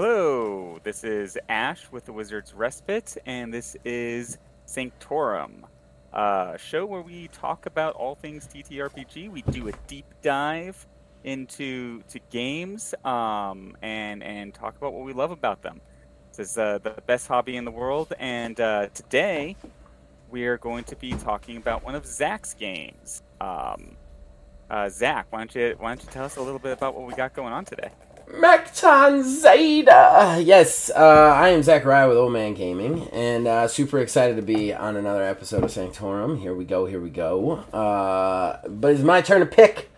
Hello, 0.00 0.78
this 0.84 1.02
is 1.02 1.36
Ash 1.48 1.90
with 1.90 2.04
the 2.04 2.12
Wizard's 2.12 2.54
Respite, 2.54 3.16
and 3.26 3.52
this 3.52 3.76
is 3.84 4.38
Sanctorum, 4.64 5.66
a 6.12 6.56
show 6.56 6.86
where 6.86 7.02
we 7.02 7.26
talk 7.32 7.66
about 7.66 7.96
all 7.96 8.14
things 8.14 8.46
TTRPG. 8.46 9.28
We 9.28 9.42
do 9.42 9.66
a 9.66 9.72
deep 9.88 10.06
dive 10.22 10.86
into 11.24 12.00
to 12.10 12.20
games 12.30 12.94
um, 13.04 13.76
and 13.82 14.22
and 14.22 14.54
talk 14.54 14.76
about 14.76 14.92
what 14.92 15.04
we 15.04 15.12
love 15.12 15.32
about 15.32 15.62
them. 15.62 15.80
This 16.28 16.50
is 16.50 16.58
uh, 16.58 16.78
the 16.78 16.94
best 17.08 17.26
hobby 17.26 17.56
in 17.56 17.64
the 17.64 17.72
world, 17.72 18.12
and 18.20 18.60
uh, 18.60 18.86
today 18.94 19.56
we 20.30 20.46
are 20.46 20.58
going 20.58 20.84
to 20.84 20.94
be 20.94 21.10
talking 21.14 21.56
about 21.56 21.82
one 21.82 21.96
of 21.96 22.06
Zach's 22.06 22.54
games. 22.54 23.24
Um, 23.40 23.96
uh, 24.70 24.90
Zach, 24.90 25.26
why 25.30 25.40
don't 25.40 25.54
you 25.56 25.74
why 25.76 25.88
don't 25.88 26.04
you 26.04 26.10
tell 26.12 26.24
us 26.24 26.36
a 26.36 26.40
little 26.40 26.60
bit 26.60 26.70
about 26.70 26.94
what 26.94 27.04
we 27.04 27.14
got 27.14 27.34
going 27.34 27.52
on 27.52 27.64
today? 27.64 27.90
Mekton 28.28 29.22
Zeta! 29.22 30.38
Yes, 30.44 30.90
uh, 30.94 31.32
I 31.34 31.48
am 31.48 31.62
Zachariah 31.62 32.08
with 32.08 32.18
Old 32.18 32.32
Man 32.32 32.52
Gaming, 32.52 33.08
and 33.10 33.48
uh, 33.48 33.66
super 33.66 34.00
excited 34.00 34.36
to 34.36 34.42
be 34.42 34.72
on 34.74 34.96
another 34.96 35.24
episode 35.24 35.64
of 35.64 35.70
Sanctorum. 35.70 36.38
Here 36.38 36.54
we 36.54 36.66
go, 36.66 36.84
here 36.84 37.00
we 37.00 37.08
go. 37.08 37.52
Uh, 37.72 38.60
but 38.68 38.92
it's 38.92 39.02
my 39.02 39.22
turn 39.22 39.40
to 39.40 39.46
pick, 39.46 39.90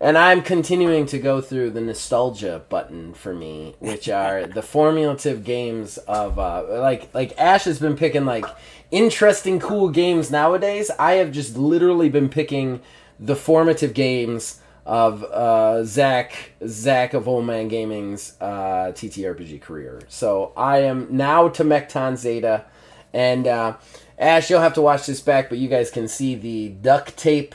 and 0.00 0.18
I'm 0.18 0.42
continuing 0.42 1.06
to 1.06 1.18
go 1.18 1.40
through 1.40 1.70
the 1.70 1.80
nostalgia 1.80 2.62
button 2.68 3.14
for 3.14 3.32
me, 3.32 3.74
which 3.78 4.06
are 4.10 4.46
the 4.46 4.62
formulative 4.62 5.42
games 5.42 5.96
of 5.96 6.38
uh, 6.38 6.64
like 6.80 7.12
like 7.14 7.32
Ash 7.38 7.64
has 7.64 7.78
been 7.78 7.96
picking 7.96 8.26
like 8.26 8.44
interesting, 8.90 9.58
cool 9.58 9.88
games 9.88 10.30
nowadays. 10.30 10.90
I 10.98 11.12
have 11.12 11.32
just 11.32 11.56
literally 11.56 12.10
been 12.10 12.28
picking 12.28 12.82
the 13.18 13.34
formative 13.34 13.94
games 13.94 14.60
of 14.88 15.22
uh, 15.22 15.84
Zach 15.84 16.52
Zach 16.66 17.12
of 17.12 17.28
Old 17.28 17.44
Man 17.44 17.68
Gaming's 17.68 18.32
uh, 18.40 18.90
TTRPG 18.94 19.60
career. 19.60 20.00
So 20.08 20.52
I 20.56 20.78
am 20.78 21.08
now 21.10 21.48
to 21.50 21.62
Mekton 21.62 22.16
Zeta, 22.16 22.64
and 23.12 23.46
uh, 23.46 23.76
Ash, 24.18 24.48
you'll 24.48 24.62
have 24.62 24.72
to 24.74 24.80
watch 24.80 25.06
this 25.06 25.20
back, 25.20 25.50
but 25.50 25.58
you 25.58 25.68
guys 25.68 25.90
can 25.90 26.08
see 26.08 26.34
the 26.34 26.70
duct 26.70 27.18
tape 27.18 27.54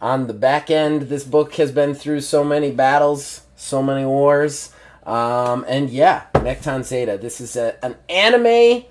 on 0.00 0.26
the 0.26 0.32
back 0.32 0.70
end. 0.70 1.02
This 1.02 1.24
book 1.24 1.54
has 1.56 1.70
been 1.70 1.94
through 1.94 2.22
so 2.22 2.42
many 2.42 2.70
battles, 2.70 3.42
so 3.56 3.82
many 3.82 4.06
wars, 4.06 4.72
um, 5.04 5.66
and 5.68 5.90
yeah, 5.90 6.24
Mekton 6.32 6.82
Zeta. 6.82 7.18
This 7.18 7.42
is 7.42 7.56
a, 7.56 7.76
an 7.84 7.96
anime 8.08 8.84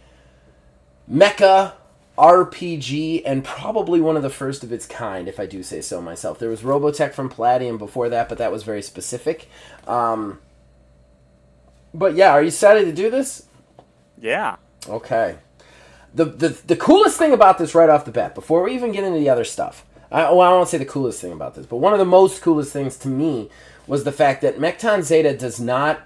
mecha 1.11 1.73
RPG 2.17 3.23
and 3.25 3.43
probably 3.43 3.99
one 3.99 4.15
of 4.15 4.23
the 4.23 4.29
first 4.29 4.63
of 4.63 4.71
its 4.71 4.85
kind, 4.85 5.27
if 5.27 5.39
I 5.39 5.45
do 5.45 5.63
say 5.63 5.81
so 5.81 6.01
myself. 6.01 6.37
There 6.37 6.49
was 6.49 6.61
Robotech 6.61 7.13
from 7.13 7.29
Palladium 7.29 7.77
before 7.77 8.09
that, 8.09 8.29
but 8.29 8.37
that 8.37 8.51
was 8.51 8.63
very 8.63 8.83
specific. 8.83 9.47
Um, 9.87 10.39
but 11.93 12.15
yeah, 12.15 12.31
are 12.31 12.41
you 12.41 12.47
excited 12.47 12.85
to 12.85 12.93
do 12.93 13.09
this? 13.09 13.47
Yeah. 14.19 14.57
Okay. 14.87 15.37
The, 16.13 16.25
the 16.25 16.49
the 16.49 16.75
coolest 16.75 17.17
thing 17.17 17.33
about 17.33 17.57
this 17.57 17.73
right 17.73 17.89
off 17.89 18.05
the 18.05 18.11
bat, 18.11 18.35
before 18.35 18.61
we 18.61 18.75
even 18.75 18.91
get 18.91 19.03
into 19.03 19.17
the 19.17 19.29
other 19.29 19.43
stuff, 19.43 19.83
I, 20.11 20.23
well, 20.23 20.41
I 20.41 20.49
won't 20.49 20.69
say 20.69 20.77
the 20.77 20.85
coolest 20.85 21.19
thing 21.19 21.31
about 21.31 21.55
this, 21.55 21.65
but 21.65 21.77
one 21.77 21.93
of 21.93 21.99
the 21.99 22.05
most 22.05 22.43
coolest 22.43 22.71
things 22.71 22.97
to 22.97 23.07
me 23.07 23.49
was 23.87 24.03
the 24.03 24.11
fact 24.11 24.41
that 24.43 24.59
Mekton 24.59 25.01
Zeta 25.01 25.35
does 25.35 25.59
not. 25.59 26.01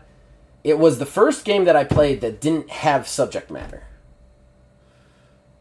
It 0.63 0.79
was 0.79 0.99
the 0.99 1.05
first 1.05 1.43
game 1.43 1.65
that 1.65 1.75
I 1.75 1.83
played 1.83 2.21
that 2.21 2.39
didn't 2.39 2.69
have 2.69 3.07
subject 3.07 3.51
matter. 3.51 3.83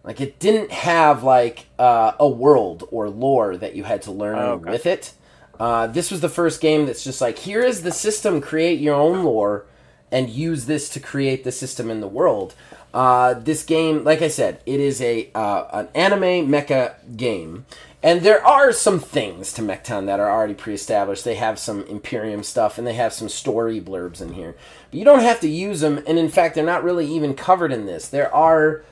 Like 0.07 0.21
it 0.21 0.39
didn't 0.39 0.71
have 0.71 1.23
like 1.25 1.67
uh, 1.79 2.13
a 2.19 2.29
world 2.29 2.89
or 2.91 3.11
lore 3.11 3.57
that 3.57 3.75
you 3.75 3.83
had 3.85 4.03
to 4.03 4.13
learn 4.13 4.39
Oh, 4.39 4.53
okay. 4.53 4.71
with 4.71 4.87
it. 4.87 5.13
Uh, 5.59 5.89
this 5.89 6.11
was 6.11 6.21
the 6.21 6.29
first 6.29 6.61
game 6.61 6.87
that's 6.87 7.03
just 7.03 7.21
like 7.21 7.39
here 7.39 7.63
is 7.63 7.83
the 7.83 7.91
system. 7.93 8.41
Create 8.41 8.79
your 8.81 8.95
own 8.95 9.25
lore 9.25 9.67
and 10.13 10.31
use 10.31 10.67
this 10.67 10.89
to 10.91 11.01
create 11.01 11.43
the 11.45 11.51
system 11.53 11.91
in 11.91 12.01
the 12.01 12.07
world. 12.09 12.55
Uh, 12.95 13.35
this 13.35 13.65
game, 13.65 14.05
like 14.05 14.23
I 14.23 14.29
said, 14.29 14.61
it 14.65 14.81
is 14.81 15.03
a 15.03 15.29
uh, 15.35 15.65
an 15.73 15.89
anime 15.95 16.49
mecha 16.49 16.95
game, 17.17 17.67
and 18.03 18.21
there 18.23 18.47
are 18.47 18.73
some 18.73 19.01
things 19.01 19.53
to 19.55 19.63
Mekton 19.63 20.07
that 20.07 20.21
are 20.21 20.31
already 20.31 20.55
pre-established. 20.55 21.25
They 21.25 21.35
have 21.35 21.59
some 21.59 21.83
Imperium 21.85 22.43
stuff, 22.43 22.79
and 22.79 22.87
they 22.87 22.95
have 22.95 23.13
some 23.13 23.29
story 23.29 23.81
blurbs 23.81 24.23
in 24.23 24.33
here, 24.35 24.55
but 24.91 24.99
you 24.99 25.05
don't 25.05 25.21
have 25.21 25.41
to 25.41 25.49
use 25.49 25.81
them. 25.81 26.03
And 26.07 26.17
in 26.19 26.29
fact, 26.31 26.55
they're 26.55 26.65
not 26.65 26.85
really 26.85 27.07
even 27.07 27.35
covered 27.35 27.73
in 27.73 27.85
this. 27.87 28.09
There 28.09 28.33
are 28.35 28.83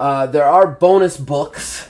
uh, 0.00 0.26
there 0.26 0.44
are 0.44 0.66
bonus 0.66 1.16
books 1.16 1.88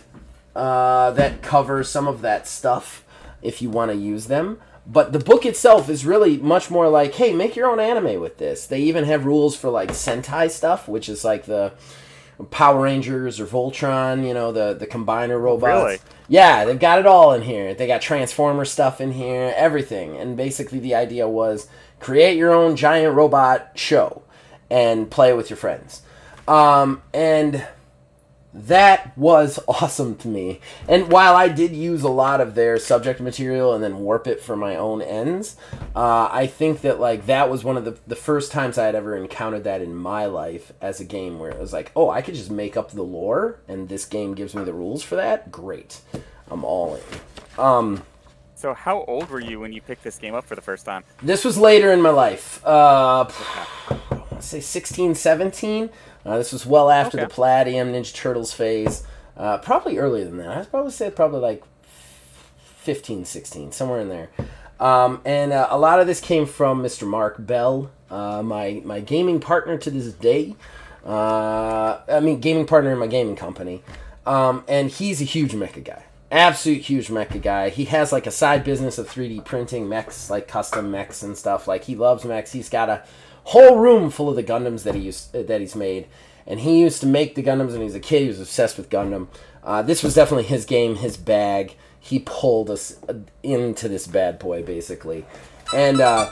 uh, 0.56 1.10
that 1.12 1.42
cover 1.42 1.84
some 1.84 2.08
of 2.08 2.20
that 2.22 2.46
stuff 2.46 3.04
if 3.42 3.62
you 3.62 3.70
want 3.70 3.90
to 3.90 3.96
use 3.96 4.26
them. 4.26 4.60
But 4.90 5.12
the 5.12 5.18
book 5.18 5.44
itself 5.44 5.90
is 5.90 6.06
really 6.06 6.38
much 6.38 6.70
more 6.70 6.88
like, 6.88 7.14
hey, 7.14 7.34
make 7.34 7.54
your 7.54 7.68
own 7.68 7.78
anime 7.78 8.20
with 8.20 8.38
this. 8.38 8.66
They 8.66 8.80
even 8.80 9.04
have 9.04 9.26
rules 9.26 9.54
for 9.54 9.68
like 9.68 9.90
Sentai 9.90 10.50
stuff, 10.50 10.88
which 10.88 11.10
is 11.10 11.24
like 11.24 11.44
the 11.44 11.74
Power 12.50 12.82
Rangers 12.82 13.38
or 13.38 13.46
Voltron, 13.46 14.26
you 14.26 14.32
know, 14.32 14.50
the 14.50 14.72
the 14.72 14.86
combiner 14.86 15.40
robots. 15.40 15.84
Really? 15.84 15.98
Yeah, 16.28 16.64
they've 16.64 16.78
got 16.78 16.98
it 16.98 17.06
all 17.06 17.32
in 17.34 17.42
here. 17.42 17.74
They 17.74 17.86
got 17.86 18.00
Transformer 18.00 18.64
stuff 18.64 19.00
in 19.00 19.12
here, 19.12 19.52
everything. 19.56 20.16
And 20.16 20.36
basically 20.36 20.78
the 20.78 20.94
idea 20.94 21.28
was 21.28 21.68
create 22.00 22.36
your 22.36 22.52
own 22.52 22.76
giant 22.76 23.14
robot 23.14 23.72
show 23.74 24.22
and 24.70 25.10
play 25.10 25.32
with 25.34 25.50
your 25.50 25.56
friends. 25.56 26.02
Um, 26.46 27.02
and 27.12 27.66
that 28.66 29.16
was 29.16 29.58
awesome 29.68 30.16
to 30.16 30.28
me. 30.28 30.60
And 30.88 31.10
while 31.10 31.34
I 31.34 31.48
did 31.48 31.72
use 31.72 32.02
a 32.02 32.08
lot 32.08 32.40
of 32.40 32.54
their 32.54 32.78
subject 32.78 33.20
material 33.20 33.74
and 33.74 33.82
then 33.82 33.98
warp 33.98 34.26
it 34.26 34.40
for 34.40 34.56
my 34.56 34.76
own 34.76 35.00
ends, 35.02 35.56
uh, 35.94 36.28
I 36.30 36.46
think 36.46 36.80
that 36.82 36.98
like 37.00 37.26
that 37.26 37.48
was 37.50 37.64
one 37.64 37.76
of 37.76 37.84
the 37.84 37.98
the 38.06 38.16
first 38.16 38.52
times 38.52 38.78
I 38.78 38.86
had 38.86 38.94
ever 38.94 39.16
encountered 39.16 39.64
that 39.64 39.82
in 39.82 39.94
my 39.94 40.26
life 40.26 40.72
as 40.80 41.00
a 41.00 41.04
game 41.04 41.38
where 41.38 41.50
it 41.50 41.58
was 41.58 41.72
like, 41.72 41.92
oh, 41.94 42.10
I 42.10 42.22
could 42.22 42.34
just 42.34 42.50
make 42.50 42.76
up 42.76 42.90
the 42.90 43.02
lore, 43.02 43.60
and 43.68 43.88
this 43.88 44.04
game 44.04 44.34
gives 44.34 44.54
me 44.54 44.64
the 44.64 44.72
rules 44.72 45.02
for 45.02 45.16
that. 45.16 45.50
Great, 45.50 46.00
I'm 46.50 46.64
all 46.64 46.96
in. 46.96 47.60
Um, 47.62 48.02
So, 48.54 48.74
how 48.74 49.04
old 49.04 49.30
were 49.30 49.40
you 49.40 49.60
when 49.60 49.72
you 49.72 49.80
picked 49.80 50.02
this 50.02 50.18
game 50.18 50.34
up 50.34 50.44
for 50.44 50.54
the 50.56 50.60
first 50.62 50.84
time? 50.84 51.04
this 51.22 51.44
was 51.44 51.56
later 51.56 51.92
in 51.92 52.02
my 52.02 52.10
life. 52.10 52.60
Uh, 52.66 53.28
let's 54.32 54.46
say 54.46 54.60
16, 54.60 55.14
17. 55.14 55.90
Uh, 56.28 56.36
this 56.36 56.52
was 56.52 56.66
well 56.66 56.90
after 56.90 57.16
Okay. 57.18 57.26
the 57.26 57.32
Palladium 57.34 57.92
Ninja 57.92 58.14
Turtles 58.14 58.52
phase. 58.52 59.02
Uh, 59.36 59.56
probably 59.58 59.96
earlier 59.98 60.24
than 60.24 60.36
that. 60.38 60.48
I'd 60.58 60.70
probably 60.70 60.90
say 60.92 61.10
probably 61.10 61.40
like 61.40 61.62
15, 62.80 63.24
16, 63.24 63.72
somewhere 63.72 64.00
in 64.00 64.08
there. 64.08 64.28
Um, 64.80 65.20
and 65.24 65.52
uh, 65.52 65.68
a 65.70 65.78
lot 65.78 66.00
of 66.00 66.06
this 66.06 66.20
came 66.20 66.46
from 66.46 66.82
Mr. 66.82 67.06
Mark 67.06 67.36
Bell, 67.38 67.90
uh, 68.10 68.42
my 68.42 68.80
my 68.84 69.00
gaming 69.00 69.40
partner 69.40 69.76
to 69.78 69.90
this 69.90 70.12
day. 70.12 70.54
Uh, 71.04 71.98
I 72.08 72.20
mean, 72.20 72.40
gaming 72.40 72.66
partner 72.66 72.92
in 72.92 72.98
my 72.98 73.06
gaming 73.06 73.34
company. 73.36 73.82
Um, 74.26 74.64
and 74.68 74.90
he's 74.90 75.20
a 75.20 75.24
huge 75.24 75.52
mecha 75.52 75.82
guy. 75.82 76.04
Absolute 76.30 76.82
huge 76.82 77.08
mecha 77.08 77.40
guy. 77.40 77.70
He 77.70 77.86
has 77.86 78.12
like 78.12 78.26
a 78.26 78.30
side 78.30 78.62
business 78.62 78.98
of 78.98 79.08
3D 79.08 79.44
printing 79.44 79.88
mechs, 79.88 80.28
like 80.28 80.46
custom 80.46 80.90
mechs 80.90 81.22
and 81.22 81.36
stuff. 81.36 81.66
Like 81.66 81.84
he 81.84 81.96
loves 81.96 82.24
mechs. 82.24 82.52
He's 82.52 82.68
got 82.68 82.88
a 82.90 83.02
whole 83.48 83.76
room 83.76 84.10
full 84.10 84.28
of 84.28 84.36
the 84.36 84.42
Gundams 84.42 84.82
that 84.82 84.94
he 84.94 85.02
used 85.02 85.32
that 85.32 85.60
he's 85.60 85.74
made. 85.74 86.06
And 86.46 86.60
he 86.60 86.80
used 86.80 87.00
to 87.00 87.06
make 87.06 87.34
the 87.34 87.42
Gundams 87.42 87.72
when 87.72 87.80
he 87.80 87.84
was 87.84 87.94
a 87.94 88.00
kid. 88.00 88.22
He 88.22 88.28
was 88.28 88.40
obsessed 88.40 88.78
with 88.78 88.88
Gundam. 88.88 89.28
Uh, 89.62 89.82
this 89.82 90.02
was 90.02 90.14
definitely 90.14 90.44
his 90.44 90.64
game, 90.64 90.96
his 90.96 91.16
bag. 91.16 91.74
He 92.00 92.20
pulled 92.20 92.70
us 92.70 92.98
uh, 93.08 93.14
into 93.42 93.88
this 93.88 94.06
bad 94.06 94.38
boy 94.38 94.62
basically, 94.62 95.26
and 95.74 96.00
uh, 96.00 96.30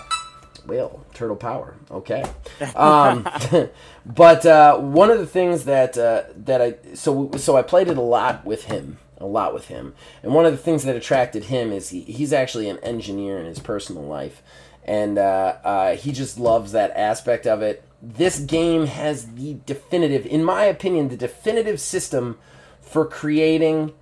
well, 0.66 1.04
turtle 1.14 1.36
power. 1.36 1.74
Okay. 1.90 2.24
Um, 2.74 3.28
but 4.06 4.46
uh, 4.46 4.78
one 4.78 5.10
of 5.10 5.18
the 5.18 5.26
things 5.26 5.64
that 5.64 5.98
uh, 5.98 6.24
that 6.36 6.62
I 6.62 6.94
so 6.94 7.30
so 7.36 7.56
I 7.56 7.62
played 7.62 7.88
it 7.88 7.96
a 7.96 8.02
lot 8.02 8.44
with 8.44 8.64
him, 8.64 8.98
a 9.18 9.26
lot 9.26 9.52
with 9.52 9.68
him, 9.68 9.94
and 10.22 10.34
one 10.34 10.46
of 10.46 10.52
the 10.52 10.58
things 10.58 10.84
that 10.84 10.96
attracted 10.96 11.44
him 11.44 11.72
is 11.72 11.90
he, 11.90 12.02
he's 12.02 12.32
actually 12.32 12.68
an 12.68 12.78
engineer 12.78 13.38
in 13.38 13.46
his 13.46 13.58
personal 13.58 14.02
life, 14.02 14.42
and 14.86 15.18
uh, 15.18 15.56
uh, 15.64 15.96
he 15.96 16.12
just 16.12 16.38
loves 16.38 16.72
that 16.72 16.92
aspect 16.96 17.46
of 17.46 17.60
it. 17.60 17.82
This 18.00 18.38
game 18.38 18.86
has 18.86 19.34
the 19.34 19.58
definitive, 19.66 20.24
in 20.24 20.44
my 20.44 20.64
opinion, 20.64 21.08
the 21.08 21.16
definitive 21.16 21.80
system 21.80 22.38
for 22.80 23.04
creating 23.04 23.92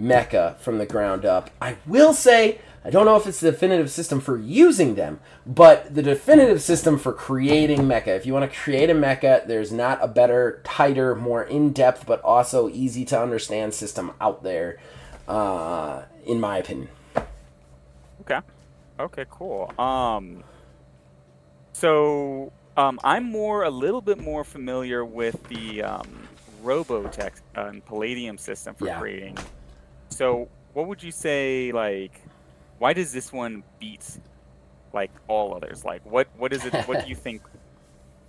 mecha 0.00 0.56
from 0.58 0.78
the 0.78 0.86
ground 0.86 1.26
up. 1.26 1.50
I 1.60 1.76
will 1.86 2.14
say, 2.14 2.58
I 2.82 2.88
don't 2.88 3.04
know 3.04 3.16
if 3.16 3.26
it's 3.26 3.40
the 3.40 3.50
definitive 3.50 3.90
system 3.90 4.18
for 4.18 4.38
using 4.38 4.94
them, 4.94 5.20
but 5.44 5.94
the 5.94 6.02
definitive 6.02 6.62
system 6.62 6.98
for 6.98 7.12
creating 7.12 7.80
mecha. 7.80 8.16
If 8.16 8.24
you 8.24 8.32
want 8.32 8.50
to 8.50 8.58
create 8.58 8.88
a 8.88 8.94
mecha, 8.94 9.46
there's 9.46 9.70
not 9.70 9.98
a 10.00 10.08
better, 10.08 10.62
tighter, 10.64 11.14
more 11.14 11.42
in 11.42 11.74
depth, 11.74 12.06
but 12.06 12.22
also 12.22 12.70
easy 12.70 13.04
to 13.06 13.20
understand 13.20 13.74
system 13.74 14.12
out 14.22 14.42
there, 14.42 14.78
uh, 15.28 16.04
in 16.24 16.40
my 16.40 16.56
opinion. 16.56 16.88
Okay. 18.22 18.40
Okay, 19.00 19.24
cool. 19.30 19.72
Um, 19.78 20.44
so 21.72 22.52
um, 22.76 23.00
I'm 23.02 23.24
more 23.24 23.64
a 23.64 23.70
little 23.70 24.00
bit 24.02 24.18
more 24.18 24.44
familiar 24.44 25.04
with 25.04 25.42
the 25.48 25.82
um, 25.82 26.28
Robotech 26.62 27.32
uh, 27.56 27.66
and 27.66 27.84
Palladium 27.84 28.36
system 28.38 28.74
for 28.74 28.86
Yeah. 28.86 28.98
creating. 28.98 29.38
So 30.10 30.48
what 30.74 30.86
would 30.86 31.02
you 31.02 31.12
say 31.12 31.72
like? 31.72 32.20
Why 32.78 32.92
does 32.92 33.12
this 33.12 33.32
one 33.32 33.62
beat 33.78 34.18
like 34.92 35.10
all 35.28 35.54
others? 35.54 35.84
Like 35.84 36.04
what 36.04 36.28
what 36.36 36.52
is 36.52 36.64
it? 36.66 36.74
what 36.86 37.02
do 37.02 37.08
you 37.08 37.14
think 37.26 37.42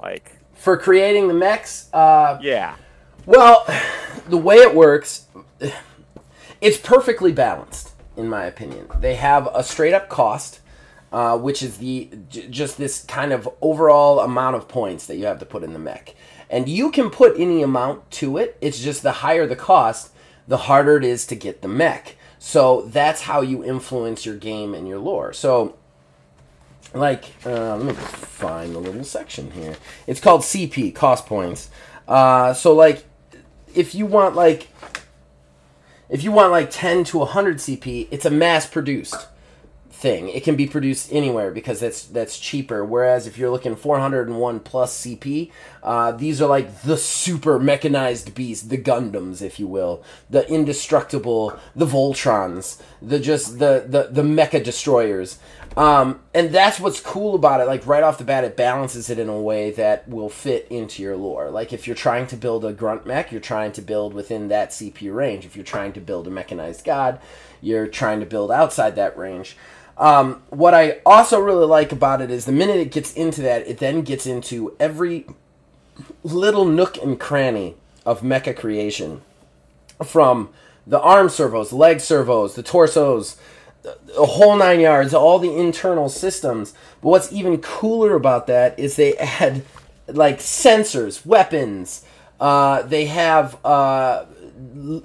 Like 0.01 0.31
for 0.53 0.77
creating 0.77 1.27
the 1.27 1.33
mechs, 1.33 1.89
uh, 1.93 2.39
yeah. 2.41 2.75
Well, 3.25 3.65
the 4.29 4.37
way 4.37 4.55
it 4.57 4.73
works, 4.73 5.27
it's 6.61 6.77
perfectly 6.77 7.31
balanced, 7.31 7.91
in 8.17 8.27
my 8.29 8.45
opinion. 8.45 8.87
They 8.99 9.15
have 9.15 9.47
a 9.53 9.63
straight 9.63 9.93
up 9.93 10.09
cost, 10.09 10.59
uh, 11.11 11.37
which 11.37 11.61
is 11.61 11.77
the 11.77 12.09
j- 12.29 12.47
just 12.47 12.77
this 12.77 13.03
kind 13.03 13.33
of 13.33 13.49
overall 13.61 14.19
amount 14.19 14.55
of 14.55 14.67
points 14.67 15.05
that 15.07 15.17
you 15.17 15.25
have 15.25 15.39
to 15.39 15.45
put 15.45 15.63
in 15.63 15.73
the 15.73 15.79
mech, 15.79 16.15
and 16.49 16.67
you 16.69 16.91
can 16.91 17.09
put 17.09 17.39
any 17.39 17.61
amount 17.61 18.09
to 18.11 18.37
it. 18.37 18.57
It's 18.61 18.79
just 18.79 19.03
the 19.03 19.11
higher 19.11 19.45
the 19.47 19.55
cost, 19.55 20.11
the 20.47 20.57
harder 20.57 20.97
it 20.97 21.03
is 21.03 21.25
to 21.27 21.35
get 21.35 21.61
the 21.61 21.67
mech. 21.67 22.15
So 22.39 22.81
that's 22.81 23.21
how 23.21 23.41
you 23.41 23.63
influence 23.63 24.25
your 24.25 24.35
game 24.35 24.73
and 24.73 24.87
your 24.87 24.97
lore. 24.97 25.31
So 25.31 25.77
like 26.93 27.25
uh, 27.45 27.77
let 27.77 27.85
me 27.85 27.93
find 27.93 28.75
the 28.75 28.79
little 28.79 29.03
section 29.03 29.51
here 29.51 29.75
it's 30.07 30.19
called 30.19 30.41
cp 30.41 30.93
cost 30.93 31.25
points 31.25 31.69
uh, 32.07 32.53
so 32.53 32.73
like 32.73 33.05
if 33.73 33.95
you 33.95 34.05
want 34.05 34.35
like 34.35 34.67
if 36.09 36.23
you 36.23 36.31
want 36.31 36.51
like 36.51 36.69
10 36.69 37.05
to 37.05 37.19
100 37.19 37.57
cp 37.57 38.07
it's 38.11 38.25
a 38.25 38.29
mass 38.29 38.65
produced 38.65 39.27
thing 40.01 40.29
it 40.29 40.43
can 40.43 40.55
be 40.55 40.65
produced 40.65 41.13
anywhere 41.13 41.51
because 41.51 41.79
that's 41.79 42.05
that's 42.05 42.39
cheaper 42.39 42.83
whereas 42.83 43.27
if 43.27 43.37
you're 43.37 43.51
looking 43.51 43.75
401 43.75 44.59
plus 44.61 45.05
cp 45.05 45.51
uh, 45.83 46.11
these 46.11 46.41
are 46.41 46.49
like 46.49 46.81
the 46.81 46.97
super 46.97 47.59
mechanized 47.59 48.33
beasts 48.33 48.67
the 48.67 48.77
gundams 48.77 49.43
if 49.43 49.59
you 49.59 49.67
will 49.67 50.03
the 50.29 50.47
indestructible 50.49 51.57
the 51.75 51.85
voltrons 51.85 52.81
the 53.01 53.19
just 53.19 53.59
the 53.59 53.85
the, 53.87 54.09
the 54.11 54.23
mecha 54.23 54.63
destroyers 54.63 55.37
um, 55.77 56.19
and 56.33 56.51
that's 56.51 56.79
what's 56.79 56.99
cool 56.99 57.33
about 57.33 57.61
it. 57.61 57.67
Like 57.67 57.87
right 57.87 58.03
off 58.03 58.17
the 58.17 58.25
bat, 58.25 58.43
it 58.43 58.57
balances 58.57 59.09
it 59.09 59.17
in 59.17 59.29
a 59.29 59.39
way 59.39 59.71
that 59.71 60.07
will 60.07 60.29
fit 60.29 60.67
into 60.69 61.01
your 61.01 61.15
lore. 61.15 61.49
Like 61.49 61.71
if 61.71 61.87
you're 61.87 61.95
trying 61.95 62.27
to 62.27 62.35
build 62.35 62.65
a 62.65 62.73
grunt 62.73 63.05
mech, 63.05 63.31
you're 63.31 63.39
trying 63.39 63.71
to 63.73 63.81
build 63.81 64.13
within 64.13 64.49
that 64.49 64.71
CP 64.71 65.13
range. 65.13 65.45
If 65.45 65.55
you're 65.55 65.63
trying 65.63 65.93
to 65.93 66.01
build 66.01 66.27
a 66.27 66.29
mechanized 66.29 66.83
god, 66.83 67.21
you're 67.61 67.87
trying 67.87 68.19
to 68.19 68.25
build 68.25 68.51
outside 68.51 68.95
that 68.97 69.17
range. 69.17 69.55
Um, 70.01 70.41
what 70.49 70.73
I 70.73 70.97
also 71.05 71.39
really 71.39 71.67
like 71.67 71.91
about 71.91 72.21
it 72.21 72.31
is 72.31 72.45
the 72.45 72.51
minute 72.51 72.77
it 72.77 72.91
gets 72.91 73.13
into 73.13 73.43
that, 73.43 73.67
it 73.67 73.77
then 73.77 74.01
gets 74.01 74.25
into 74.25 74.75
every 74.79 75.27
little 76.23 76.65
nook 76.65 76.97
and 76.97 77.19
cranny 77.19 77.75
of 78.03 78.21
mecha 78.21 78.57
creation. 78.57 79.21
From 80.03 80.49
the 80.87 80.99
arm 80.99 81.29
servos, 81.29 81.71
leg 81.71 81.99
servos, 81.99 82.55
the 82.55 82.63
torsos, 82.63 83.37
the 83.83 84.25
whole 84.25 84.55
nine 84.55 84.79
yards, 84.79 85.13
all 85.13 85.37
the 85.37 85.55
internal 85.55 86.09
systems. 86.09 86.73
But 87.03 87.09
what's 87.09 87.31
even 87.31 87.59
cooler 87.59 88.15
about 88.15 88.47
that 88.47 88.79
is 88.79 88.95
they 88.95 89.15
add 89.17 89.63
like 90.07 90.39
sensors, 90.39 91.23
weapons. 91.27 92.03
Uh, 92.39 92.81
they 92.81 93.05
have 93.05 93.63
uh, 93.63 94.25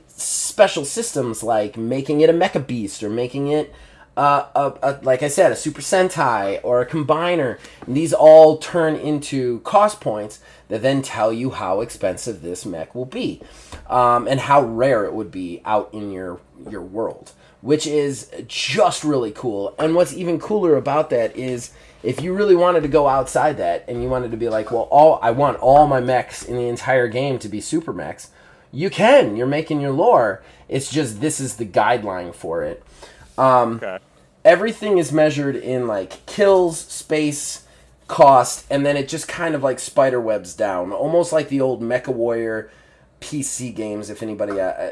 special 0.08 0.86
systems 0.86 1.42
like 1.42 1.76
making 1.76 2.22
it 2.22 2.30
a 2.30 2.32
mecha 2.32 2.66
beast 2.66 3.02
or 3.02 3.10
making 3.10 3.48
it 3.48 3.74
uh, 4.16 4.46
a, 4.54 4.74
a, 4.82 5.00
like 5.02 5.22
I 5.22 5.28
said, 5.28 5.52
a 5.52 5.56
Super 5.56 5.82
Sentai 5.82 6.60
or 6.62 6.80
a 6.80 6.86
combiner. 6.86 7.58
And 7.86 7.96
these 7.96 8.12
all 8.12 8.58
turn 8.58 8.96
into 8.96 9.60
cost 9.60 10.00
points 10.00 10.40
that 10.68 10.82
then 10.82 11.02
tell 11.02 11.32
you 11.32 11.50
how 11.50 11.80
expensive 11.80 12.42
this 12.42 12.66
mech 12.66 12.94
will 12.94 13.04
be, 13.04 13.40
um, 13.88 14.26
and 14.26 14.40
how 14.40 14.62
rare 14.62 15.04
it 15.04 15.14
would 15.14 15.30
be 15.30 15.62
out 15.64 15.90
in 15.92 16.10
your 16.10 16.40
your 16.68 16.82
world 16.82 17.32
which 17.66 17.84
is 17.84 18.30
just 18.46 19.02
really 19.02 19.32
cool. 19.32 19.74
And 19.76 19.96
what's 19.96 20.14
even 20.14 20.38
cooler 20.38 20.76
about 20.76 21.10
that 21.10 21.36
is 21.36 21.72
if 22.02 22.22
you 22.22 22.32
really 22.32 22.54
wanted 22.54 22.82
to 22.82 22.88
go 22.88 23.08
outside 23.08 23.56
that 23.56 23.84
and 23.88 24.00
you 24.02 24.08
wanted 24.08 24.30
to 24.30 24.36
be 24.36 24.48
like, 24.48 24.70
well, 24.70 24.86
all 24.90 25.18
I 25.20 25.32
want 25.32 25.58
all 25.58 25.88
my 25.88 25.98
mechs 25.98 26.44
in 26.44 26.54
the 26.56 26.68
entire 26.68 27.08
game 27.08 27.40
to 27.40 27.48
be 27.48 27.60
super 27.60 27.92
mechs, 27.92 28.30
you 28.70 28.88
can. 28.88 29.36
You're 29.36 29.48
making 29.48 29.80
your 29.80 29.90
lore. 29.90 30.44
It's 30.68 30.90
just 30.90 31.20
this 31.20 31.40
is 31.40 31.56
the 31.56 31.66
guideline 31.66 32.32
for 32.32 32.62
it. 32.62 32.84
Um, 33.38 33.76
okay. 33.76 33.98
Everything 34.44 34.98
is 34.98 35.12
measured 35.12 35.56
in 35.56 35.86
like 35.86 36.24
kills, 36.26 36.78
space, 36.78 37.64
cost, 38.08 38.64
and 38.70 38.86
then 38.86 38.96
it 38.96 39.08
just 39.08 39.28
kind 39.28 39.54
of 39.54 39.62
like 39.62 39.78
spider 39.78 40.20
webs 40.20 40.54
down, 40.54 40.92
almost 40.92 41.32
like 41.32 41.48
the 41.48 41.60
old 41.60 41.82
Mecha 41.82 42.08
Warrior 42.14 42.70
PC 43.20 43.74
games, 43.74 44.10
if 44.10 44.22
anybody 44.22 44.60
uh, 44.60 44.64
uh, 44.64 44.90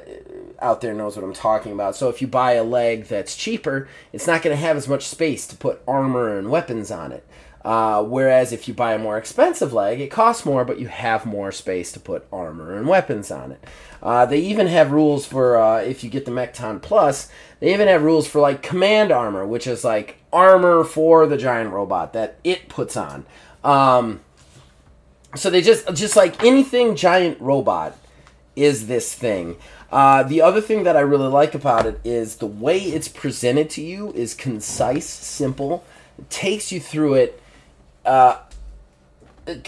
out 0.60 0.80
there 0.80 0.94
knows 0.94 1.16
what 1.16 1.24
I'm 1.24 1.34
talking 1.34 1.72
about. 1.72 1.94
So 1.94 2.08
if 2.08 2.20
you 2.20 2.26
buy 2.26 2.52
a 2.52 2.64
leg 2.64 3.04
that's 3.04 3.36
cheaper, 3.36 3.88
it's 4.12 4.26
not 4.26 4.42
going 4.42 4.56
to 4.56 4.60
have 4.60 4.76
as 4.76 4.88
much 4.88 5.06
space 5.06 5.46
to 5.48 5.56
put 5.56 5.82
armor 5.86 6.36
and 6.36 6.50
weapons 6.50 6.90
on 6.90 7.12
it. 7.12 7.24
Uh, 7.64 8.02
whereas 8.02 8.52
if 8.52 8.68
you 8.68 8.74
buy 8.74 8.92
a 8.92 8.98
more 8.98 9.16
expensive 9.16 9.72
leg, 9.72 9.98
it 9.98 10.10
costs 10.10 10.44
more, 10.44 10.66
but 10.66 10.78
you 10.78 10.88
have 10.88 11.24
more 11.24 11.50
space 11.50 11.92
to 11.92 12.00
put 12.00 12.26
armor 12.30 12.76
and 12.76 12.86
weapons 12.86 13.30
on 13.30 13.52
it. 13.52 13.64
Uh, 14.02 14.26
they 14.26 14.38
even 14.38 14.66
have 14.66 14.92
rules 14.92 15.24
for 15.24 15.56
uh, 15.56 15.78
if 15.78 16.04
you 16.04 16.10
get 16.10 16.26
the 16.26 16.30
Mekton 16.30 16.82
Plus. 16.82 17.30
They 17.60 17.72
even 17.72 17.88
have 17.88 18.02
rules 18.02 18.26
for 18.26 18.40
like 18.40 18.62
command 18.62 19.10
armor, 19.10 19.46
which 19.46 19.66
is 19.66 19.82
like 19.82 20.18
armor 20.30 20.84
for 20.84 21.26
the 21.26 21.38
giant 21.38 21.72
robot 21.72 22.12
that 22.12 22.38
it 22.44 22.68
puts 22.68 22.98
on. 22.98 23.24
Um, 23.62 24.20
so 25.34 25.48
they 25.48 25.62
just 25.62 25.92
just 25.94 26.16
like 26.16 26.44
anything 26.44 26.96
giant 26.96 27.40
robot 27.40 27.96
is 28.54 28.88
this 28.88 29.14
thing. 29.14 29.56
Uh, 29.90 30.22
the 30.22 30.42
other 30.42 30.60
thing 30.60 30.84
that 30.84 30.96
I 30.96 31.00
really 31.00 31.28
like 31.28 31.54
about 31.54 31.86
it 31.86 32.00
is 32.04 32.36
the 32.36 32.46
way 32.46 32.78
it's 32.78 33.08
presented 33.08 33.70
to 33.70 33.82
you 33.82 34.12
is 34.12 34.34
concise, 34.34 35.08
simple, 35.08 35.84
takes 36.28 36.70
you 36.70 36.80
through 36.80 37.14
it. 37.14 37.40
Uh, 38.04 38.38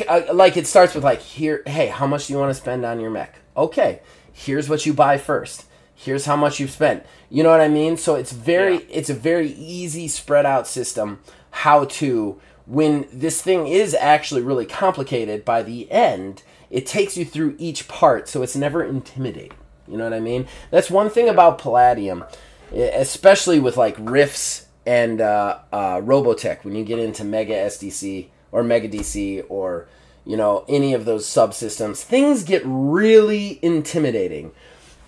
uh, 0.09 0.23
like 0.33 0.57
it 0.57 0.67
starts 0.67 0.95
with 0.95 1.05
like 1.05 1.21
here, 1.21 1.63
hey, 1.67 1.89
how 1.89 2.07
much 2.07 2.27
do 2.27 2.33
you 2.33 2.39
want 2.39 2.51
to 2.51 2.61
spend 2.61 2.85
on 2.85 3.01
your 3.01 3.11
mech? 3.11 3.39
Okay, 3.57 4.01
here's 4.33 4.69
what 4.69 4.87
you 4.87 4.93
buy 4.93 5.19
first. 5.19 5.65
Here's 5.95 6.27
how 6.27 6.37
much 6.37 6.61
you've 6.61 6.71
spent. 6.71 7.05
You 7.31 7.43
know 7.43 7.51
what 7.51 7.61
I 7.61 7.69
mean? 7.69 7.97
So 7.97 8.15
it's 8.15 8.33
very, 8.33 8.75
yeah. 8.75 8.87
it's 8.91 9.11
a 9.11 9.15
very 9.15 9.53
easy 9.53 10.09
spread 10.09 10.45
out 10.45 10.67
system. 10.67 11.21
How 11.51 11.87
to 11.87 12.41
when 12.67 13.07
this 13.13 13.41
thing 13.41 13.67
is 13.67 13.95
actually 13.95 14.43
really 14.43 14.67
complicated 14.67 15.45
by 15.45 15.63
the 15.63 15.91
end 15.91 16.43
it 16.71 16.87
takes 16.87 17.17
you 17.17 17.25
through 17.25 17.57
each 17.59 17.89
part, 17.89 18.29
so 18.29 18.43
it's 18.43 18.57
never 18.57 18.83
intimidating. 18.85 19.57
You 19.87 19.97
know 19.97 20.05
what 20.05 20.13
I 20.13 20.21
mean? 20.21 20.47
That's 20.71 20.91
one 20.91 21.11
thing 21.11 21.29
about 21.29 21.59
Palladium, 21.59 22.25
especially 22.73 23.61
with 23.61 23.77
like 23.77 23.97
Rifts 23.99 24.66
and 24.87 25.21
uh, 25.21 25.59
uh, 25.73 25.97
Robotech. 25.97 26.65
When 26.65 26.75
you 26.75 26.85
get 26.85 26.99
into 26.99 27.25
Mega 27.25 27.55
SDC 27.55 28.29
or 28.53 28.63
Mega 28.63 28.89
DC 28.89 29.45
or 29.49 29.89
you 30.25 30.37
know 30.37 30.65
any 30.69 30.95
of 30.95 31.05
those 31.05 31.27
subsystems, 31.27 32.03
things 32.03 32.45
get 32.45 32.63
really 32.65 33.59
intimidating. 33.63 34.53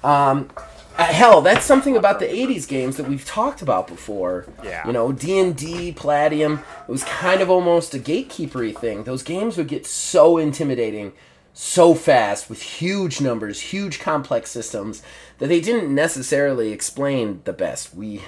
Um, 0.03 0.51
uh, 0.97 1.05
hell, 1.05 1.41
that's 1.41 1.65
something 1.65 1.97
about 1.97 2.19
the 2.19 2.27
'80s 2.27 2.67
games 2.67 2.97
that 2.97 3.09
we've 3.09 3.25
talked 3.25 3.63
about 3.63 3.87
before. 3.87 4.47
Yeah. 4.65 4.87
You 4.87 4.93
know, 4.93 5.13
D 5.13 5.39
and 5.39 5.57
D, 5.57 5.93
Palladium. 5.93 6.65
It 6.89 6.91
was 6.91 7.05
kind 7.05 7.41
of 7.41 7.49
almost 7.49 7.95
a 7.95 7.99
gatekeepery 7.99 8.77
thing. 8.77 9.05
Those 9.05 9.23
games 9.23 9.57
would 9.57 9.69
get 9.69 9.87
so 9.87 10.39
intimidating 10.39 11.13
so 11.61 11.93
fast 11.93 12.49
with 12.49 12.63
huge 12.63 13.21
numbers, 13.21 13.61
huge 13.61 13.99
complex 13.99 14.49
systems 14.49 15.03
that 15.39 15.49
they 15.49 15.61
didn't 15.61 15.93
necessarily 15.93 16.71
explain 16.71 17.41
the 17.43 17.53
best. 17.53 17.93
We 17.93 18.23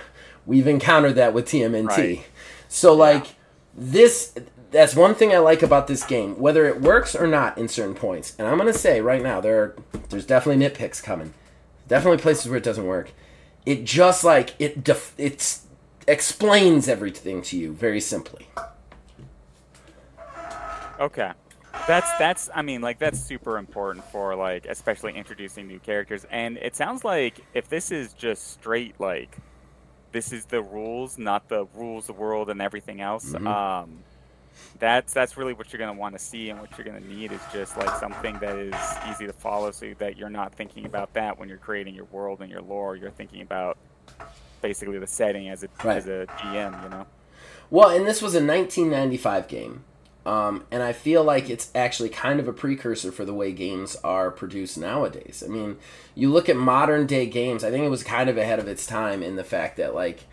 we've 0.51 0.67
encountered 0.67 1.15
that 1.15 1.33
with 1.33 1.47
TMNT. 1.47 1.89
Right. 1.89 2.27
So 2.69 2.93
like 2.93 3.25
yeah. 3.25 3.33
this 3.77 4.35
that's 4.73 4.97
one 4.97 5.15
thing 5.15 5.33
I 5.33 5.39
like 5.39 5.63
about 5.63 5.87
this 5.87 6.05
game, 6.05 6.39
whether 6.39 6.67
it 6.67 6.81
works 6.81 7.15
or 7.15 7.27
not 7.27 7.57
in 7.57 7.69
certain 7.69 7.95
points. 7.95 8.35
And 8.37 8.49
I'm 8.49 8.59
gonna 8.59 8.73
say 8.73 9.01
right 9.01 9.23
now 9.23 9.41
there 9.41 9.63
are 9.63 9.77
there's 10.09 10.27
definitely 10.27 10.67
nitpicks 10.67 11.01
coming. 11.01 11.35
Definitely 11.87 12.19
places 12.19 12.49
where 12.49 12.59
it 12.59 12.65
doesn't 12.65 12.85
work. 12.85 13.13
It 13.65 13.85
just 13.85 14.25
like 14.25 14.55
it 14.59 14.83
def- 14.83 15.15
it's 15.17 15.67
explains 16.09 16.89
everything 16.89 17.43
to 17.43 17.57
you 17.57 17.73
very 17.73 18.01
simply. 18.01 18.49
Okay 20.99 21.33
that's 21.87 22.11
that's 22.19 22.51
I 22.55 22.63
mean 22.63 22.81
like 22.81 22.99
that's 22.99 23.21
super 23.21 23.57
important 23.57 24.05
for 24.07 24.35
like 24.35 24.67
especially 24.67 25.15
introducing 25.15 25.67
new 25.67 25.79
characters 25.79 26.27
and 26.31 26.59
it 26.59 26.77
sounds 26.77 27.05
like 27.05 27.41
if 27.55 27.69
this 27.69 27.91
is 27.91 28.13
just 28.13 28.53
straight 28.53 29.01
like 29.01 29.39
this 30.13 30.33
is 30.33 30.45
the 30.47 30.63
rules 30.63 31.19
not 31.19 31.49
the 31.49 31.67
rules 31.75 32.09
of 32.09 32.17
the 32.17 32.21
world 32.23 32.51
and 32.51 32.61
everything 32.61 33.01
else 33.01 33.33
mm-hmm. 33.33 33.47
um 33.47 34.03
that's 34.79 35.13
that's 35.13 35.37
really 35.37 35.53
what 35.53 35.73
you're 35.73 35.79
going 35.79 35.95
to 35.95 35.99
want 35.99 36.15
to 36.15 36.19
see 36.19 36.51
and 36.51 36.61
what 36.61 36.77
you're 36.77 36.85
going 36.85 37.01
to 37.01 37.09
need 37.09 37.33
is 37.33 37.41
just 37.53 37.77
like 37.77 37.91
something 37.99 38.39
that 38.39 38.57
is 38.57 38.75
easy 39.11 39.27
to 39.27 39.33
follow 39.33 39.71
so 39.71 39.93
that 39.99 40.17
you're 40.17 40.31
not 40.31 40.55
thinking 40.55 40.87
about 40.87 41.13
that 41.15 41.39
when 41.39 41.49
you're 41.49 41.59
creating 41.59 41.95
your 41.95 42.07
world 42.07 42.41
and 42.41 42.51
your 42.51 42.63
lore 42.63 42.97
you're 42.97 43.11
thinking 43.11 43.43
about 43.43 43.77
basically 44.63 44.99
the 44.99 45.07
setting 45.07 45.49
as 45.49 45.63
a 45.63 45.69
right. 45.85 45.97
as 45.99 46.07
a 46.07 46.27
GM 46.39 46.83
you 46.83 46.89
know 46.89 47.07
well 47.71 47.91
and 47.91 48.07
this 48.07 48.21
was 48.21 48.35
a 48.35 48.45
1995 48.45 49.49
game 49.49 49.85
um, 50.27 50.65
and 50.71 50.83
I 50.83 50.93
feel 50.93 51.25
like 51.25 51.49
it's 51.49 51.71
actually 51.75 52.09
kind 52.11 52.41
of 52.41 52.47
a 52.49 52.53
precursor 52.53 53.11
for 53.11 53.25
the 53.25 53.35
way 53.35 53.53
games 53.53 53.97
are 54.05 54.31
produced 54.31 54.77
nowadays. 54.79 55.43
I 55.45 55.49
mean, 55.51 55.77
you 56.15 56.31
look 56.31 56.49
at 56.49 56.57
modern 56.57 57.07
day 57.07 57.27
games, 57.27 57.65
I 57.65 57.71
think 57.71 57.85
it 57.85 57.89
was 57.91 58.03
kind 58.05 58.29
of 58.29 58.37
ahead 58.37 58.59
of 58.59 58.69
its 58.69 58.87
time 58.87 59.23
in 59.23 59.37
the 59.37 59.45
fact 59.45 59.77
that, 59.79 59.95
like, 59.95 60.25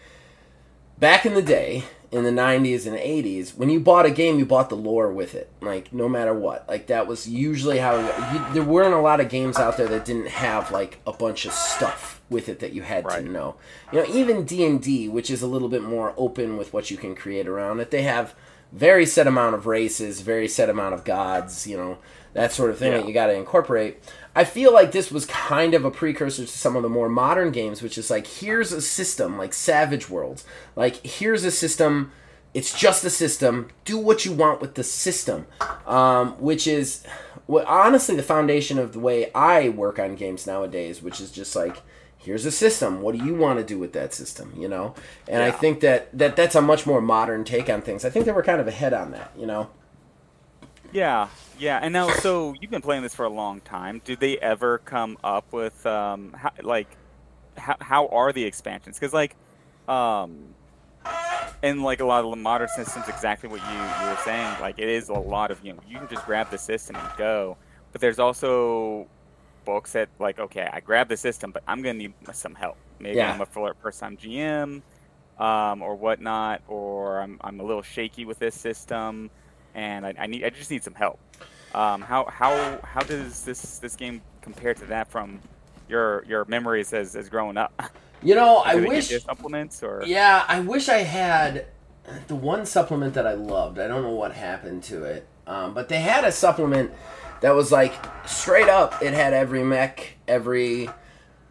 back 1.00 1.25
in 1.25 1.34
the 1.34 1.41
day, 1.41 1.84
in 2.10 2.24
the 2.24 2.32
90s 2.32 2.88
and 2.88 2.96
80s 2.96 3.58
when 3.58 3.70
you 3.70 3.82
bought 3.82 4.06
a 4.06 4.10
game 4.10 4.39
you 4.39 4.46
bought 4.46 4.70
the 4.70 4.77
lore 4.77 5.12
with 5.12 5.36
it 5.36 5.51
like 5.60 5.91
no 5.91 6.08
matter 6.08 6.34
what 6.34 6.65
like 6.70 6.88
that 6.88 7.06
was 7.06 7.27
usually 7.27 7.79
how 7.79 7.98
you, 8.00 8.53
there 8.53 8.63
weren't 8.63 8.94
a 8.94 9.00
lot 9.01 9.20
of 9.20 9.27
games 9.27 9.58
out 9.58 9.75
there 9.75 9.89
that 9.89 10.06
didn't 10.06 10.29
have 10.29 10.72
like 10.72 11.00
a 11.06 11.12
bunch 11.12 11.46
of 11.46 11.51
stuff 11.51 12.22
with 12.29 12.48
it 12.48 12.60
that 12.60 12.72
you 12.72 12.82
had 12.82 13.03
Right. 13.03 13.25
to 13.25 13.29
know 13.29 13.56
you 13.91 14.00
know 14.00 14.06
even 14.08 14.46
d&d 14.46 15.10
which 15.10 15.29
is 15.29 15.41
a 15.41 15.48
little 15.48 15.67
bit 15.67 15.84
more 15.84 16.13
open 16.15 16.56
with 16.56 16.72
what 16.72 16.89
you 16.89 16.96
can 16.96 17.13
create 17.13 17.46
around 17.46 17.82
it 17.82 17.91
they 17.91 18.03
have 18.03 18.34
very 18.72 19.06
set 19.06 19.28
amount 19.28 19.56
of 19.56 19.66
races 19.66 20.22
very 20.22 20.48
set 20.48 20.70
amount 20.70 20.94
of 20.94 21.04
gods 21.06 21.66
you 21.68 21.78
know 21.78 21.98
that 22.34 22.52
sort 22.52 22.70
of 22.70 22.78
thing 22.78 22.92
Yeah. 22.92 23.00
that 23.00 23.08
you 23.08 23.14
got 23.16 23.28
to 23.28 23.34
incorporate. 23.34 23.98
I 24.36 24.44
feel 24.44 24.72
like 24.72 24.92
this 24.92 25.10
was 25.12 25.26
kind 25.26 25.74
of 25.74 25.84
a 25.86 25.90
precursor 25.90 26.44
to 26.46 26.48
some 26.48 26.76
of 26.76 26.84
the 26.84 26.90
more 26.90 27.10
modern 27.10 27.52
games 27.52 27.82
which 27.82 27.98
is 27.98 28.12
like 28.12 28.28
here's 28.28 28.72
a 28.72 28.82
system 28.82 29.38
like 29.40 29.54
savage 29.54 30.08
worlds. 30.10 30.46
Like 30.76 30.98
here's 31.06 31.44
a 31.44 31.50
system 31.52 32.12
it's 32.54 32.78
just 32.80 33.04
a 33.06 33.10
system 33.10 33.70
do 33.86 33.98
what 33.98 34.24
you 34.26 34.32
want 34.34 34.62
with 34.62 34.76
the 34.76 34.84
system. 34.84 35.48
Um, 35.88 36.34
which 36.34 36.68
is 36.68 37.04
well, 37.48 37.66
honestly 37.68 38.16
the 38.16 38.22
foundation 38.24 38.78
of 38.78 38.94
the 38.94 39.00
way 39.00 39.32
i 39.34 39.70
work 39.70 39.98
on 39.98 40.16
games 40.16 40.46
nowadays 40.46 41.02
which 41.02 41.20
is 41.22 41.32
just 41.32 41.56
like 41.56 41.78
here's 42.28 42.46
a 42.46 42.52
system 42.52 43.02
what 43.02 43.18
do 43.18 43.26
you 43.26 43.34
want 43.34 43.58
to 43.58 43.66
do 43.66 43.80
with 43.80 43.94
that 43.94 44.14
system 44.14 44.54
you 44.58 44.68
know 44.68 44.94
and 45.28 45.42
i 45.44 45.52
think 45.52 45.80
that, 45.80 46.16
that 46.18 46.36
that's 46.36 46.56
a 46.56 46.62
much 46.62 46.86
more 46.86 47.02
modern 47.02 47.44
take 47.44 47.70
on 47.70 47.82
things 47.82 48.06
i 48.06 48.10
think 48.10 48.26
they 48.26 48.32
were 48.32 48.44
kind 48.44 48.62
of 48.62 48.68
ahead 48.68 48.94
on 48.94 49.12
that 49.12 49.32
you 49.38 49.46
know 49.46 49.70
Yeah, 50.92 51.30
yeah. 51.60 51.80
And 51.82 51.94
now, 51.94 52.10
so 52.10 52.56
you've 52.62 52.72
been 52.72 52.82
playing 52.82 53.04
this 53.04 53.14
for 53.16 53.26
a 53.26 53.30
long 53.30 53.62
time. 53.62 54.02
Did 54.06 54.20
they 54.20 54.38
ever 54.40 54.80
come 54.80 55.18
up 55.24 55.52
with 55.52 55.86
um, 55.86 56.34
how, 56.34 56.52
like, 56.64 56.88
how, 57.58 57.76
how 57.82 58.08
are 58.08 58.32
the 58.32 58.44
expansions? 58.44 58.98
Because 59.00 59.14
like, 59.14 59.36
um, 59.88 60.56
and 61.64 61.84
like 61.84 62.00
a 62.00 62.06
lot 62.06 62.24
of 62.24 62.30
the 62.32 62.38
modern 62.38 62.70
systems, 62.70 63.08
exactly 63.08 63.50
what 63.50 63.62
you, 63.62 63.74
you 64.06 64.10
were 64.10 64.18
saying. 64.24 64.60
Like, 64.62 64.80
it 64.80 64.90
is 64.90 65.10
a 65.10 65.14
lot 65.14 65.52
of 65.52 65.64
you 65.64 65.74
know, 65.74 65.80
you 65.88 65.98
can 65.98 66.08
just 66.08 66.26
grab 66.26 66.50
the 66.52 66.58
system 66.58 66.96
and 66.96 67.10
go. 67.18 67.58
But 67.92 68.02
there's 68.02 68.20
also 68.20 69.08
books 69.68 69.92
that 69.92 70.10
like, 70.20 70.40
okay, 70.40 70.68
I 70.72 70.80
grab 70.80 71.10
the 71.10 71.18
system, 71.18 71.52
but 71.52 71.62
I'm 71.68 71.80
gonna 71.84 72.00
need 72.06 72.14
some 72.34 72.56
help. 72.56 72.78
Maybe 73.00 73.18
Yeah. 73.18 73.32
I'm 73.34 73.42
a 73.42 73.46
full- 73.46 73.72
first-time 73.84 74.16
GM, 74.18 74.82
um, 75.48 75.82
or 75.82 75.94
whatnot, 75.96 76.62
or 76.68 77.20
I'm 77.24 77.38
I'm 77.42 77.60
a 77.60 77.64
little 77.64 77.84
shaky 77.84 78.24
with 78.26 78.40
this 78.40 78.56
system 78.56 79.30
and 79.76 80.06
I, 80.08 80.14
I 80.18 80.26
need 80.28 80.44
I 80.44 80.50
just 80.50 80.72
need 80.72 80.84
some 80.84 80.96
help. 80.96 81.20
Um, 81.76 82.02
how 82.02 82.26
how 82.26 82.80
how 82.84 83.02
does 83.02 83.44
this 83.46 83.78
this 83.80 83.96
game 83.96 84.22
compare 84.42 84.74
to 84.74 84.86
that 84.86 85.12
from 85.12 85.40
your 85.88 86.24
your 86.26 86.46
memories 86.46 86.94
as 86.94 87.16
as 87.16 87.30
growing 87.30 87.58
up? 87.58 87.72
you 88.24 88.34
know 88.34 88.58
i 88.66 88.74
Did 88.74 88.84
they 88.84 88.88
give 88.88 89.12
wish 89.12 89.24
supplements 89.24 89.84
or 89.84 90.04
Yeah, 90.06 90.44
I 90.48 90.60
wish 90.62 90.90
I 90.90 91.00
had 91.00 91.68
the 92.28 92.36
one 92.36 92.66
supplement 92.66 93.14
that 93.14 93.28
I 93.28 93.34
loved. 93.34 93.78
I 93.80 93.88
don't 93.88 94.02
know 94.02 94.18
what 94.24 94.32
happened 94.32 94.82
to 94.84 95.04
it, 95.04 95.28
um, 95.46 95.74
but 95.74 95.90
they 95.90 96.00
had 96.00 96.24
a 96.24 96.32
supplement 96.32 96.92
that 97.41 97.56
was 97.56 97.72
like 97.72 97.94
straight 98.27 98.70
up. 98.70 99.01
It 99.01 99.13
had 99.13 99.34
every 99.34 99.63
mech, 99.63 100.13
every. 100.27 100.89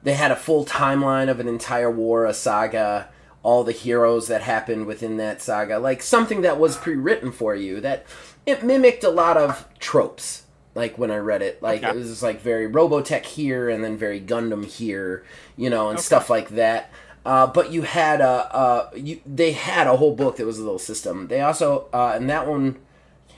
They 0.03 0.15
had 0.15 0.31
a 0.31 0.37
full 0.37 0.65
timeline 0.65 1.29
of 1.29 1.41
an 1.41 1.49
entire 1.49 1.91
war, 1.91 2.27
a 2.27 2.35
saga, 2.35 3.09
all 3.43 3.65
the 3.65 3.73
heroes 3.73 4.29
that 4.29 4.43
happened 4.43 4.87
within 4.87 5.17
that 5.17 5.43
saga, 5.43 5.79
like 5.79 6.01
something 6.03 6.43
that 6.43 6.61
was 6.61 6.77
pre-written 6.77 7.33
for 7.33 7.55
you. 7.55 7.81
That 7.81 8.07
it 8.45 8.63
mimicked 8.63 9.03
a 9.05 9.11
lot 9.11 9.37
of 9.37 9.67
tropes. 9.79 10.45
Like 10.75 10.99
when 10.99 11.11
I 11.11 11.17
read 11.17 11.41
it, 11.43 11.63
like 11.63 11.83
Okay. 11.83 11.91
it 11.91 11.97
was 11.97 12.23
like 12.23 12.41
very 12.43 12.69
Robotech 12.71 13.25
here, 13.25 13.69
and 13.71 13.83
then 13.83 13.97
very 13.97 14.21
Gundam 14.21 14.65
here, 14.65 15.25
you 15.57 15.71
know, 15.71 15.89
and 15.89 15.99
Okay. 15.99 16.05
stuff 16.05 16.29
like 16.29 16.51
that. 16.51 16.91
Uh, 17.25 17.47
but 17.47 17.73
you 17.73 17.83
had 17.83 18.21
a, 18.21 18.55
uh, 18.55 18.91
you, 18.95 19.19
they 19.27 19.51
had 19.53 19.87
a 19.89 19.97
whole 19.97 20.15
book 20.15 20.37
that 20.37 20.47
was 20.47 20.59
a 20.61 20.63
little 20.63 20.79
system. 20.79 21.27
They 21.29 21.41
also, 21.41 21.89
uh, 21.93 22.13
and 22.15 22.29
that 22.31 22.47
one, 22.47 22.77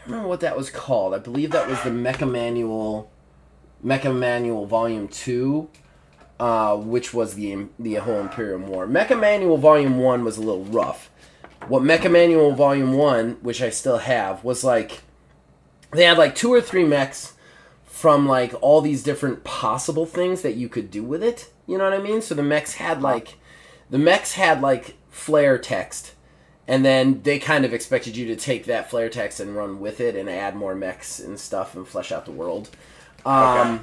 remember 0.08 0.28
what 0.28 0.40
that 0.40 0.56
was 0.56 0.70
called. 0.70 1.14
I 1.14 1.18
believe 1.18 1.50
that 1.50 1.68
was 1.68 1.82
the 1.82 1.90
Mecha 1.90 2.30
Manual, 2.30 3.10
Mecha 3.84 4.16
Manual 4.16 4.66
Volume 4.66 5.08
Two, 5.08 5.68
uh, 6.40 6.76
which 6.76 7.12
was 7.12 7.34
the 7.34 7.66
the 7.78 7.94
whole 7.94 8.20
Imperium 8.20 8.66
War. 8.66 8.86
Mecha 8.86 9.18
Manual 9.18 9.58
Volume 9.58 9.98
One 9.98 10.24
was 10.24 10.38
a 10.38 10.42
little 10.42 10.64
rough. 10.64 11.10
What 11.66 11.82
Mecha 11.82 12.10
Manual 12.10 12.52
Volume 12.52 12.94
One, 12.94 13.32
which 13.42 13.60
I 13.60 13.70
still 13.70 13.98
have, 13.98 14.44
was 14.44 14.64
like 14.64 15.02
they 15.92 16.04
had 16.04 16.18
like 16.18 16.34
two 16.34 16.52
or 16.52 16.60
three 16.60 16.84
mechs 16.84 17.34
from 17.84 18.26
like 18.26 18.54
all 18.60 18.80
these 18.80 19.02
different 19.02 19.44
possible 19.44 20.06
things 20.06 20.42
that 20.42 20.54
you 20.54 20.68
could 20.68 20.90
do 20.90 21.02
with 21.02 21.22
it. 21.22 21.50
You 21.66 21.78
know 21.78 21.84
what 21.84 21.92
I 21.92 21.98
mean? 21.98 22.22
So 22.22 22.34
the 22.34 22.42
mechs 22.42 22.74
had 22.74 23.02
like 23.02 23.36
the 23.90 23.98
mechs 23.98 24.34
had 24.34 24.60
like 24.60 24.96
flare 25.10 25.58
text 25.58 26.14
and 26.68 26.84
then 26.84 27.22
they 27.22 27.38
kind 27.40 27.64
of 27.64 27.72
expected 27.75 28.16
you 28.16 28.26
to 28.26 28.37
take 28.37 28.66
that 28.66 28.90
flare 28.90 29.08
text 29.08 29.40
and 29.40 29.56
run 29.56 29.80
with 29.80 30.00
it 30.00 30.14
and 30.14 30.28
add 30.28 30.54
more 30.54 30.75
mechs 30.75 31.18
and 31.18 31.40
stuff 31.40 31.75
and 31.75 31.88
flesh 31.88 32.12
out 32.12 32.26
the 32.26 32.30
world. 32.30 32.68
Um, 33.25 33.80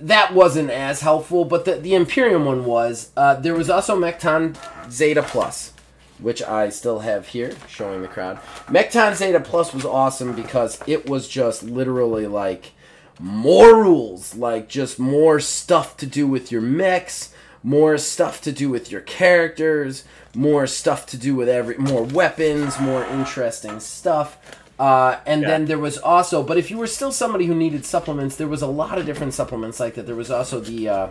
That 0.00 0.32
wasn't 0.34 0.70
as 0.70 1.00
helpful, 1.00 1.44
but 1.44 1.64
the, 1.64 1.74
the 1.74 1.94
Imperium 1.94 2.44
one 2.44 2.64
was. 2.64 3.10
Uh, 3.16 3.34
there 3.34 3.54
was 3.54 3.68
also 3.70 3.96
Mekton 3.96 4.56
Zeta 4.90 5.22
Plus, 5.22 5.72
which 6.18 6.42
I 6.42 6.70
still 6.70 7.00
have 7.00 7.28
here, 7.28 7.52
showing 7.68 8.02
the 8.02 8.08
crowd. 8.08 8.40
Mekton 8.66 9.14
Zeta 9.14 9.38
Plus 9.38 9.72
was 9.72 9.84
awesome 9.84 10.34
because 10.34 10.80
it 10.88 11.08
was 11.08 11.28
just 11.28 11.62
literally 11.62 12.26
like 12.26 12.72
more 13.20 13.76
rules, 13.76 14.34
like 14.34 14.68
just 14.68 14.98
more 14.98 15.38
stuff 15.38 15.96
to 15.98 16.06
do 16.06 16.26
with 16.26 16.50
your 16.50 16.62
mechs, 16.62 17.31
more 17.62 17.96
stuff 17.98 18.40
to 18.42 18.52
do 18.52 18.68
with 18.68 18.90
your 18.90 19.00
characters, 19.02 20.04
more 20.34 20.66
stuff 20.66 21.06
to 21.06 21.16
do 21.16 21.34
with 21.34 21.48
every 21.48 21.76
more 21.78 22.02
weapons, 22.02 22.78
more 22.80 23.04
interesting 23.04 23.78
stuff. 23.80 24.36
Uh, 24.78 25.18
and 25.26 25.42
Yeah. 25.42 25.48
then 25.48 25.64
there 25.66 25.78
was 25.78 25.96
also, 25.98 26.42
but 26.42 26.56
if 26.58 26.70
you 26.70 26.76
were 26.78 26.86
still 26.88 27.12
somebody 27.12 27.46
who 27.46 27.54
needed 27.54 27.84
supplements, 27.84 28.34
there 28.36 28.48
was 28.48 28.62
a 28.62 28.66
lot 28.66 28.98
of 28.98 29.06
different 29.06 29.32
supplements 29.34 29.78
like 29.78 29.94
that. 29.94 30.06
There 30.06 30.16
was 30.16 30.30
also 30.30 30.58
the, 30.58 30.88
uh, 30.88 31.06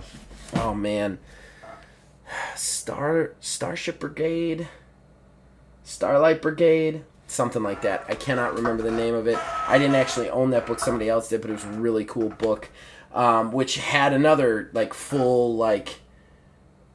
oh 0.55 0.74
man, 0.74 1.20
Star 2.55 3.31
Starship 3.39 4.00
Brigade, 4.00 4.67
Starlight 5.84 6.41
Brigade, 6.41 7.03
something 7.27 7.63
like 7.63 7.81
that. 7.81 8.05
I 8.08 8.15
cannot 8.15 8.55
remember 8.55 8.84
the 8.84 8.91
name 8.91 9.13
of 9.13 9.27
it. 9.27 9.38
I 9.67 9.77
didn't 9.77 9.96
actually 9.96 10.29
own 10.29 10.50
that 10.51 10.65
book; 10.65 10.79
somebody 10.79 11.10
else 11.10 11.29
did, 11.29 11.41
but 11.41 11.50
it 11.50 11.53
was 11.53 11.63
a 11.65 11.67
really 11.70 12.05
cool 12.05 12.29
book, 12.29 12.70
um, 13.13 13.51
which 13.51 13.77
had 13.77 14.13
another 14.13 14.70
like 14.74 14.93
full 14.93 15.55
like 15.55 16.00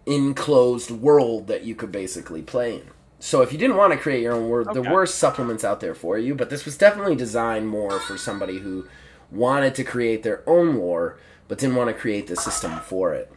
enclosed 0.06 0.90
world 0.90 1.48
that 1.48 1.64
you 1.64 1.75
could 1.75 1.92
basically 1.92 2.42
play 2.42 2.76
in. 2.76 2.90
So 3.18 3.42
if 3.42 3.52
you 3.52 3.58
didn't 3.58 3.76
want 3.76 3.92
to 3.92 3.98
create 3.98 4.22
your 4.22 4.34
own 4.34 4.48
world, 4.48 4.68
there 4.72 4.92
were 4.92 5.06
supplements 5.06 5.64
out 5.64 5.80
there 5.80 5.94
for 5.94 6.18
you, 6.18 6.34
but 6.34 6.50
this 6.50 6.64
was 6.64 6.76
definitely 6.78 7.16
designed 7.16 7.68
more 7.68 7.98
for 7.98 8.16
somebody 8.16 8.58
who 8.58 8.86
wanted 9.30 9.75
to 9.75 9.84
create 9.84 10.22
their 10.22 10.48
own 10.48 10.76
lore 10.76 11.18
but 11.48 11.58
didn't 11.58 11.76
want 11.76 11.88
to 11.88 11.94
create 11.94 12.26
the 12.26 12.36
system 12.36 12.78
for 12.80 13.14
it. 13.14 13.30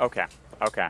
Okay. 0.00 0.26
Okay. 0.62 0.88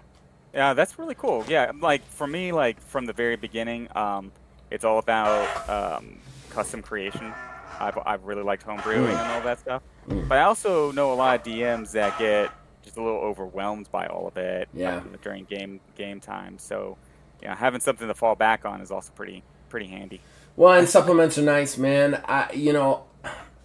Yeah, 0.55 0.75
that's 0.75 0.99
really 0.99 1.15
cool. 1.15 1.45
Yeah, 1.47 1.73
like 1.81 2.05
for 2.07 2.27
me, 2.27 2.53
like 2.53 2.81
from 2.81 3.07
the 3.07 3.13
very 3.13 3.37
beginning, 3.37 3.89
um, 3.95 4.33
it's 4.71 4.85
all 4.85 4.99
about 4.99 5.69
um, 5.69 6.19
custom 6.51 6.83
creation. 6.83 7.33
I've, 7.79 7.99
I've 8.05 8.25
really 8.25 8.43
liked 8.43 8.67
homebrewing 8.67 9.09
and 9.09 9.33
all 9.33 9.41
that 9.43 9.61
stuff. 9.61 9.83
Mm. 10.09 10.29
But 10.29 10.39
I 10.39 10.43
also 10.43 10.91
know 10.93 11.13
a 11.13 11.15
lot 11.15 11.39
of 11.39 11.47
DMs 11.47 11.93
that 11.93 12.19
get 12.19 12.51
just 12.89 12.99
a 12.99 13.03
little 13.03 13.21
overwhelmed 13.21 13.91
by 13.93 14.07
all 14.07 14.27
of 14.27 14.37
it 14.37 14.69
Yeah. 14.75 14.97
um, 14.97 15.17
during 15.23 15.45
game 15.45 15.81
game 15.97 16.21
time. 16.21 16.59
So, 16.59 16.97
yeah, 17.43 17.55
having 17.55 17.81
something 17.81 18.09
to 18.09 18.15
fall 18.15 18.35
back 18.35 18.65
on 18.65 18.81
is 18.81 18.91
also 18.91 19.13
pretty 19.15 19.43
pretty 19.69 19.87
handy. 19.87 20.21
Well, 20.57 20.73
and 20.79 20.89
supplements 20.89 21.39
are 21.39 21.43
nice, 21.43 21.79
man. 21.79 22.23
I, 22.27 22.51
you 22.53 22.73
know, 22.73 23.05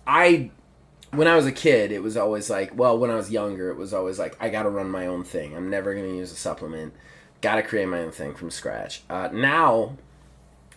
I, 0.05 0.51
when 1.11 1.27
I 1.27 1.35
was 1.35 1.45
a 1.47 1.51
kid, 1.51 1.91
it 1.91 2.03
was 2.03 2.17
always 2.17 2.49
like, 2.49 2.77
well, 2.77 2.97
when 2.97 3.09
I 3.09 3.15
was 3.15 3.31
younger, 3.31 3.69
it 3.71 3.77
was 3.77 3.93
always 3.93 4.19
like, 4.19 4.35
I 4.39 4.49
got 4.49 4.63
to 4.63 4.69
run 4.69 4.89
my 4.91 5.07
own 5.07 5.23
thing. 5.23 5.55
I'm 5.55 5.69
never 5.69 5.93
going 5.95 6.05
to 6.11 6.15
use 6.15 6.31
a 6.31 6.35
supplement. 6.35 6.93
Got 7.41 7.55
to 7.55 7.63
create 7.63 7.87
my 7.87 7.99
own 7.99 8.11
thing 8.11 8.35
from 8.35 8.51
scratch. 8.51 9.01
Uh, 9.09 9.29
now, 9.33 9.97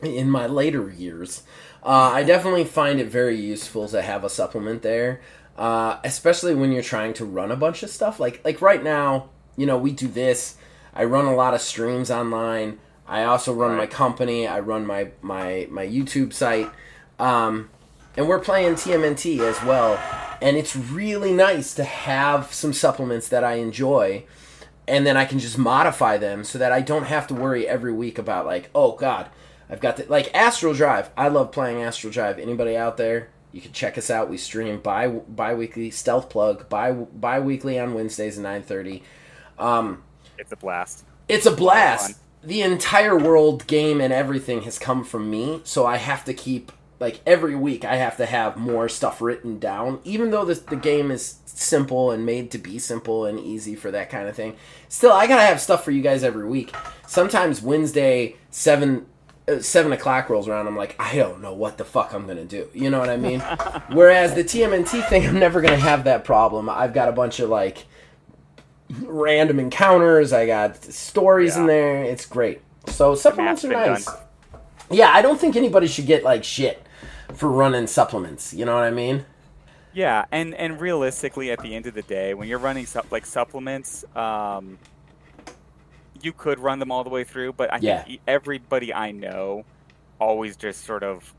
in 0.00 0.30
my 0.30 0.46
later 0.46 0.88
years, 0.90 1.42
uh, 1.82 2.12
I 2.14 2.22
definitely 2.22 2.64
find 2.64 2.98
it 3.00 3.08
very 3.08 3.36
useful 3.36 3.86
to 3.88 4.00
have 4.00 4.24
a 4.24 4.30
supplement 4.30 4.82
there, 4.82 5.20
uh, 5.56 5.98
especially 6.04 6.54
when 6.54 6.72
you're 6.72 6.82
trying 6.82 7.12
to 7.14 7.24
run 7.24 7.50
a 7.50 7.56
bunch 7.56 7.82
of 7.82 7.90
stuff. 7.90 8.20
Like 8.20 8.40
like 8.44 8.60
right 8.60 8.82
now, 8.82 9.30
you 9.56 9.66
know, 9.66 9.76
we 9.76 9.92
do 9.92 10.08
this. 10.08 10.56
I 10.94 11.04
run 11.04 11.26
a 11.26 11.34
lot 11.34 11.54
of 11.54 11.60
streams 11.60 12.10
online. 12.10 12.78
I 13.06 13.24
also 13.24 13.52
run 13.52 13.76
my 13.76 13.86
company. 13.86 14.46
I 14.46 14.60
run 14.60 14.86
my 14.86 15.10
my 15.22 15.66
my 15.70 15.86
YouTube 15.86 16.32
site, 16.32 16.70
um, 17.18 17.70
and 18.16 18.28
we're 18.28 18.40
playing 18.40 18.74
TMNT 18.74 19.40
as 19.40 19.62
well. 19.62 20.00
And 20.42 20.56
it's 20.56 20.76
really 20.76 21.32
nice 21.32 21.74
to 21.74 21.84
have 21.84 22.52
some 22.52 22.74
supplements 22.74 23.28
that 23.28 23.42
I 23.42 23.54
enjoy 23.54 24.24
and 24.88 25.06
then 25.06 25.16
I 25.16 25.24
can 25.24 25.38
just 25.38 25.58
modify 25.58 26.16
them 26.16 26.44
so 26.44 26.58
that 26.58 26.72
I 26.72 26.80
don't 26.80 27.04
have 27.04 27.26
to 27.28 27.34
worry 27.34 27.66
every 27.66 27.92
week 27.92 28.18
about 28.18 28.46
like, 28.46 28.70
oh 28.74 28.92
god, 28.92 29.28
I've 29.68 29.80
got 29.80 29.96
the 29.96 30.06
like 30.06 30.32
Astral 30.34 30.74
Drive. 30.74 31.10
I 31.16 31.28
love 31.28 31.52
playing 31.52 31.82
Astral 31.82 32.12
Drive. 32.12 32.38
Anybody 32.38 32.76
out 32.76 32.96
there? 32.96 33.28
You 33.56 33.62
can 33.62 33.72
check 33.72 33.96
us 33.96 34.10
out. 34.10 34.28
We 34.28 34.36
stream 34.36 34.80
bi 34.80 35.08
bi-weekly 35.08 35.90
stealth 35.90 36.28
plug 36.28 36.68
bi 36.68 36.92
bi-weekly 36.92 37.78
on 37.78 37.94
Wednesdays 37.94 38.38
at 38.38 38.44
9:30. 38.44 39.00
Um 39.58 40.02
It's 40.36 40.52
a 40.52 40.56
blast. 40.56 41.04
it's 41.26 41.46
a 41.46 41.50
blast. 41.50 42.18
the 42.44 42.60
entire 42.60 43.16
world 43.16 43.66
game 43.66 43.98
and 44.02 44.12
everything 44.12 44.62
has 44.62 44.78
come 44.78 45.02
from 45.04 45.30
me, 45.30 45.62
so 45.64 45.86
I 45.86 45.96
have 45.96 46.22
to 46.26 46.34
keep 46.34 46.70
like 47.00 47.20
every 47.26 47.54
week 47.56 47.82
I 47.82 47.96
have 47.96 48.18
to 48.18 48.26
have 48.26 48.58
more 48.58 48.90
stuff 48.90 49.22
written 49.22 49.58
down. 49.58 50.00
Even 50.04 50.30
though 50.32 50.44
this, 50.44 50.60
the 50.60 50.76
game 50.76 51.10
is 51.10 51.36
simple 51.46 52.10
and 52.10 52.26
made 52.26 52.50
to 52.50 52.58
be 52.58 52.78
simple 52.78 53.24
and 53.24 53.40
easy 53.40 53.74
for 53.74 53.90
that 53.90 54.10
kind 54.10 54.28
of 54.28 54.36
thing, 54.36 54.54
still 54.90 55.12
I 55.12 55.26
gotta 55.26 55.46
have 55.46 55.62
stuff 55.62 55.82
for 55.82 55.92
you 55.92 56.02
guys 56.02 56.22
every 56.22 56.46
week. 56.46 56.74
Sometimes 57.06 57.62
Wednesday 57.62 58.36
seven 58.50 59.06
seven 59.60 59.92
o'clock 59.92 60.28
rolls 60.28 60.48
around, 60.48 60.66
I'm 60.66 60.76
like, 60.76 60.96
I 60.98 61.16
don't 61.16 61.40
know 61.40 61.54
what 61.54 61.78
the 61.78 61.84
fuck 61.84 62.12
I'm 62.12 62.26
gonna 62.26 62.44
do. 62.44 62.68
You 62.74 62.90
know 62.90 62.98
what 62.98 63.08
I 63.08 63.16
mean? 63.16 63.40
Whereas 63.92 64.34
the 64.34 64.44
TMNT 64.44 65.08
thing, 65.08 65.26
I'm 65.26 65.38
never 65.38 65.60
gonna 65.60 65.76
have 65.76 66.04
that 66.04 66.24
problem. 66.24 66.68
I've 66.68 66.92
got 66.92 67.08
a 67.08 67.12
bunch 67.12 67.40
of 67.40 67.48
like 67.48 67.86
random 69.02 69.58
encounters. 69.58 70.32
I 70.32 70.46
got 70.46 70.82
stories 70.84 71.56
in 71.56 71.66
there. 71.66 72.02
It's 72.02 72.26
great. 72.26 72.60
So 72.86 73.14
supplements 73.14 73.64
are 73.64 73.68
nice. 73.68 74.04
done. 74.04 74.16
Yeah, 74.90 75.10
I 75.12 75.22
don't 75.22 75.40
think 75.40 75.56
anybody 75.56 75.86
should 75.86 76.06
get 76.06 76.22
like 76.22 76.44
shit 76.44 76.82
for 77.34 77.48
running 77.48 77.86
supplements. 77.86 78.54
You 78.54 78.64
know 78.64 78.74
what 78.74 78.84
I 78.84 78.90
mean? 78.90 79.24
Yeah, 79.92 80.26
and 80.30 80.54
and 80.54 80.80
realistically, 80.80 81.50
at 81.50 81.60
the 81.60 81.74
end 81.74 81.86
of 81.86 81.94
the 81.94 82.02
day, 82.02 82.34
when 82.34 82.48
you're 82.48 82.58
running 82.58 82.84
sup- 82.86 83.10
like 83.10 83.24
supplements, 83.24 84.04
um, 84.14 84.78
you 86.22 86.32
could 86.32 86.58
run 86.58 86.78
them 86.78 86.90
all 86.90 87.04
the 87.04 87.10
way 87.10 87.24
through, 87.24 87.52
but 87.52 87.72
I 87.72 87.78
Yeah. 87.80 88.02
think 88.02 88.20
everybody 88.26 88.92
I 88.92 89.12
know 89.12 89.64
always 90.18 90.56
just 90.56 90.84
sort 90.84 91.02
of 91.02 91.34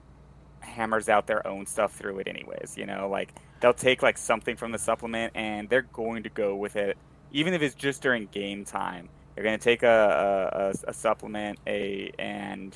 hammers 0.60 1.10
out 1.10 1.28
their 1.28 1.46
own 1.48 1.66
stuff 1.66 1.94
through 1.94 2.20
it, 2.20 2.28
anyways. 2.28 2.76
You 2.78 2.86
know, 2.86 3.10
like 3.10 3.34
they'll 3.60 3.74
take 3.74 4.02
like 4.02 4.18
something 4.18 4.56
from 4.56 4.72
the 4.72 4.80
supplement 4.80 5.34
and 5.36 5.70
they're 5.70 5.82
going 5.82 6.24
to 6.24 6.30
go 6.30 6.56
with 6.56 6.76
it, 6.76 6.98
even 7.32 7.54
if 7.54 7.62
it's 7.62 7.76
just 7.76 8.02
during 8.02 8.28
game 8.28 8.66
time. 8.66 9.10
They're 9.36 9.44
going 9.44 9.58
to 9.60 9.64
take 9.64 9.84
a, 9.84 9.88
a, 9.88 10.90
a, 10.90 10.90
a 10.90 10.94
supplement, 10.94 11.60
a 11.68 12.12
and 12.18 12.76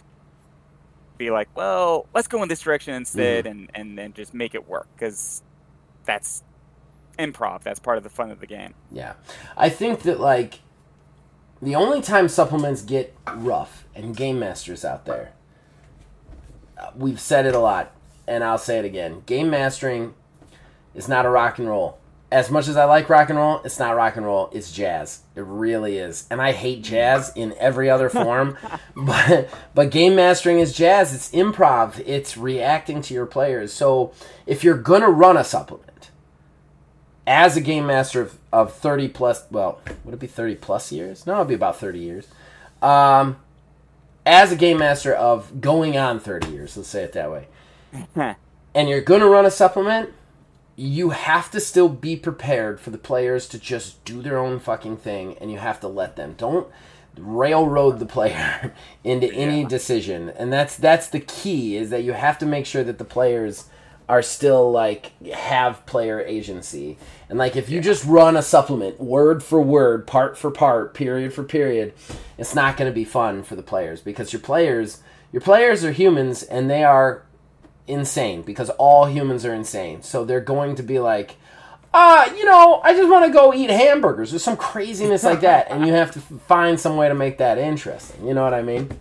be 1.17 1.31
like, 1.31 1.49
well, 1.55 2.07
let's 2.13 2.27
go 2.27 2.43
in 2.43 2.49
this 2.49 2.61
direction 2.61 2.93
instead, 2.93 3.45
mm-hmm. 3.45 3.51
and 3.51 3.71
and 3.73 3.97
then 3.97 4.13
just 4.13 4.33
make 4.33 4.53
it 4.53 4.67
work 4.67 4.87
because 4.95 5.41
that's 6.05 6.43
improv. 7.17 7.63
That's 7.63 7.79
part 7.79 7.97
of 7.97 8.03
the 8.03 8.09
fun 8.09 8.31
of 8.31 8.39
the 8.39 8.47
game. 8.47 8.73
Yeah. 8.91 9.13
I 9.57 9.69
think 9.69 10.01
that 10.03 10.19
like 10.19 10.59
the 11.61 11.75
only 11.75 12.01
time 12.01 12.27
supplements 12.27 12.81
get 12.81 13.15
rough 13.35 13.85
and 13.95 14.15
game 14.15 14.39
masters 14.39 14.83
out 14.83 15.05
there. 15.05 15.33
We've 16.95 17.19
said 17.19 17.45
it 17.45 17.53
a 17.55 17.59
lot 17.59 17.93
and 18.27 18.43
I'll 18.43 18.57
say 18.57 18.79
it 18.79 18.85
again. 18.85 19.23
Game 19.25 19.49
mastering 19.49 20.13
is 20.95 21.07
not 21.07 21.25
a 21.25 21.29
rock 21.29 21.59
and 21.59 21.67
roll. 21.67 21.97
As 22.31 22.49
much 22.49 22.69
as 22.69 22.77
I 22.77 22.85
like 22.85 23.09
rock 23.09 23.29
and 23.29 23.37
roll, 23.37 23.59
it's 23.65 23.77
not 23.77 23.95
rock 23.97 24.15
and 24.15 24.25
roll, 24.25 24.49
it's 24.53 24.71
jazz. 24.71 25.23
It 25.35 25.43
really 25.43 25.97
is. 25.97 26.27
And 26.31 26.41
I 26.41 26.53
hate 26.53 26.81
jazz 26.81 27.31
in 27.35 27.53
every 27.59 27.89
other 27.89 28.09
form. 28.21 28.57
but 28.95 29.49
but 29.75 29.91
game 29.91 30.15
mastering 30.15 30.59
is 30.59 30.73
jazz. 30.73 31.13
It's 31.13 31.29
improv. 31.31 32.01
It's 32.05 32.37
reacting 32.37 33.01
to 33.03 33.13
your 33.13 33.25
players. 33.25 33.73
So 33.73 34.13
if 34.45 34.63
you're 34.63 34.77
gonna 34.77 35.09
run 35.09 35.35
a 35.35 35.43
supplement, 35.43 36.10
as 37.27 37.55
a 37.55 37.61
game 37.61 37.85
master 37.85 38.21
of, 38.21 38.37
of 38.51 38.73
30 38.73 39.07
plus 39.09 39.45
well 39.51 39.79
would 40.03 40.13
it 40.13 40.19
be 40.19 40.27
30 40.27 40.55
plus 40.55 40.91
years? 40.91 41.25
No 41.27 41.35
it'd 41.35 41.47
be 41.47 41.53
about 41.53 41.77
30 41.77 41.99
years. 41.99 42.27
Um, 42.81 43.37
as 44.25 44.51
a 44.51 44.55
game 44.55 44.77
master 44.79 45.13
of 45.13 45.61
going 45.61 45.97
on 45.97 46.19
30 46.19 46.49
years 46.51 46.75
let's 46.77 46.89
say 46.89 47.03
it 47.03 47.13
that 47.13 47.31
way. 47.31 47.47
And 48.73 48.87
you're 48.87 49.01
going 49.01 49.19
to 49.19 49.27
run 49.27 49.45
a 49.45 49.51
supplement 49.51 50.11
you 50.77 51.09
have 51.09 51.51
to 51.51 51.59
still 51.59 51.89
be 51.89 52.15
prepared 52.15 52.79
for 52.79 52.89
the 52.89 52.97
players 52.97 53.47
to 53.49 53.59
just 53.59 54.03
do 54.05 54.21
their 54.21 54.39
own 54.39 54.57
fucking 54.59 54.97
thing 54.97 55.37
and 55.39 55.51
you 55.51 55.57
have 55.59 55.79
to 55.81 55.87
let 55.87 56.15
them. 56.15 56.33
Don't 56.37 56.67
railroad 57.17 57.99
the 57.99 58.05
player 58.05 58.73
into 59.03 59.31
any 59.33 59.61
Yeah. 59.61 59.67
decision. 59.67 60.29
And 60.29 60.51
that's 60.51 60.77
that's 60.77 61.07
the 61.09 61.19
key 61.19 61.75
is 61.75 61.89
that 61.89 62.03
you 62.03 62.13
have 62.13 62.39
to 62.39 62.45
make 62.45 62.65
sure 62.65 62.83
that 62.85 62.97
the 62.97 63.03
players 63.05 63.65
are 64.09 64.21
still 64.21 64.71
like 64.71 65.11
have 65.29 65.85
player 65.85 66.19
agency. 66.19 66.97
And 67.29 67.39
like 67.39 67.55
if 67.55 67.69
you 67.69 67.81
just 67.81 68.03
run 68.05 68.35
a 68.35 68.41
supplement 68.41 68.99
word 68.99 69.43
for 69.43 69.61
word 69.61 70.05
part 70.07 70.37
for 70.37 70.51
part 70.51 70.93
period 70.93 71.33
for 71.33 71.43
period 71.43 71.93
it's 72.37 72.53
not 72.53 72.75
going 72.75 72.91
to 72.91 72.93
be 72.93 73.05
fun 73.05 73.43
for 73.43 73.55
the 73.55 73.63
players 73.63 74.01
because 74.01 74.33
your 74.33 74.41
players 74.41 75.01
your 75.31 75.41
players 75.41 75.85
are 75.85 75.93
humans 75.93 76.43
and 76.43 76.69
they 76.69 76.83
are 76.83 77.23
insane 77.87 78.41
because 78.41 78.69
all 78.71 79.05
humans 79.05 79.45
are 79.45 79.53
insane. 79.53 80.01
So 80.01 80.25
they're 80.25 80.41
going 80.41 80.75
to 80.75 80.83
be 80.83 80.99
like 80.99 81.37
uh, 81.93 82.31
you 82.37 82.45
know, 82.45 82.79
I 82.83 82.93
just 82.93 83.09
want 83.09 83.25
to 83.25 83.33
go 83.33 83.53
eat 83.53 83.69
hamburgers. 83.69 84.33
Or 84.33 84.39
some 84.39 84.55
craziness 84.55 85.23
like 85.23 85.41
that, 85.41 85.69
and 85.69 85.85
you 85.85 85.91
have 85.91 86.11
to 86.11 86.21
find 86.21 86.79
some 86.79 86.95
way 86.95 87.09
to 87.09 87.13
make 87.13 87.39
that 87.39 87.57
interesting. 87.57 88.25
You 88.25 88.33
know 88.33 88.43
what 88.43 88.53
I 88.53 88.61
mean? 88.61 88.97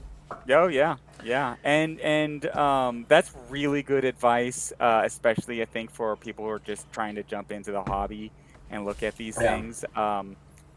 Oh 0.50 0.66
yeah, 0.66 0.96
yeah, 1.22 1.56
and 1.64 2.00
and 2.00 2.46
um, 2.56 3.06
that's 3.08 3.32
really 3.48 3.82
good 3.82 4.04
advice, 4.04 4.72
uh, 4.80 5.02
especially 5.04 5.62
I 5.62 5.66
think 5.66 5.90
for 5.92 6.16
people 6.16 6.44
who 6.44 6.50
are 6.50 6.60
just 6.60 6.90
trying 6.92 7.16
to 7.16 7.24
jump 7.24 7.52
into 7.52 7.72
the 7.72 7.82
hobby 7.84 8.32
and 8.70 8.84
look 8.84 9.02
at 9.02 9.16
these 9.16 9.38
Yeah. 9.38 9.60
things. 9.60 9.84
Um, 9.94 10.36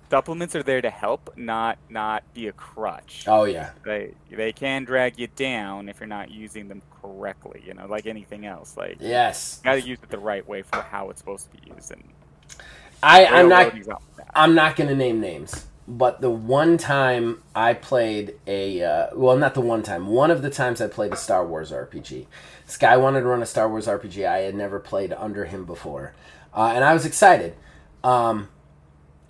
supplements 0.10 0.56
are 0.56 0.64
there 0.64 0.82
to 0.82 0.90
help, 0.92 1.30
not 1.36 1.80
not 1.90 2.24
be 2.34 2.48
a 2.48 2.54
crutch. 2.54 3.28
Oh 3.28 3.46
yeah, 3.46 3.72
They 3.86 4.16
they 4.30 4.54
can 4.54 4.86
drag 4.86 5.20
you 5.20 5.28
down 5.28 5.90
if 5.90 6.00
you're 6.00 6.08
not 6.08 6.32
using 6.32 6.68
them 6.70 6.84
correctly. 6.92 7.62
You 7.66 7.74
know, 7.76 7.88
like 7.88 8.06
anything 8.08 8.46
else. 8.46 8.78
Like 8.78 9.00
yes. 9.00 9.62
got 9.64 9.76
to 9.76 9.82
use 9.82 10.00
it 10.04 10.10
the 10.10 10.20
right 10.20 10.48
way 10.48 10.64
for 10.64 10.82
how 10.82 11.10
it's 11.10 11.20
supposed 11.20 11.46
to 11.52 11.58
be 11.62 11.72
used. 11.76 11.92
And 11.92 12.14
I 13.02 13.28
I'm 13.28 13.48
not 13.50 13.74
railroading's 13.74 13.88
not 13.88 14.04
bad. 14.18 14.28
I'm 14.36 14.56
not 14.56 14.76
going 14.76 14.90
to 14.90 14.96
name 14.96 15.20
names, 15.22 15.68
but 15.88 16.22
the 16.22 16.30
one 16.30 16.78
time 16.78 17.43
I 17.54 17.74
played 17.74 18.36
a 18.48 18.84
uh, 18.84 19.08
well, 19.13 19.38
not 19.38 19.54
the 19.54 19.62
one 19.62 19.84
time. 19.84 20.08
One 20.08 20.32
of 20.32 20.41
the 20.41 20.50
times 20.50 20.82
I 20.82 20.88
played 20.88 21.13
a 21.13 21.17
Star 21.17 21.46
Wars 21.46 21.72
RPG. 21.72 22.26
Guy 22.80 22.98
wanted 22.98 23.22
to 23.22 23.28
run 23.28 23.43
a 23.43 23.46
Star 23.46 23.69
Wars 23.69 23.88
RPG. 23.88 24.28
I 24.28 24.39
had 24.39 24.56
never 24.56 24.80
played 24.80 25.13
under 25.13 25.46
him 25.46 25.65
before, 25.65 26.13
uh, 26.54 26.72
and 26.74 26.84
I 26.84 26.93
was 26.93 27.06
excited. 27.06 27.56
Um, 28.04 28.50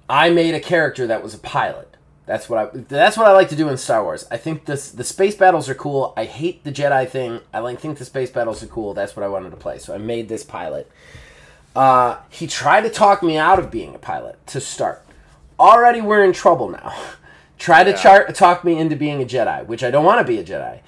I 0.07 0.29
made 0.29 0.53
a 0.53 0.59
character 0.59 1.07
that 1.07 1.23
was 1.23 1.33
a 1.33 1.39
pilot. 1.39 1.97
That's 2.25 2.47
what 2.47 2.59
I. 2.59 2.77
That's 2.77 3.17
what 3.17 3.27
I 3.27 3.33
like 3.33 3.49
to 3.49 3.55
do 3.55 3.67
in 3.67 3.77
Star 3.77 4.03
Wars. 4.03 4.25
I 4.31 4.37
think 4.37 4.65
this 4.65 4.91
the 4.91 5.03
space 5.03 5.35
battles 5.35 5.67
are 5.67 5.75
cool. 5.75 6.13
I 6.15 6.25
hate 6.25 6.63
the 6.63 6.71
Jedi 6.71 7.09
thing. 7.09 7.41
I 7.53 7.59
like 7.59 7.79
think 7.79 7.97
the 7.97 8.05
space 8.05 8.29
battles 8.29 8.63
are 8.63 8.67
cool. 8.67 8.93
That's 8.93 9.15
what 9.15 9.23
I 9.23 9.27
wanted 9.27 9.49
to 9.49 9.57
play. 9.57 9.79
So 9.79 9.93
I 9.93 9.97
made 9.97 10.29
this 10.29 10.43
pilot. 10.43 10.89
Uh, 11.75 12.19
he 12.29 12.45
tried 12.45 12.81
to 12.81 12.89
talk 12.89 13.23
me 13.23 13.37
out 13.37 13.57
of 13.59 13.71
being 13.71 13.95
a 13.95 13.99
pilot 13.99 14.45
to 14.47 14.61
start. 14.61 15.02
Already 15.63 16.01
we're 16.01 16.23
in 16.25 16.33
trouble 16.33 16.67
now. 16.69 16.93
Try 17.57 17.85
to 17.85 17.91
Yeah. 17.91 17.95
char- 17.95 18.27
talk 18.33 18.65
me 18.65 18.77
into 18.77 18.97
being 18.97 19.21
a 19.21 19.25
Jedi, 19.25 19.65
which 19.65 19.81
I 19.83 19.89
don't 19.91 20.03
want 20.03 20.19
to 20.19 20.29
be 20.29 20.37
a 20.37 20.43
Jedi, 20.43 20.79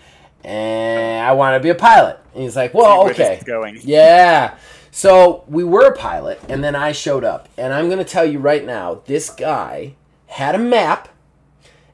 and 0.43 1.25
I 1.25 1.31
want 1.31 1.55
to 1.55 1.61
be 1.61 1.69
a 1.69 1.75
pilot. 1.75 2.19
And 2.33 2.43
he's 2.43 2.57
like, 2.57 2.73
"Well, 2.73 3.05
this 3.05 3.17
okay, 3.17 3.41
going. 3.45 3.79
yeah." 3.83 4.55
So 4.91 5.43
we 5.47 5.63
were 5.63 5.85
a 5.87 5.95
pilot, 5.95 6.41
and 6.49 6.61
then 6.63 6.75
I 6.75 6.91
showed 6.91 7.23
up, 7.23 7.47
and 7.57 7.73
I'm 7.73 7.85
going 7.87 7.99
to 7.99 8.03
tell 8.05 8.25
you 8.25 8.39
right 8.39 8.65
now, 8.65 9.01
this 9.05 9.29
guy 9.29 9.95
had 10.27 10.55
a 10.55 10.57
map 10.59 11.07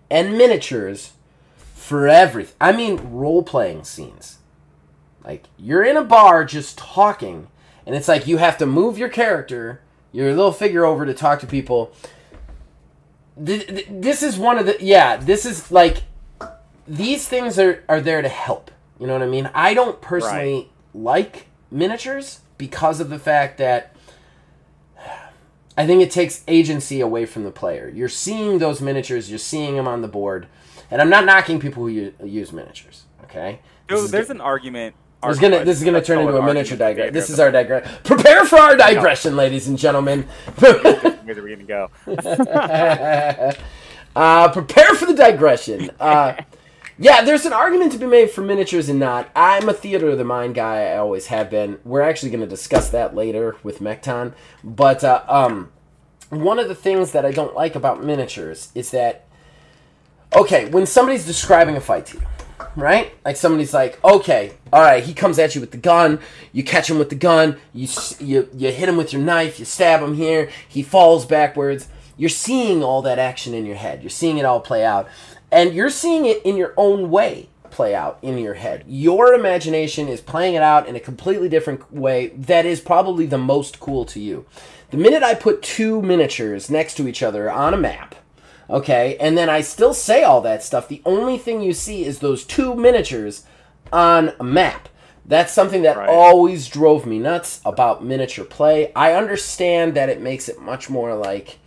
and 0.09 0.37
miniatures 0.37 1.11
for 1.75 2.07
everything. 2.07 2.55
I 2.59 2.71
mean, 2.71 2.97
role 3.11 3.43
playing 3.43 3.83
scenes. 3.83 4.37
Like 5.23 5.43
you're 5.59 5.83
in 5.83 5.97
a 5.97 6.03
bar 6.03 6.43
just 6.45 6.79
talking, 6.79 7.47
and 7.85 7.95
it's 7.95 8.07
like 8.07 8.25
you 8.25 8.37
have 8.37 8.57
to 8.57 8.65
move 8.65 8.97
your 8.97 9.09
character, 9.09 9.81
your 10.11 10.29
little 10.33 10.51
figure 10.51 10.85
over 10.85 11.05
to 11.05 11.13
talk 11.13 11.39
to 11.41 11.47
people. 11.47 11.93
Th- 13.43 13.67
th- 13.67 13.87
This 13.89 14.23
is 14.23 14.37
one 14.37 14.57
of 14.59 14.65
the 14.65 14.77
yeah. 14.79 15.17
This 15.17 15.45
is 15.45 15.71
like 15.71 16.03
these 16.87 17.27
things 17.27 17.57
are 17.59 17.83
are 17.87 18.01
there 18.01 18.21
to 18.21 18.29
help. 18.29 18.71
You 18.99 19.07
know 19.07 19.13
what 19.13 19.21
I 19.23 19.27
mean? 19.27 19.49
I 19.53 19.73
don't 19.73 20.01
personally 20.01 20.69
like 20.93 21.47
miniatures 21.71 22.41
because 22.57 22.99
of 22.99 23.09
the 23.09 23.17
fact 23.19 23.57
that 23.57 23.95
I 25.77 25.87
think 25.87 26.01
it 26.01 26.11
takes 26.11 26.43
agency 26.47 27.01
away 27.01 27.25
from 27.25 27.43
the 27.43 27.51
player. 27.51 27.89
You're 27.89 28.09
seeing 28.09 28.59
those 28.59 28.81
miniatures, 28.81 29.29
you're 29.29 29.39
seeing 29.39 29.75
them 29.75 29.87
on 29.87 30.01
the 30.01 30.07
board, 30.07 30.47
and 30.91 31.01
I'm 31.01 31.09
not 31.09 31.25
knocking 31.25 31.59
people 31.59 31.83
who 31.87 32.11
use 32.23 32.51
miniatures. 32.51 33.05
Okay, 33.23 33.61
there's 33.87 34.11
good. 34.11 34.29
an 34.29 34.41
argument. 34.41 34.95
This 35.23 35.33
is 35.33 35.39
gonna 35.39 35.63
this 35.63 35.77
is 35.77 35.83
gonna 35.83 36.01
turn 36.01 36.19
into 36.19 36.35
a 36.35 36.43
miniature 36.43 36.77
digression. 36.77 37.13
This 37.13 37.29
is 37.29 37.39
our 37.39 37.51
digression. 37.51 37.91
Prepare 38.03 38.45
for 38.45 38.57
our 38.57 38.75
digression, 38.75 39.35
ladies 39.35 39.67
and 39.67 39.77
gentlemen. 39.77 40.25
Where 40.59 40.77
are 41.37 41.43
we 41.43 41.55
gonna 41.55 41.63
go? 41.63 41.91
uh, 44.15 44.51
prepare 44.51 44.95
for 44.95 45.05
the 45.05 45.13
digression. 45.13 45.91
Uh, 45.99 46.35
yeah, 47.01 47.23
there's 47.23 47.47
an 47.47 47.53
argument 47.53 47.91
to 47.93 47.97
be 47.97 48.05
made 48.05 48.29
for 48.29 48.41
miniatures 48.41 48.87
and 48.87 48.99
not. 48.99 49.29
I'm 49.35 49.67
a 49.67 49.73
theater 49.73 50.09
of 50.09 50.19
the 50.19 50.23
mind 50.23 50.53
guy. 50.53 50.83
I 50.83 50.97
always 50.97 51.27
have 51.27 51.49
been. 51.49 51.79
We're 51.83 52.01
actually 52.01 52.29
going 52.29 52.41
to 52.41 52.47
discuss 52.47 52.89
that 52.91 53.15
later 53.15 53.55
with 53.63 53.79
Mekton. 53.79 54.33
But 54.63 55.03
uh, 55.03 55.23
um, 55.27 55.71
one 56.29 56.59
of 56.59 56.67
the 56.67 56.75
things 56.75 57.11
that 57.13 57.25
I 57.25 57.31
don't 57.31 57.55
like 57.55 57.75
about 57.75 58.03
miniatures 58.03 58.71
is 58.75 58.91
that, 58.91 59.25
okay, 60.35 60.69
when 60.69 60.85
somebody's 60.85 61.25
describing 61.25 61.75
a 61.75 61.81
fight 61.81 62.05
to 62.07 62.17
you, 62.17 62.23
right? 62.75 63.13
Like 63.25 63.35
somebody's 63.35 63.73
like, 63.73 64.03
okay, 64.03 64.53
all 64.71 64.81
right, 64.81 65.03
he 65.03 65.13
comes 65.13 65.39
at 65.39 65.55
you 65.55 65.61
with 65.61 65.71
the 65.71 65.77
gun. 65.77 66.19
You 66.51 66.63
catch 66.63 66.89
him 66.89 66.97
with 66.97 67.09
the 67.09 67.15
gun. 67.15 67.57
You 67.73 67.87
you 68.19 68.49
you 68.53 68.71
hit 68.71 68.89
him 68.89 68.97
with 68.97 69.13
your 69.13 69.21
knife. 69.21 69.59
You 69.59 69.65
stab 69.65 70.01
him 70.01 70.15
here. 70.15 70.49
He 70.67 70.83
falls 70.83 71.25
backwards. 71.25 71.87
You're 72.17 72.29
seeing 72.29 72.83
all 72.83 73.01
that 73.03 73.19
action 73.19 73.53
in 73.53 73.65
your 73.65 73.75
head. 73.75 74.03
You're 74.03 74.09
seeing 74.09 74.37
it 74.37 74.45
all 74.45 74.59
play 74.59 74.85
out, 74.85 75.07
and 75.51 75.73
you're 75.73 75.89
seeing 75.89 76.25
it 76.25 76.41
in 76.45 76.57
your 76.57 76.73
own 76.77 77.09
way 77.09 77.49
play 77.71 77.95
out 77.95 78.19
in 78.21 78.37
your 78.37 78.53
head. 78.53 78.83
Your 78.85 79.33
imagination 79.33 80.07
is 80.07 80.21
playing 80.21 80.55
it 80.55 80.61
out 80.61 80.87
in 80.87 80.95
a 80.95 80.99
completely 80.99 81.49
different 81.49 81.91
way 81.91 82.27
that 82.27 82.65
is 82.65 82.81
probably 82.81 83.25
the 83.25 83.37
most 83.37 83.79
cool 83.79 84.05
to 84.05 84.19
you. 84.19 84.45
The 84.91 84.97
minute 84.97 85.23
I 85.23 85.35
put 85.35 85.63
two 85.63 86.01
miniatures 86.01 86.69
next 86.69 86.95
to 86.95 87.07
each 87.07 87.23
other 87.23 87.49
on 87.49 87.73
a 87.73 87.77
map, 87.77 88.15
okay, 88.71 89.17
and 89.19 89.37
then 89.37 89.49
I 89.49 89.61
still 89.61 89.93
say 89.93 90.23
all 90.23 90.41
that 90.41 90.63
stuff, 90.63 90.87
the 90.87 91.01
only 91.05 91.37
thing 91.37 91.61
you 91.61 91.73
see 91.73 92.05
is 92.05 92.19
those 92.19 92.43
two 92.43 92.73
miniatures 92.75 93.43
on 93.91 94.33
a 94.39 94.43
map. 94.43 94.89
That's 95.25 95.53
something 95.53 95.83
that 95.83 95.97
Right. 95.97 96.09
always 96.09 96.67
drove 96.67 97.05
me 97.05 97.19
nuts 97.19 97.61
about 97.65 98.03
miniature 98.03 98.45
play. 98.45 98.91
I 98.95 99.13
understand 99.13 99.93
that 99.93 100.09
it 100.09 100.19
makes 100.19 100.49
it 100.49 100.59
much 100.59 100.89
more 100.89 101.13
like 101.13 101.59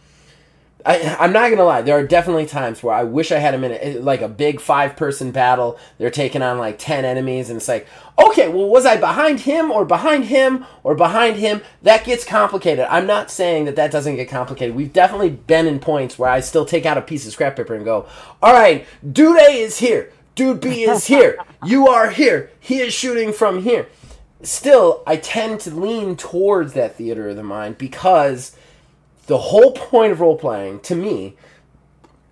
I, 0.86 1.16
I'm 1.18 1.32
not 1.32 1.48
gonna 1.48 1.64
lie. 1.64 1.80
There 1.80 1.96
are 1.96 2.06
definitely 2.06 2.44
times 2.44 2.82
where 2.82 2.94
I 2.94 3.04
wish 3.04 3.32
I 3.32 3.38
had 3.38 3.54
a 3.54 3.58
minute, 3.58 4.02
like 4.02 4.20
a 4.20 4.28
big 4.28 4.60
five-person 4.60 5.30
battle. 5.30 5.78
They're 5.96 6.10
taking 6.10 6.42
on 6.42 6.58
like 6.58 6.78
ten 6.78 7.06
enemies, 7.06 7.48
and 7.48 7.56
it's 7.56 7.68
like, 7.68 7.86
okay, 8.18 8.48
well, 8.48 8.68
was 8.68 8.84
I 8.84 8.98
behind 8.98 9.40
him 9.40 9.70
or 9.70 9.86
behind 9.86 10.26
him 10.26 10.66
or 10.82 10.94
behind 10.94 11.36
him? 11.36 11.62
That 11.82 12.04
gets 12.04 12.24
complicated. 12.24 12.86
I'm 12.90 13.06
not 13.06 13.30
saying 13.30 13.64
that 13.64 13.76
that 13.76 13.92
doesn't 13.92 14.16
get 14.16 14.28
complicated. 14.28 14.76
We've 14.76 14.92
definitely 14.92 15.30
been 15.30 15.66
in 15.66 15.78
points 15.80 16.18
where 16.18 16.28
I 16.28 16.40
still 16.40 16.66
take 16.66 16.84
out 16.84 16.98
a 16.98 17.02
piece 17.02 17.26
of 17.26 17.32
scrap 17.32 17.56
paper 17.56 17.74
and 17.74 17.84
go, 17.84 18.06
all 18.42 18.52
right, 18.52 18.86
dude 19.10 19.38
A 19.38 19.58
is 19.58 19.78
here, 19.78 20.12
dude 20.34 20.60
B 20.60 20.82
is 20.82 21.06
here, 21.08 21.38
you 21.64 21.88
are 21.88 22.10
here, 22.10 22.50
he 22.60 22.80
is 22.80 22.92
shooting 22.92 23.32
from 23.32 23.62
here. 23.62 23.88
Still, 24.42 25.02
I 25.06 25.16
tend 25.16 25.60
to 25.60 25.74
lean 25.74 26.16
towards 26.16 26.74
that 26.74 26.96
theater 26.96 27.30
of 27.30 27.36
the 27.36 27.42
mind 27.42 27.78
because 27.78 28.54
the 29.26 29.38
whole 29.38 29.72
point 29.72 30.12
of 30.12 30.20
role 30.20 30.37
playing 30.37 30.80
to 30.80 30.94
me 30.94 31.37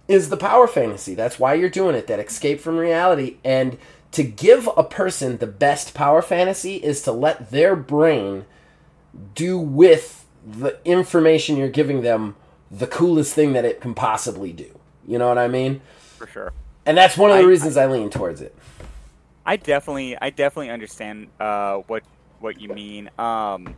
is 0.09 0.28
the 0.28 0.37
power 0.37 0.66
fantasy. 0.66 1.14
That's 1.14 1.38
why 1.38 1.55
you're 1.55 1.70
doing 1.70 1.94
it, 1.94 2.07
that 2.07 2.18
escape 2.20 2.61
from 2.61 2.76
reality. 2.76 3.38
And 3.44 3.78
to 4.12 4.22
give 4.22 4.68
a 4.76 4.85
person 4.85 5.38
the 5.38 5.46
best 5.46 5.94
power 5.94 6.20
fantasy 6.22 6.76
is 6.76 7.02
to 7.02 7.12
let 7.12 7.50
their 7.50 7.74
brain 7.74 8.44
do 9.35 9.59
with 9.59 10.26
the 10.46 10.78
information 10.85 11.57
you're 11.57 11.68
giving 11.68 12.02
them 12.02 12.37
the 12.70 12.87
coolest 12.87 13.35
thing 13.35 13.52
that 13.52 13.64
it 13.64 13.81
can 13.81 13.94
possibly 13.94 14.52
do. 14.52 14.78
You 15.07 15.18
know 15.18 15.28
what 15.28 15.38
I 15.38 15.48
mean? 15.48 15.81
for 16.16 16.26
sure. 16.26 16.52
And 16.87 16.96
that's 16.96 17.16
one 17.16 17.31
of 17.31 17.37
the 17.37 17.42
I- 17.42 17.46
reasons 17.46 17.76
I 17.76 17.87
lean 17.87 18.11
towards 18.11 18.40
it. 18.40 18.55
I 19.44 19.57
definitely, 19.57 20.16
I 20.20 20.31
definitely 20.31 20.70
understand 20.70 21.28
uh, 21.40 21.78
what 21.88 22.05
what 22.38 22.61
you 22.61 22.68
mean. 22.68 23.11
Um, 23.18 23.74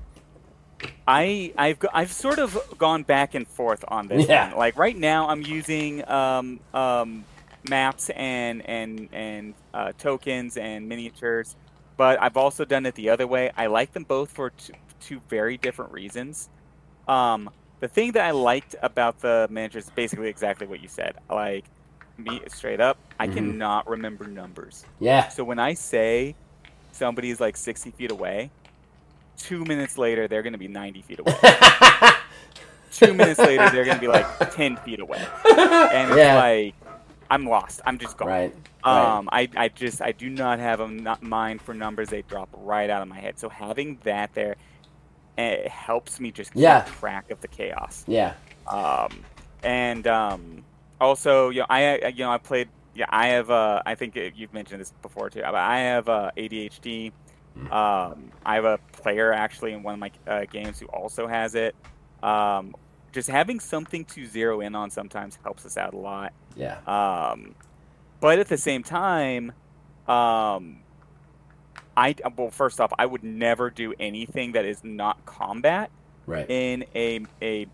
I 1.07 1.53
I've 1.57 1.79
go- 1.79 1.89
I've 1.93 2.13
sort 2.13 2.39
of 2.39 2.59
gone 2.79 3.03
back 3.03 3.35
and 3.35 3.47
forth 3.47 3.85
on 3.89 4.09
this. 4.09 4.29
Yeah. 4.29 4.49
one. 4.51 4.59
Like 4.59 4.77
right 4.79 4.97
now, 4.97 5.29
I'm 5.29 5.43
using 5.43 6.07
um, 6.09 6.61
um, 6.73 7.25
maps 7.69 8.11
and 8.11 8.67
and 8.69 9.09
and 9.13 9.55
uh, 9.73 9.93
tokens 9.99 10.57
and 10.57 10.89
miniatures, 10.89 11.57
but 11.97 12.21
I've 12.23 12.37
also 12.37 12.65
done 12.65 12.87
it 12.87 12.95
the 12.95 13.11
other 13.11 13.27
way. 13.27 13.51
I 13.57 13.67
like 13.67 13.93
them 13.93 14.05
both 14.05 14.31
for 14.31 14.51
two, 14.51 14.73
two 15.01 15.21
very 15.29 15.57
different 15.57 15.93
reasons. 15.93 16.49
Um, 17.07 17.51
the 17.81 17.89
thing 17.89 18.13
that 18.13 18.25
I 18.25 18.31
liked 18.31 18.75
about 18.83 19.21
the 19.21 19.47
miniatures 19.51 19.85
is 19.85 19.91
basically 19.91 20.29
exactly 20.29 20.67
what 20.67 20.81
you 20.81 20.89
said. 20.89 21.17
Like 21.29 21.65
me 22.17 22.41
straight 22.49 22.81
up, 22.81 22.97
I 23.21 23.27
Mhm. 23.29 23.35
cannot 23.35 23.89
remember 23.89 24.27
numbers. 24.27 24.85
Yeah. 25.01 25.29
So 25.29 25.45
when 25.45 25.59
I 25.59 25.75
say 25.75 26.35
somebody's 26.93 27.41
like 27.41 27.57
60 27.57 27.91
feet 27.91 28.11
away, 28.11 28.51
two 29.39 29.65
minutes 29.65 29.99
later 29.99 30.29
they're 30.29 30.43
going 30.43 30.53
to 30.53 30.59
be 30.59 30.69
90 30.69 31.03
feet 31.03 31.19
away. 31.21 31.35
two 32.93 33.13
minutes 33.15 33.39
later 33.41 33.69
they're 33.71 33.85
going 33.85 33.97
to 33.97 34.01
be 34.01 34.09
like 34.09 34.27
10 34.55 34.77
feet 34.79 35.01
away, 35.01 35.19
and 35.45 36.11
it's 36.11 36.17
Yeah. 36.19 36.37
like 36.37 36.75
I'm 37.31 37.47
lost. 37.47 37.81
I'm 37.87 37.99
just 37.99 38.17
gone. 38.17 38.29
right. 38.29 38.55
right. 38.85 39.17
Um, 39.17 39.29
I, 39.33 39.49
I 39.57 39.69
just 39.69 40.03
I 40.03 40.13
do 40.13 40.29
not 40.29 40.59
have 40.59 40.81
a 40.81 40.85
n- 40.85 41.17
mind 41.23 41.63
for 41.63 41.73
numbers. 41.75 42.09
They 42.11 42.23
drop 42.23 42.51
right 42.53 42.89
out 42.91 43.01
of 43.03 43.09
my 43.09 43.19
head. 43.19 43.39
So 43.39 43.49
having 43.49 43.99
that 44.05 44.35
there, 44.35 44.57
eh, 45.39 45.53
it 45.53 45.69
helps 45.69 46.21
me 46.21 46.31
just 46.31 46.53
keep 46.53 46.63
Yeah. 46.63 46.83
track 47.01 47.31
of 47.31 47.41
the 47.41 47.49
chaos. 47.49 48.05
Yeah. 48.07 48.35
Um, 48.69 49.09
and 49.63 50.07
um, 50.07 50.65
also, 51.01 51.49
you 51.49 51.61
know, 51.61 51.67
I 51.71 51.99
I- 51.99 52.09
you 52.09 52.25
know 52.25 52.31
I 52.31 52.39
played. 52.39 52.69
Yeah, 52.95 53.07
I 53.09 53.29
have. 53.29 53.51
Uh, 53.51 53.83
I 53.85 53.95
think 53.97 54.17
uh, 54.17 54.29
you've 54.37 54.53
mentioned 54.55 54.81
this 54.83 54.93
before 55.03 55.29
too. 55.31 55.41
But 55.41 55.55
I 55.57 55.79
have 55.81 56.09
uh, 56.09 56.31
ADHD. 56.37 57.11
Um, 57.71 58.31
I 58.45 58.57
have 58.57 58.65
a 58.65 58.79
player 58.93 59.33
actually 59.33 59.73
in 59.73 59.83
one 59.83 59.95
of 59.95 60.01
my 60.01 60.11
uh, 60.27 60.45
games 60.51 60.81
who 60.81 60.87
also 60.87 61.27
has 61.27 61.55
it. 61.55 61.75
Um, 62.23 62.75
just 63.13 63.29
having 63.29 63.61
something 63.61 64.05
to 64.07 64.27
zero 64.27 64.61
in 64.61 64.75
on 64.75 64.91
sometimes 64.91 65.39
helps 65.45 65.65
us 65.65 65.77
out 65.77 65.95
a 65.95 65.99
lot. 65.99 66.33
Yeah. 66.57 66.79
Um, 66.87 67.55
but 68.21 68.39
at 68.39 68.49
the 68.49 68.57
same 68.57 68.83
time, 68.83 69.53
um, 70.09 70.79
I 71.97 72.15
well, 72.37 72.51
first 72.51 72.81
off, 72.81 72.93
I 72.99 73.07
would 73.07 73.23
never 73.23 73.71
do 73.71 73.95
anything 74.01 74.53
that 74.53 74.65
is 74.65 74.83
not 74.83 75.25
combat 75.27 75.91
Right. 76.27 76.49
in 76.49 76.85
a 76.95 77.21
a 77.41 77.67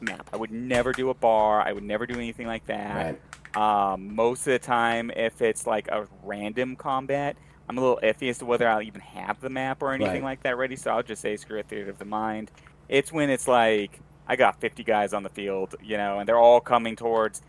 map. 0.00 0.28
I 0.32 0.36
would 0.36 0.52
never 0.52 0.92
do 0.92 1.10
a 1.10 1.14
bar. 1.14 1.60
I 1.60 1.72
would 1.72 1.82
never 1.84 2.06
do 2.06 2.14
anything 2.14 2.46
like 2.46 2.64
that. 2.66 3.16
Right. 3.56 3.92
Um, 3.92 4.14
most 4.14 4.46
of 4.46 4.52
the 4.52 4.58
time, 4.58 5.10
if 5.14 5.42
it's 5.42 5.66
like 5.66 5.88
a 5.88 6.06
random 6.22 6.76
combat, 6.76 7.36
I'm 7.70 7.78
a 7.78 7.80
little 7.80 8.00
iffy 8.02 8.28
as 8.30 8.38
to 8.38 8.44
whether 8.46 8.68
I'll 8.68 8.82
even 8.82 9.00
have 9.00 9.40
the 9.40 9.48
map 9.48 9.80
or 9.80 9.92
anything 9.92 10.14
Right. 10.14 10.22
like 10.24 10.42
that 10.42 10.56
ready. 10.58 10.74
So 10.74 10.90
I'll 10.90 11.04
just 11.04 11.22
say 11.22 11.36
screw 11.36 11.56
it, 11.60 11.68
theater 11.68 11.88
of 11.88 11.98
the 11.98 12.04
mind. 12.04 12.50
It's 12.88 13.12
when 13.12 13.30
it's 13.30 13.46
like 13.46 14.00
I 14.26 14.34
got 14.34 14.60
50 14.60 14.82
guys 14.82 15.12
on 15.12 15.22
the 15.22 15.28
field, 15.28 15.76
you 15.80 15.96
know, 15.96 16.18
and 16.18 16.28
they're 16.28 16.36
all 16.38 16.60
coming 16.60 16.96
towards 16.96 17.42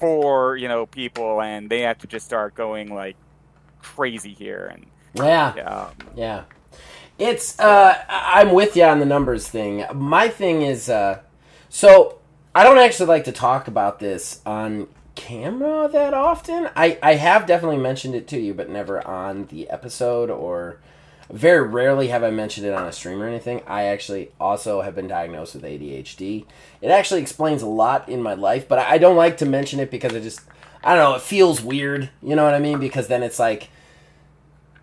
four, 0.00 0.56
you 0.56 0.66
know, 0.66 0.86
people, 0.86 1.40
and 1.40 1.70
they 1.70 1.82
have 1.82 1.98
to 1.98 2.08
just 2.08 2.26
start 2.26 2.56
going 2.56 2.92
like 2.92 3.16
crazy 3.80 4.34
here. 4.34 4.72
And 4.72 4.86
Yeah. 5.14 5.50
um, 5.64 6.08
Yeah. 6.16 6.42
It's 7.16 7.56
uh 7.60 7.96
I'm 8.08 8.50
with 8.50 8.76
you 8.76 8.82
on 8.82 8.98
the 8.98 9.06
numbers 9.06 9.46
thing. 9.48 9.84
My 9.94 10.28
thing 10.28 10.62
is 10.62 10.90
uh 10.90 11.20
so 11.68 12.18
I 12.56 12.64
don't 12.64 12.78
actually 12.78 13.06
like 13.06 13.22
to 13.24 13.32
talk 13.32 13.68
about 13.68 14.00
this 14.00 14.40
on 14.44 14.88
camera 15.14 15.88
that 15.92 16.14
often. 16.14 16.68
I 16.76 16.98
I 17.02 17.14
have 17.14 17.46
definitely 17.46 17.78
mentioned 17.78 18.14
it 18.14 18.28
to 18.28 18.38
you 18.38 18.54
but 18.54 18.68
never 18.68 19.06
on 19.06 19.46
the 19.46 19.68
episode 19.70 20.30
or 20.30 20.78
very 21.30 21.66
rarely 21.66 22.08
have 22.08 22.22
I 22.22 22.30
mentioned 22.30 22.66
it 22.66 22.74
on 22.74 22.86
a 22.86 22.92
stream 22.92 23.22
or 23.22 23.26
anything. 23.26 23.62
I 23.66 23.84
actually 23.84 24.30
also 24.38 24.82
have 24.82 24.94
been 24.94 25.08
diagnosed 25.08 25.54
with 25.54 25.64
ADHD. 25.64 26.44
It 26.80 26.88
actually 26.88 27.22
explains 27.22 27.62
a 27.62 27.66
lot 27.66 28.08
in 28.08 28.22
my 28.22 28.34
life, 28.34 28.68
but 28.68 28.78
I 28.78 28.98
don't 28.98 29.16
like 29.16 29.38
to 29.38 29.46
mention 29.46 29.80
it 29.80 29.90
because 29.90 30.14
I 30.14 30.20
just 30.20 30.40
I 30.82 30.94
don't 30.94 31.04
know, 31.04 31.16
it 31.16 31.22
feels 31.22 31.62
weird, 31.62 32.10
you 32.22 32.36
know 32.36 32.44
what 32.44 32.54
I 32.54 32.58
mean? 32.58 32.78
Because 32.78 33.08
then 33.08 33.22
it's 33.22 33.38
like 33.38 33.68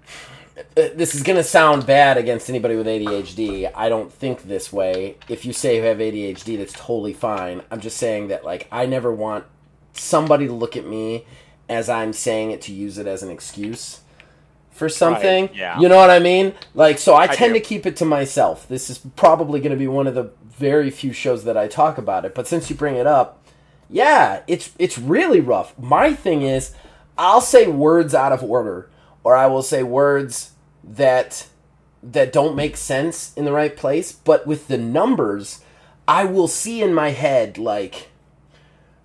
this 0.76 1.14
is 1.14 1.24
gonna 1.24 1.44
sound 1.44 1.86
bad 1.86 2.18
against 2.18 2.50
anybody 2.50 2.76
with 2.76 2.88
ADHD. 2.88 3.72
I 3.76 3.90
don't 3.90 4.12
think 4.12 4.44
this 4.44 4.74
way. 4.74 5.18
If 5.28 5.46
you 5.46 5.54
say 5.54 5.76
you 5.76 5.84
have 5.84 5.98
ADHD, 5.98 6.58
that's 6.58 6.74
totally 6.74 7.14
fine. 7.14 7.62
I'm 7.70 7.82
just 7.82 7.98
saying 7.98 8.30
that 8.30 8.44
like 8.44 8.68
I 8.72 8.88
never 8.88 9.12
want 9.12 9.46
somebody 9.94 10.48
to 10.48 10.54
look 10.54 10.76
at 10.78 10.86
me 10.86 11.26
as 11.70 11.90
I'm 11.90 12.14
saying 12.14 12.52
it 12.52 12.62
to 12.64 12.74
use 12.74 12.98
it 12.98 13.08
as 13.08 13.24
an 13.24 13.30
excuse 13.30 14.02
for 14.72 14.90
something. 14.90 15.50
yeah. 15.54 15.80
You 15.80 15.88
know 15.90 15.98
what 15.98 16.10
I 16.10 16.20
mean? 16.20 16.54
Like 16.74 16.98
so 16.98 17.16
I 17.16 17.28
tend 17.28 17.54
do. 17.54 17.60
to 17.60 17.66
keep 17.66 17.86
it 17.86 17.96
to 17.98 18.06
myself. 18.06 18.68
This 18.68 18.90
is 18.90 19.00
probably 19.16 19.60
going 19.60 19.72
to 19.72 19.78
be 19.78 19.88
one 19.88 20.08
of 20.08 20.16
the 20.16 20.32
very 20.58 20.90
few 20.90 21.14
shows 21.14 21.44
that 21.46 21.58
I 21.58 21.68
talk 21.68 21.98
about 21.98 22.26
it, 22.26 22.36
but 22.36 22.48
since 22.48 22.70
you 22.70 22.76
bring 22.76 22.96
it 22.96 23.08
up, 23.08 23.44
yeah, 23.90 24.42
it's 24.48 24.72
it's 24.80 24.98
really 24.98 25.40
rough. 25.40 25.78
My 25.78 26.14
thing 26.14 26.42
is 26.42 26.74
I'll 27.18 27.42
say 27.42 27.68
words 27.68 28.16
out 28.16 28.32
of 28.32 28.44
order 28.44 28.90
or 29.24 29.36
I 29.36 29.48
will 29.48 29.64
say 29.64 29.84
words 29.84 30.52
that 30.84 31.48
that 32.04 32.34
don't 32.34 32.56
make 32.56 32.78
sense 32.78 33.34
in 33.36 33.46
the 33.46 33.52
right 33.52 33.76
place, 33.76 34.12
but 34.12 34.48
with 34.48 34.68
the 34.68 34.78
numbers, 34.78 35.64
I 36.08 36.26
will 36.26 36.48
see 36.48 36.82
in 36.82 36.94
my 36.94 37.10
head 37.10 37.58
like 37.58 38.10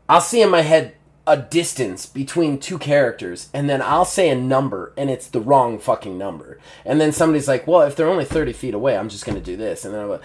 I'll 0.09 0.21
see 0.21 0.43
in 0.43 0.51
my 0.51 0.63
head 0.63 0.95
a 1.27 1.37
distance 1.37 2.07
between 2.07 2.59
two 2.59 2.79
characters 2.79 3.49
and 3.53 3.69
then 3.69 3.83
I'll 3.83 4.05
say 4.05 4.29
a 4.31 4.35
number 4.37 4.93
and 4.97 5.11
it's 5.11 5.27
the 5.27 5.41
wrong 5.41 5.79
fucking 5.79 6.17
number. 6.17 6.59
And 6.85 7.01
then 7.01 7.11
somebody's 7.13 7.49
like, 7.49 7.67
"Well, 7.67 7.83
if 7.83 7.97
they're 7.97 8.07
only 8.09 8.25
30 8.25 8.53
feet 8.53 8.75
away, 8.75 8.97
I'm 8.97 9.09
just 9.09 9.25
going 9.27 9.37
to 9.37 9.43
do 9.45 9.57
this." 9.57 9.85
And 9.85 9.93
then 9.93 10.03
I'm 10.03 10.09
like, 10.09 10.23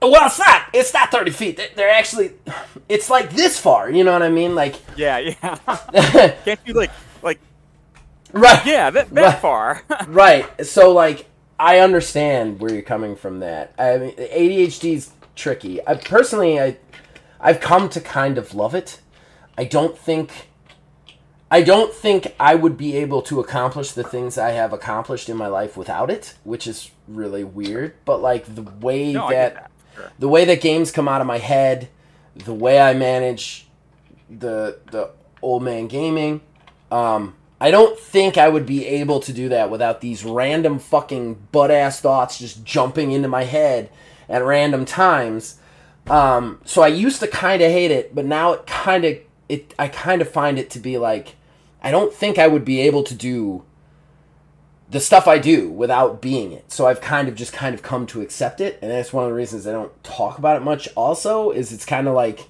"Well, 0.00 0.26
it's 0.26 0.40
not. 0.40 0.62
It's 0.72 0.92
not 0.92 1.12
30 1.12 1.30
feet. 1.30 1.56
They- 1.58 1.70
They're 1.76 1.90
actually 1.94 2.32
it's 2.88 3.08
like 3.08 3.30
this 3.30 3.56
far, 3.58 3.88
you 3.88 4.02
know 4.02 4.12
what 4.12 4.22
I 4.24 4.30
mean? 4.30 4.56
Like 4.56 4.74
yeah, 4.96 5.18
yeah. 5.18 6.34
Can't 6.44 6.58
you 6.66 6.74
like 6.74 6.90
like 7.22 7.38
right. 8.32 8.66
yeah 8.66 8.90
that 8.90 9.10
that 9.10 9.22
Right. 9.22 9.38
far? 9.38 9.82
right. 10.08 10.66
So 10.66 10.90
like 10.92 11.26
I 11.58 11.78
understand 11.78 12.58
where 12.58 12.72
you're 12.72 12.82
coming 12.82 13.14
from 13.14 13.38
that. 13.40 13.74
I 13.78 13.98
mean 13.98 14.16
ADHD's 14.16 15.12
tricky. 15.36 15.86
I 15.86 15.94
personally 15.94 16.60
I 16.60 16.78
I've 17.40 17.60
come 17.60 17.88
to 17.90 18.00
kind 18.00 18.38
of 18.38 18.54
love 18.56 18.74
it. 18.74 18.98
I 19.56 19.64
don't 19.64 19.96
think 19.96 20.48
I 21.50 21.62
don't 21.62 21.92
think 21.92 22.34
I 22.40 22.54
would 22.54 22.78
be 22.78 22.96
able 22.96 23.20
to 23.22 23.38
accomplish 23.38 23.92
the 23.92 24.02
things 24.02 24.38
I 24.38 24.52
have 24.52 24.72
accomplished 24.72 25.28
in 25.28 25.36
my 25.36 25.48
life 25.48 25.76
without 25.76 26.10
it, 26.10 26.34
which 26.44 26.66
is 26.66 26.90
really 27.06 27.44
weird, 27.44 27.94
but 28.06 28.22
like 28.22 28.54
the 28.54 28.62
way 28.62 29.12
no, 29.12 29.28
that 29.28 29.54
that. 29.54 29.70
Sure. 29.94 30.10
the 30.18 30.28
way 30.28 30.46
that 30.46 30.62
games 30.62 30.90
come 30.90 31.08
out 31.08 31.20
of 31.20 31.26
my 31.26 31.36
head, 31.38 31.90
the 32.34 32.54
way 32.54 32.80
I 32.80 32.94
manage 32.94 33.68
the 34.30 34.78
the 34.90 35.10
old 35.42 35.62
man 35.62 35.88
gaming. 35.88 36.40
Um, 36.90 37.34
I 37.60 37.70
don't 37.70 37.98
think 37.98 38.38
I 38.38 38.48
would 38.48 38.66
be 38.66 38.86
able 38.86 39.20
to 39.20 39.32
do 39.32 39.50
that 39.50 39.70
without 39.70 40.00
these 40.00 40.24
random 40.24 40.78
fucking 40.78 41.48
butt 41.52 41.70
ass 41.70 42.00
thoughts 42.00 42.38
just 42.38 42.64
jumping 42.64 43.12
into 43.12 43.28
my 43.28 43.44
head 43.44 43.90
at 44.28 44.42
random 44.42 44.84
times. 44.84 45.60
Um, 46.08 46.60
so 46.64 46.82
I 46.82 46.88
used 46.88 47.20
to 47.20 47.28
kind 47.28 47.62
of 47.62 47.70
hate 47.70 47.90
it, 47.90 48.14
but 48.14 48.24
now 48.24 48.52
it 48.52 48.66
kind 48.66 49.04
of 49.04 49.18
it 49.52 49.74
I 49.78 49.88
kind 49.88 50.22
of 50.22 50.30
find 50.30 50.58
it 50.58 50.70
to 50.70 50.78
be 50.78 50.96
like 50.96 51.36
I 51.82 51.90
don't 51.90 52.12
think 52.12 52.38
I 52.38 52.46
would 52.46 52.64
be 52.64 52.80
able 52.80 53.02
to 53.04 53.14
do 53.14 53.64
the 54.88 55.00
stuff 55.00 55.26
I 55.26 55.38
do 55.38 55.68
without 55.68 56.20
being 56.22 56.52
it. 56.52 56.70
So 56.70 56.86
I've 56.86 57.00
kind 57.00 57.28
of 57.28 57.34
just 57.34 57.52
kind 57.52 57.74
of 57.74 57.82
come 57.82 58.06
to 58.08 58.22
accept 58.22 58.60
it, 58.60 58.78
and 58.80 58.90
that's 58.90 59.12
one 59.12 59.24
of 59.24 59.30
the 59.30 59.36
reasons 59.36 59.66
I 59.66 59.72
don't 59.72 59.92
talk 60.04 60.38
about 60.38 60.56
it 60.56 60.64
much. 60.64 60.88
Also, 60.96 61.50
is 61.50 61.72
it's 61.72 61.84
kind 61.84 62.08
of 62.08 62.14
like 62.14 62.48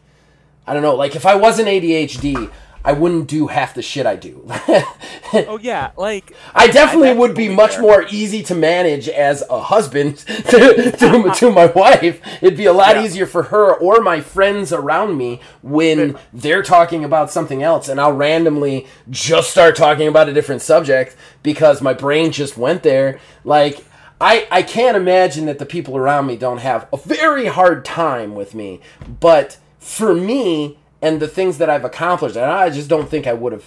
I 0.67 0.75
don't 0.75 0.83
know, 0.83 0.95
like 0.95 1.17
if 1.17 1.27
I 1.27 1.35
wasn't 1.35 1.69
ADHD, 1.69 2.51
I 2.85 2.93
wouldn't 2.93 3.29
do 3.29 3.47
half 3.47 3.75
the 3.75 3.83
shit 3.83 4.07
I 4.07 4.17
do. 4.17 4.45
oh 4.49 5.59
yeah, 5.63 5.93
like 5.97 6.35
I 6.55 6.67
definitely 6.67 7.11
I 7.11 7.15
would 7.15 7.35
be 7.35 7.49
much 7.49 7.73
there. 7.73 7.83
more 7.83 8.07
easy 8.11 8.43
to 8.45 8.55
manage 8.55 9.09
as 9.09 9.45
a 9.49 9.61
husband 9.61 10.19
to, 10.27 10.93
to, 10.99 11.33
to, 11.35 11.51
my 11.51 11.67
wife. 11.67 12.21
It'd 12.43 12.57
be 12.57 12.67
a 12.67 12.73
lot 12.73 12.97
yeah. 12.97 13.05
easier 13.05 13.27
for 13.27 13.45
her 13.45 13.75
or 13.75 14.01
my 14.01 14.21
friends 14.21 14.73
around 14.73 15.17
me 15.17 15.41
when 15.63 16.19
they're 16.33 16.63
talking 16.63 17.05
about 17.05 17.31
something 17.31 17.63
else 17.63 17.89
and 17.89 18.01
I'll 18.01 18.13
randomly 18.13 18.87
just 19.11 19.51
start 19.51 19.77
talking 19.77 20.09
about 20.09 20.29
a 20.29 20.33
different 20.33 20.63
subject 20.63 21.17
because 21.43 21.83
my 21.83 21.93
brain 21.93 22.33
just 22.33 22.57
went 22.57 22.83
there. 22.83 23.21
Like 23.45 23.85
I, 24.21 24.47
I 24.51 24.63
can't 24.63 24.97
imagine 24.97 25.47
that 25.47 25.59
the 25.59 25.67
people 25.67 25.97
around 25.97 26.27
me 26.27 26.37
don't 26.37 26.59
have 26.59 26.89
a 26.93 26.97
very 26.97 27.47
hard 27.47 27.85
time 27.85 28.35
with 28.35 28.55
me, 28.55 28.81
but 29.21 29.59
for 29.79 30.15
me, 30.15 30.79
and 31.03 31.21
the 31.21 31.29
things 31.29 31.59
that 31.59 31.69
I've 31.69 31.85
accomplished, 31.85 32.37
and 32.37 32.45
I 32.47 32.71
just 32.71 32.89
don't 32.89 33.11
think 33.11 33.27
I 33.27 33.33
would 33.33 33.53
have 33.53 33.67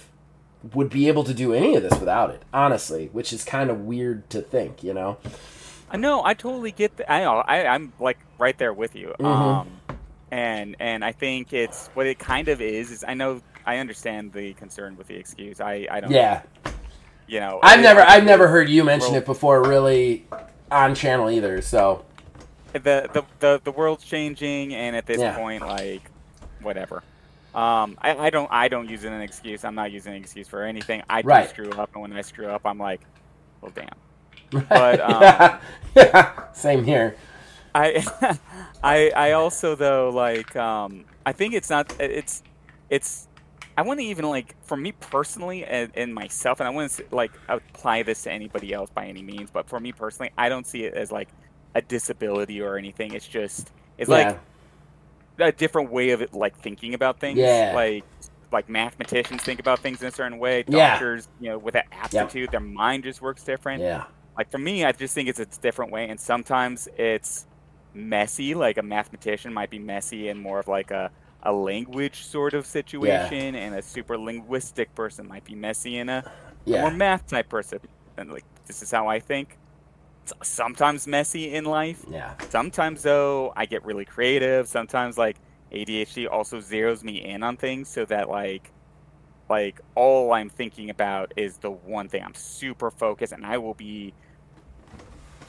would 0.74 0.90
be 0.90 1.06
able 1.06 1.22
to 1.22 1.34
do 1.34 1.52
any 1.52 1.76
of 1.76 1.82
this 1.82 1.96
without 2.00 2.30
it, 2.30 2.42
honestly, 2.52 3.08
which 3.12 3.32
is 3.32 3.44
kind 3.44 3.70
of 3.70 3.82
weird 3.82 4.28
to 4.30 4.40
think, 4.40 4.82
you 4.82 4.92
know. 4.92 5.18
I 5.90 5.96
know, 5.96 6.24
I 6.24 6.34
totally 6.34 6.72
get. 6.72 6.96
The, 6.96 7.12
I 7.12 7.20
know, 7.20 7.36
I, 7.36 7.66
I'm 7.66 7.92
like 8.00 8.18
right 8.38 8.56
there 8.58 8.72
with 8.72 8.96
you. 8.96 9.14
Mm-hmm. 9.20 9.26
Um, 9.26 9.70
and 10.32 10.74
and 10.80 11.04
I 11.04 11.12
think 11.12 11.52
it's 11.52 11.88
what 11.94 12.06
it 12.06 12.18
kind 12.18 12.48
of 12.48 12.60
is. 12.60 12.90
Is 12.90 13.04
I 13.06 13.14
know 13.14 13.40
I 13.64 13.76
understand 13.78 14.32
the 14.32 14.54
concern 14.54 14.96
with 14.96 15.06
the 15.06 15.14
excuse. 15.14 15.60
I 15.60 15.86
I 15.88 16.00
don't. 16.00 16.10
Yeah. 16.10 16.42
You 17.28 17.40
know, 17.40 17.60
I've 17.62 17.80
never 17.80 18.00
I've 18.00 18.24
never 18.24 18.48
heard 18.48 18.68
you 18.68 18.82
mention 18.82 19.14
it 19.14 19.26
before, 19.26 19.62
really, 19.62 20.26
on 20.70 20.94
channel 20.94 21.30
either. 21.30 21.60
So. 21.62 22.04
The 22.72 23.08
the 23.12 23.24
the, 23.38 23.60
the 23.64 23.72
world's 23.72 24.04
changing, 24.04 24.74
and 24.74 24.94
at 24.94 25.06
this 25.06 25.18
yeah. 25.18 25.34
point, 25.34 25.62
like, 25.62 26.10
whatever. 26.60 27.02
Um, 27.56 27.96
I, 28.02 28.14
I, 28.26 28.30
don't 28.30 28.52
I 28.52 28.68
don't 28.68 28.86
use 28.86 29.04
it 29.04 29.08
as 29.08 29.14
an 29.14 29.22
excuse. 29.22 29.64
I'm 29.64 29.74
not 29.74 29.90
using 29.90 30.14
an 30.14 30.20
excuse 30.20 30.46
for 30.46 30.62
anything. 30.62 31.02
I 31.08 31.22
do 31.22 31.28
right. 31.28 31.48
screw 31.48 31.70
up, 31.70 31.88
and 31.94 32.02
when 32.02 32.12
I 32.12 32.20
screw 32.20 32.48
up, 32.48 32.66
I'm 32.66 32.78
like, 32.78 33.00
well, 33.62 33.72
damn. 33.74 34.66
But 34.68 35.00
um, 35.52 35.58
yeah. 35.96 36.52
same 36.52 36.84
here. 36.84 37.16
I 37.74 38.38
I 38.84 39.10
I 39.16 39.32
also 39.32 39.74
though 39.74 40.10
like 40.10 40.54
um, 40.54 41.06
I 41.24 41.32
think 41.32 41.54
it's 41.54 41.70
not 41.70 41.94
it's 41.98 42.42
it's 42.90 43.26
I 43.78 43.82
want 43.82 44.00
to 44.00 44.06
even 44.06 44.26
like 44.26 44.54
for 44.62 44.76
me 44.76 44.92
personally 44.92 45.64
and, 45.64 45.90
and 45.94 46.14
myself, 46.14 46.60
and 46.60 46.66
I 46.66 46.70
want 46.70 46.90
to 46.92 47.04
like 47.10 47.32
apply 47.48 48.02
this 48.02 48.22
to 48.24 48.32
anybody 48.32 48.74
else 48.74 48.90
by 48.90 49.06
any 49.06 49.22
means, 49.22 49.50
but 49.50 49.66
for 49.66 49.80
me 49.80 49.92
personally, 49.92 50.30
I 50.36 50.50
don't 50.50 50.66
see 50.66 50.84
it 50.84 50.92
as 50.94 51.10
like 51.10 51.28
a 51.74 51.80
disability 51.80 52.60
or 52.60 52.76
anything. 52.76 53.14
It's 53.14 53.26
just 53.26 53.72
it's 53.96 54.10
yeah. 54.10 54.28
like 54.28 54.40
a 55.38 55.52
different 55.52 55.90
way 55.90 56.10
of 56.10 56.22
it, 56.22 56.34
like 56.34 56.56
thinking 56.56 56.94
about 56.94 57.20
things. 57.20 57.38
Yeah. 57.38 57.72
Like 57.74 58.04
like 58.52 58.68
mathematicians 58.68 59.42
think 59.42 59.60
about 59.60 59.80
things 59.80 60.00
in 60.02 60.08
a 60.08 60.10
certain 60.10 60.38
way. 60.38 60.62
Doctors, 60.62 61.28
yeah. 61.40 61.44
you 61.44 61.50
know, 61.50 61.58
with 61.58 61.74
that 61.74 61.86
aptitude, 61.92 62.42
yep. 62.42 62.50
their 62.52 62.60
mind 62.60 63.04
just 63.04 63.20
works 63.20 63.42
different. 63.42 63.82
Yeah. 63.82 64.04
Like 64.36 64.50
for 64.50 64.58
me, 64.58 64.84
I 64.84 64.92
just 64.92 65.14
think 65.14 65.28
it's 65.28 65.40
a 65.40 65.46
different 65.46 65.92
way, 65.92 66.08
and 66.08 66.20
sometimes 66.20 66.88
it's 66.96 67.46
messy. 67.94 68.54
Like 68.54 68.78
a 68.78 68.82
mathematician 68.82 69.52
might 69.52 69.70
be 69.70 69.78
messy 69.78 70.28
and 70.28 70.40
more 70.40 70.60
of 70.60 70.68
like 70.68 70.90
a 70.90 71.10
a 71.42 71.52
language 71.52 72.24
sort 72.24 72.54
of 72.54 72.66
situation, 72.66 73.54
yeah. 73.54 73.60
and 73.60 73.74
a 73.74 73.82
super 73.82 74.18
linguistic 74.18 74.94
person 74.94 75.28
might 75.28 75.44
be 75.44 75.54
messy 75.54 75.98
in 75.98 76.08
a, 76.08 76.30
yeah. 76.64 76.78
a 76.78 76.80
more 76.82 76.90
math 76.90 77.26
type 77.26 77.48
person. 77.48 77.78
And 78.16 78.30
like 78.30 78.44
this 78.66 78.82
is 78.82 78.90
how 78.90 79.08
I 79.08 79.20
think 79.20 79.58
sometimes 80.42 81.06
messy 81.06 81.54
in 81.54 81.64
life. 81.64 82.04
Yeah. 82.10 82.34
Sometimes 82.48 83.02
though, 83.02 83.52
I 83.56 83.66
get 83.66 83.84
really 83.84 84.04
creative. 84.04 84.68
Sometimes 84.68 85.18
like 85.18 85.36
ADHD 85.72 86.30
also 86.30 86.58
zeroes 86.58 87.02
me 87.02 87.24
in 87.24 87.42
on 87.42 87.56
things 87.56 87.88
so 87.88 88.04
that 88.06 88.28
like 88.28 88.72
like 89.48 89.80
all 89.94 90.32
I'm 90.32 90.48
thinking 90.48 90.90
about 90.90 91.32
is 91.36 91.58
the 91.58 91.70
one 91.70 92.08
thing. 92.08 92.22
I'm 92.22 92.34
super 92.34 92.90
focused 92.90 93.32
and 93.32 93.46
I 93.46 93.58
will 93.58 93.74
be 93.74 94.12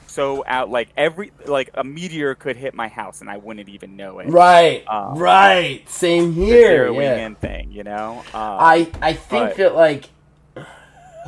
so 0.06 0.42
out 0.46 0.70
like 0.70 0.88
every 0.96 1.32
like 1.46 1.70
a 1.74 1.84
meteor 1.84 2.34
could 2.34 2.56
hit 2.56 2.74
my 2.74 2.88
house 2.88 3.20
and 3.20 3.28
I 3.28 3.36
wouldn't 3.36 3.68
even 3.68 3.96
know 3.96 4.18
it. 4.20 4.28
Right. 4.28 4.86
Um, 4.88 5.18
right. 5.18 5.88
Same 5.88 6.32
here. 6.32 6.92
The 6.92 7.00
yeah. 7.00 7.26
in 7.26 7.34
thing, 7.34 7.70
you 7.70 7.84
know. 7.84 8.18
Um, 8.18 8.24
I 8.34 8.90
I 9.02 9.12
think 9.12 9.50
but, 9.50 9.56
that 9.58 9.74
like 9.74 10.08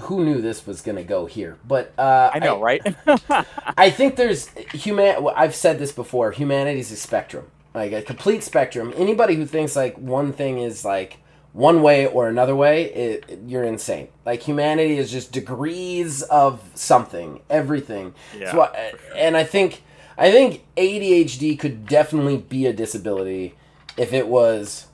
who 0.01 0.25
knew 0.25 0.41
this 0.41 0.67
was 0.67 0.81
going 0.81 0.97
to 0.97 1.05
go 1.05 1.27
here? 1.27 1.59
But 1.67 1.93
uh, 1.99 2.31
I 2.33 2.39
know, 2.39 2.59
I, 2.59 2.61
right? 2.61 2.97
I 3.77 3.91
think 3.91 4.17
there's 4.17 4.49
human. 4.73 5.27
I've 5.35 5.55
said 5.55 5.79
this 5.79 5.93
before. 5.93 6.33
Humanity's 6.33 6.93
a 6.93 6.97
spectrum, 6.97 7.51
like 7.75 7.93
a 7.93 8.03
complete 8.03 8.43
spectrum. 8.43 8.93
Anybody 8.97 9.35
who 9.35 9.47
thinks 9.47 9.77
like 9.77 9.97
one 9.99 10.33
thing 10.33 10.59
is 10.59 10.85
like 10.85 11.19
one 11.53 11.83
way 11.83 12.07
or 12.07 12.29
another 12.29 12.55
way, 12.55 12.85
it, 12.93 13.41
you're 13.47 13.65
insane. 13.65 14.09
Like 14.25 14.43
humanity 14.43 14.99
is 14.99 15.11
just 15.11 15.33
degrees 15.33 16.23
of 16.23 16.63
something, 16.75 17.41
everything. 17.51 18.15
Yeah. 18.39 18.53
So, 18.53 18.71
sure. 18.73 19.17
And 19.17 19.37
I 19.37 19.45
think 19.45 19.83
I 20.17 20.31
think 20.31 20.65
ADHD 20.77 21.59
could 21.59 21.87
definitely 21.87 22.37
be 22.37 22.67
a 22.67 22.73
disability 22.73 23.55
if 23.97 24.13
it 24.13 24.29
was 24.29 24.87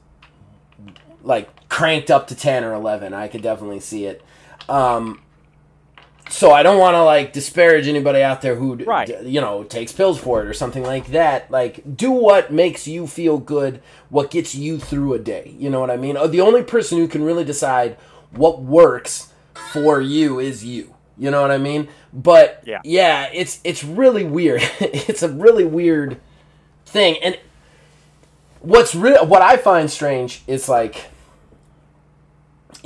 like 1.22 1.68
cranked 1.68 2.10
up 2.10 2.28
to 2.28 2.34
10 2.34 2.64
or 2.64 2.72
11 2.72 3.12
i 3.12 3.28
could 3.28 3.42
definitely 3.42 3.80
see 3.80 4.06
it 4.06 4.22
um, 4.68 5.20
so 6.28 6.52
I 6.52 6.62
don't 6.62 6.78
want 6.78 6.94
to 6.94 7.04
like 7.04 7.32
disparage 7.32 7.86
anybody 7.86 8.22
out 8.22 8.42
there 8.42 8.56
who 8.56 8.74
right. 8.76 9.06
d- 9.06 9.28
you 9.28 9.40
know 9.40 9.64
takes 9.64 9.92
pills 9.92 10.18
for 10.18 10.42
it 10.42 10.48
or 10.48 10.52
something 10.52 10.82
like 10.82 11.08
that. 11.08 11.50
Like 11.50 11.96
do 11.96 12.10
what 12.10 12.52
makes 12.52 12.88
you 12.88 13.06
feel 13.06 13.38
good, 13.38 13.80
what 14.08 14.30
gets 14.30 14.54
you 14.54 14.78
through 14.78 15.14
a 15.14 15.18
day. 15.18 15.54
You 15.58 15.70
know 15.70 15.80
what 15.80 15.90
I 15.90 15.96
mean? 15.96 16.16
Uh, 16.16 16.26
the 16.26 16.40
only 16.40 16.62
person 16.62 16.98
who 16.98 17.06
can 17.08 17.22
really 17.22 17.44
decide 17.44 17.96
what 18.32 18.60
works 18.60 19.32
for 19.72 20.00
you 20.00 20.38
is 20.38 20.64
you. 20.64 20.94
You 21.16 21.30
know 21.30 21.40
what 21.40 21.50
I 21.50 21.58
mean? 21.58 21.88
But 22.12 22.62
yeah, 22.66 22.80
yeah 22.84 23.28
it's 23.32 23.60
it's 23.62 23.84
really 23.84 24.24
weird. 24.24 24.62
it's 24.80 25.22
a 25.22 25.28
really 25.28 25.64
weird 25.64 26.20
thing. 26.84 27.16
And 27.22 27.38
what's 28.60 28.94
real 28.94 29.24
what 29.26 29.42
I 29.42 29.56
find 29.56 29.90
strange 29.90 30.42
is 30.46 30.68
like 30.68 31.06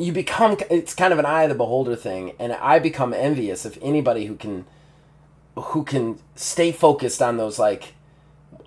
you 0.01 0.13
become 0.13 0.57
it's 0.71 0.95
kind 0.95 1.13
of 1.13 1.19
an 1.19 1.27
eye 1.27 1.43
of 1.45 1.49
the 1.49 1.55
beholder 1.55 1.97
thing 1.97 2.33
and 2.39 2.53
i 2.55 2.79
become 2.79 3.13
envious 3.13 3.65
of 3.65 3.79
anybody 3.83 4.27
who 4.27 4.35
can 4.35 4.65
who 5.57 5.85
can 5.85 6.19
stay 6.35 6.73
focused 6.73 7.21
on 7.21 7.37
those 7.37 7.59
like 7.59 7.95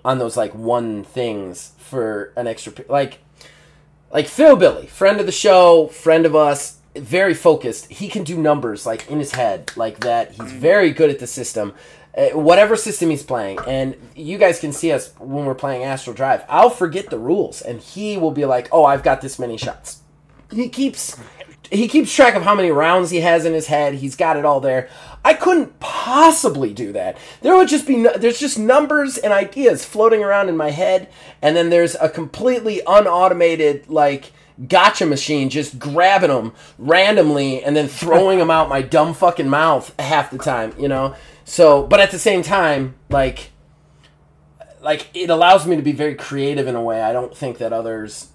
on 0.04 0.18
those 0.18 0.36
like 0.36 0.54
one 0.54 1.02
things 1.02 1.72
for 1.78 2.32
an 2.36 2.46
extra 2.46 2.72
like 2.88 3.18
like 4.10 4.28
phil 4.28 4.56
billy 4.56 4.86
friend 4.86 5.18
of 5.20 5.26
the 5.26 5.32
show 5.32 5.86
friend 5.88 6.24
of 6.24 6.34
us 6.34 6.78
very 6.96 7.34
focused. 7.34 7.90
He 7.90 8.08
can 8.08 8.24
do 8.24 8.36
numbers 8.38 8.86
like 8.86 9.10
in 9.10 9.18
his 9.18 9.32
head 9.32 9.72
like 9.76 10.00
that. 10.00 10.32
He's 10.32 10.52
very 10.52 10.92
good 10.92 11.10
at 11.10 11.18
the 11.18 11.26
system 11.26 11.74
uh, 12.16 12.28
whatever 12.28 12.76
system 12.76 13.10
he's 13.10 13.24
playing. 13.24 13.58
And 13.66 13.96
you 14.14 14.38
guys 14.38 14.60
can 14.60 14.72
see 14.72 14.92
us 14.92 15.12
when 15.18 15.46
we're 15.46 15.54
playing 15.54 15.82
astral 15.82 16.14
drive. 16.14 16.44
I'll 16.48 16.70
forget 16.70 17.10
the 17.10 17.18
rules 17.18 17.60
and 17.60 17.80
he 17.80 18.16
will 18.16 18.30
be 18.30 18.44
like 18.44 18.68
oh 18.70 18.84
i've 18.84 19.02
got 19.02 19.20
this 19.20 19.38
many 19.38 19.56
shots 19.56 20.00
he 20.54 20.68
keeps 20.68 21.16
he 21.70 21.88
keeps 21.88 22.14
track 22.14 22.34
of 22.34 22.42
how 22.42 22.54
many 22.54 22.70
rounds 22.70 23.10
he 23.10 23.20
has 23.20 23.44
in 23.44 23.52
his 23.52 23.66
head. 23.66 23.94
He's 23.94 24.16
got 24.16 24.36
it 24.36 24.44
all 24.44 24.60
there. 24.60 24.88
I 25.24 25.34
couldn't 25.34 25.80
possibly 25.80 26.72
do 26.72 26.92
that. 26.92 27.16
There 27.40 27.56
would 27.56 27.68
just 27.68 27.86
be 27.86 28.06
there's 28.16 28.38
just 28.38 28.58
numbers 28.58 29.18
and 29.18 29.32
ideas 29.32 29.84
floating 29.84 30.22
around 30.22 30.48
in 30.48 30.56
my 30.56 30.70
head, 30.70 31.08
and 31.42 31.56
then 31.56 31.70
there's 31.70 31.94
a 31.96 32.08
completely 32.08 32.80
unautomated 32.86 33.88
like 33.88 34.32
gotcha 34.68 35.04
machine 35.04 35.50
just 35.50 35.80
grabbing 35.80 36.30
them 36.30 36.52
randomly 36.78 37.64
and 37.64 37.74
then 37.74 37.88
throwing 37.88 38.38
them 38.38 38.50
out 38.50 38.68
my 38.68 38.80
dumb 38.82 39.12
fucking 39.12 39.48
mouth 39.48 39.92
half 39.98 40.30
the 40.30 40.38
time, 40.38 40.72
you 40.78 40.86
know. 40.86 41.14
So, 41.44 41.86
but 41.86 42.00
at 42.00 42.10
the 42.10 42.18
same 42.18 42.42
time, 42.42 42.94
like 43.08 43.50
like 44.80 45.08
it 45.14 45.30
allows 45.30 45.66
me 45.66 45.76
to 45.76 45.82
be 45.82 45.92
very 45.92 46.14
creative 46.14 46.66
in 46.66 46.76
a 46.76 46.82
way 46.82 47.00
I 47.00 47.12
don't 47.12 47.34
think 47.34 47.58
that 47.58 47.72
others 47.72 48.28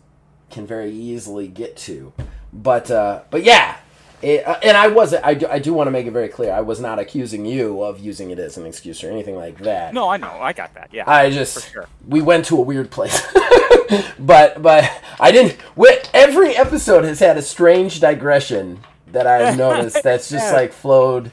can 0.49 0.65
very 0.67 0.91
easily 0.91 1.47
get 1.47 1.77
to. 1.77 2.13
But 2.51 2.89
uh, 2.91 3.21
but 3.29 3.43
yeah, 3.43 3.77
It, 4.21 4.45
uh, 4.47 4.57
and 4.63 4.75
I 4.75 4.87
wasn't. 4.87 5.25
I 5.25 5.33
do, 5.35 5.47
I 5.47 5.59
do 5.59 5.73
want 5.73 5.87
to 5.87 5.91
make 5.91 6.07
it 6.07 6.11
very 6.11 6.27
clear. 6.29 6.51
I 6.51 6.61
was 6.61 6.79
not 6.79 6.97
accusing 6.99 7.45
you 7.45 7.81
of 7.83 7.99
using 7.99 8.31
it 8.31 8.39
as 8.39 8.57
an 8.57 8.65
excuse 8.65 9.03
or 9.03 9.09
anything 9.11 9.35
like 9.35 9.59
that. 9.59 9.93
No, 9.93 10.09
I 10.09 10.17
know. 10.17 10.31
I 10.41 10.53
got 10.53 10.73
that. 10.73 10.89
Yeah. 10.91 11.03
I 11.07 11.29
just 11.29 11.71
sure. 11.71 11.87
we 12.07 12.21
went 12.21 12.45
to 12.45 12.57
a 12.57 12.61
weird 12.61 12.89
place, 12.91 13.21
but 14.19 14.61
but 14.61 14.89
I 15.19 15.31
didn't. 15.31 15.57
wi- 15.75 16.03
Every 16.13 16.55
episode 16.55 17.03
has 17.05 17.19
had 17.19 17.37
a 17.37 17.41
strange 17.41 17.99
digression 17.99 18.79
that 19.11 19.27
I've 19.27 19.57
noticed. 19.65 20.03
that's 20.03 20.29
just 20.29 20.47
Yeah. 20.51 20.53
like 20.59 20.73
flowed 20.73 21.31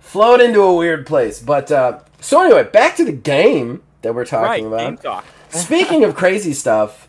flowed 0.00 0.40
into 0.40 0.62
a 0.62 0.74
weird 0.74 1.06
place. 1.06 1.40
But 1.40 1.70
uh, 1.70 2.00
so 2.20 2.42
anyway, 2.42 2.64
back 2.64 2.96
to 2.96 3.04
the 3.04 3.12
game 3.12 3.82
that 4.02 4.14
we're 4.14 4.22
right. 4.22 4.28
talking 4.28 4.66
about. 4.66 4.78
Game 4.80 4.96
talk. 4.98 5.24
Speaking 5.50 6.04
of 6.04 6.14
crazy 6.14 6.52
stuff 6.52 7.05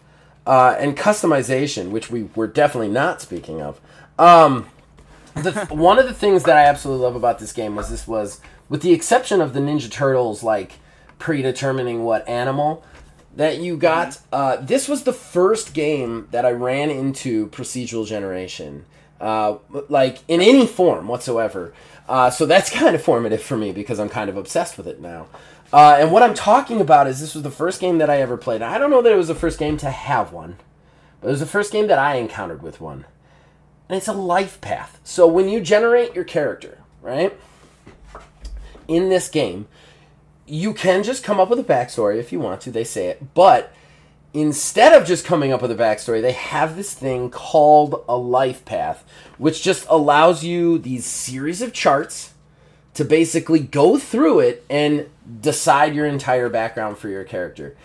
uh, 0.48 0.78
and 0.80 0.96
customization, 0.98 1.92
which 1.92 2.10
we 2.10 2.30
were 2.36 2.48
definitely 2.48 2.88
not 2.88 3.22
speaking 3.22 3.62
of, 3.62 3.82
um, 4.18 4.66
the, 5.36 5.52
one 5.70 6.00
of 6.00 6.08
the 6.08 6.14
things 6.14 6.44
that 6.44 6.58
I 6.58 6.64
absolutely 6.64 7.04
love 7.04 7.16
about 7.16 7.40
this 7.40 7.52
game 7.52 7.76
was 7.76 7.90
this 7.90 8.08
was, 8.08 8.40
with 8.70 8.82
the 8.82 8.94
exception 8.94 9.42
of 9.42 9.54
the 9.54 9.60
Ninja 9.60 9.92
Turtles, 9.92 10.44
like 10.44 10.74
predetermining 11.20 12.04
what 12.04 12.28
animal 12.30 12.84
that 13.36 13.60
you 13.60 13.76
got. 13.76 14.20
Uh, 14.32 14.56
this 14.58 14.88
was 14.88 15.04
the 15.04 15.14
first 15.14 15.74
game 15.74 16.30
that 16.32 16.46
I 16.46 16.52
ran 16.52 16.90
into 16.90 17.48
procedural 17.48 18.08
generation, 18.08 18.86
uh, 19.20 19.58
like 19.90 20.20
in 20.30 20.42
any 20.42 20.66
form 20.66 21.10
whatsoever. 21.10 21.74
Uh, 22.08 22.30
so 22.30 22.46
that's 22.46 22.70
kind 22.74 22.96
of 22.96 23.02
formative 23.02 23.42
for 23.42 23.58
me 23.58 23.74
because 23.74 24.00
I'm 24.00 24.10
kind 24.10 24.30
of 24.30 24.38
obsessed 24.38 24.78
with 24.78 24.88
it 24.88 25.02
now. 25.02 25.28
Uh, 25.72 25.98
and 26.00 26.12
what 26.12 26.24
I'm 26.24 26.34
talking 26.34 26.80
about 26.80 27.08
is 27.08 27.20
this 27.20 27.34
was 27.34 27.44
the 27.44 27.52
first 27.52 27.82
game 27.82 27.98
that 27.98 28.10
I 28.10 28.22
ever 28.22 28.38
played. 28.38 28.62
I 28.62 28.78
don't 28.78 28.90
know 28.90 29.02
that 29.02 29.12
it 29.12 29.18
was 29.18 29.28
the 29.28 29.36
first 29.36 29.60
game 29.60 29.78
to 29.78 29.90
have 29.90 30.32
one, 30.32 30.58
but 31.20 31.28
it 31.28 31.32
was 31.32 31.40
the 31.42 31.46
first 31.46 31.72
game 31.72 31.88
that 31.88 32.00
I 32.00 32.16
encountered 32.16 32.62
with 32.62 32.80
one. 32.80 33.06
And 33.90 33.98
it's 33.98 34.08
a 34.08 34.14
life 34.14 34.62
path. 34.62 35.00
So 35.04 35.28
when 35.28 35.50
you 35.50 35.60
generate 35.60 36.16
your 36.16 36.24
character, 36.24 36.80
right, 37.02 37.38
in 38.88 39.10
this 39.10 39.30
game, 39.30 39.68
you 40.46 40.74
can 40.74 41.04
just 41.04 41.24
come 41.24 41.40
up 41.40 41.50
with 41.50 41.60
a 41.60 41.64
backstory 41.64 42.18
if 42.18 42.32
you 42.32 42.40
want 42.40 42.62
to. 42.62 42.72
They 42.72 42.86
say 42.86 43.08
it, 43.08 43.34
but 43.34 43.74
instead 44.34 44.94
of 44.94 45.06
just 45.06 45.26
coming 45.26 45.52
up 45.52 45.62
with 45.62 45.72
a 45.72 45.76
backstory, 45.76 46.22
they 46.22 46.32
have 46.32 46.78
this 46.78 46.94
thing 46.94 47.30
called 47.30 48.04
a 48.08 48.16
life 48.16 48.64
path, 48.64 49.04
which 49.38 49.62
just 49.62 49.86
allows 49.90 50.44
you 50.44 50.78
these 50.78 51.06
series 51.06 51.62
of 51.62 51.74
charts 51.74 52.34
to 52.98 53.06
basically 53.06 53.60
go 53.60 54.00
through 54.00 54.40
it 54.40 54.66
and 54.72 55.08
decide 55.40 55.94
your 55.94 56.08
entire 56.08 56.50
background 56.50 56.98
for 56.98 57.10
your 57.10 57.24
character. 57.24 57.76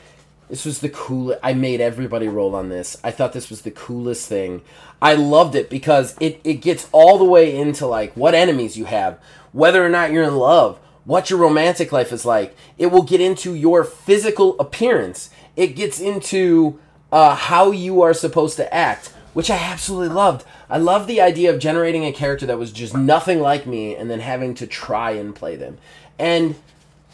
This 0.48 0.64
was 0.64 0.80
the 0.80 0.88
coolest. 0.88 1.38
I 1.42 1.52
made 1.52 1.82
everybody 1.82 2.28
roll 2.28 2.54
on 2.54 2.70
this. 2.70 2.96
I 3.04 3.10
thought 3.10 3.34
this 3.34 3.50
was 3.50 3.60
the 3.60 3.70
coolest 3.70 4.26
thing. 4.26 4.62
I 5.02 5.12
loved 5.12 5.54
it 5.54 5.68
because 5.68 6.16
it, 6.18 6.40
it 6.44 6.62
gets 6.62 6.88
all 6.92 7.18
the 7.18 7.26
way 7.26 7.54
into 7.54 7.86
like 7.86 8.14
what 8.14 8.34
enemies 8.34 8.78
you 8.78 8.86
have, 8.86 9.18
whether 9.52 9.84
or 9.84 9.90
not 9.90 10.12
you're 10.12 10.24
in 10.24 10.36
love, 10.36 10.78
what 11.04 11.28
your 11.28 11.38
romantic 11.38 11.92
life 11.92 12.10
is 12.10 12.24
like. 12.24 12.56
It 12.78 12.86
will 12.86 13.02
get 13.02 13.20
into 13.20 13.54
your 13.54 13.84
physical 13.84 14.58
appearance. 14.58 15.28
It 15.56 15.76
gets 15.76 16.00
into 16.00 16.80
uh, 17.10 17.34
how 17.34 17.70
you 17.70 18.00
are 18.00 18.14
supposed 18.14 18.56
to 18.56 18.74
act, 18.74 19.12
which 19.32 19.50
I 19.50 19.56
absolutely 19.56 20.14
loved. 20.14 20.44
I 20.68 20.78
love 20.78 21.06
the 21.06 21.20
idea 21.20 21.52
of 21.52 21.60
generating 21.60 22.04
a 22.04 22.12
character 22.12 22.46
that 22.46 22.58
was 22.58 22.72
just 22.72 22.96
nothing 22.96 23.40
like 23.40 23.66
me 23.66 23.94
and 23.96 24.10
then 24.10 24.20
having 24.20 24.54
to 24.54 24.66
try 24.66 25.12
and 25.12 25.34
play 25.34 25.56
them. 25.56 25.78
And 26.18 26.56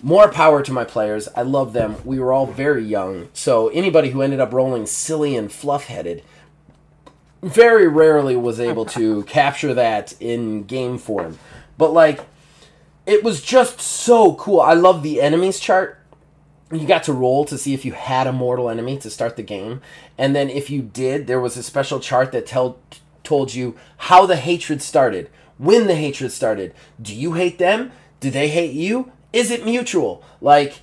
more 0.02 0.28
power 0.28 0.62
to 0.62 0.72
my 0.72 0.84
players. 0.84 1.28
I 1.34 1.42
love 1.42 1.72
them. 1.72 1.96
We 2.04 2.20
were 2.20 2.32
all 2.32 2.46
very 2.46 2.84
young, 2.84 3.28
so 3.32 3.68
anybody 3.68 4.10
who 4.10 4.22
ended 4.22 4.40
up 4.40 4.52
rolling 4.52 4.86
silly 4.86 5.36
and 5.36 5.50
fluff 5.50 5.86
headed 5.86 6.22
very 7.42 7.86
rarely 7.86 8.36
was 8.36 8.58
able 8.60 8.84
to 8.84 9.22
capture 9.24 9.74
that 9.74 10.14
in 10.20 10.64
game 10.64 10.98
form. 10.98 11.38
But 11.76 11.92
like 11.92 12.20
it 13.06 13.24
was 13.24 13.42
just 13.42 13.80
so 13.80 14.34
cool. 14.34 14.60
I 14.60 14.74
love 14.74 15.02
the 15.02 15.20
enemies 15.20 15.58
chart. 15.58 15.97
You 16.70 16.86
got 16.86 17.04
to 17.04 17.12
roll 17.12 17.44
to 17.46 17.56
see 17.56 17.72
if 17.72 17.84
you 17.84 17.92
had 17.92 18.26
a 18.26 18.32
mortal 18.32 18.68
enemy 18.68 18.98
to 18.98 19.10
start 19.10 19.36
the 19.36 19.42
game, 19.42 19.80
and 20.18 20.36
then 20.36 20.50
if 20.50 20.68
you 20.68 20.82
did, 20.82 21.26
there 21.26 21.40
was 21.40 21.56
a 21.56 21.62
special 21.62 21.98
chart 21.98 22.32
that 22.32 22.46
tell, 22.46 22.78
told 23.22 23.54
you 23.54 23.74
how 23.96 24.26
the 24.26 24.36
hatred 24.36 24.82
started, 24.82 25.30
when 25.56 25.86
the 25.86 25.94
hatred 25.94 26.32
started. 26.32 26.74
Do 27.00 27.14
you 27.14 27.32
hate 27.34 27.58
them? 27.58 27.92
Do 28.20 28.30
they 28.30 28.48
hate 28.48 28.72
you? 28.72 29.12
Is 29.32 29.50
it 29.50 29.64
mutual? 29.64 30.22
Like 30.40 30.80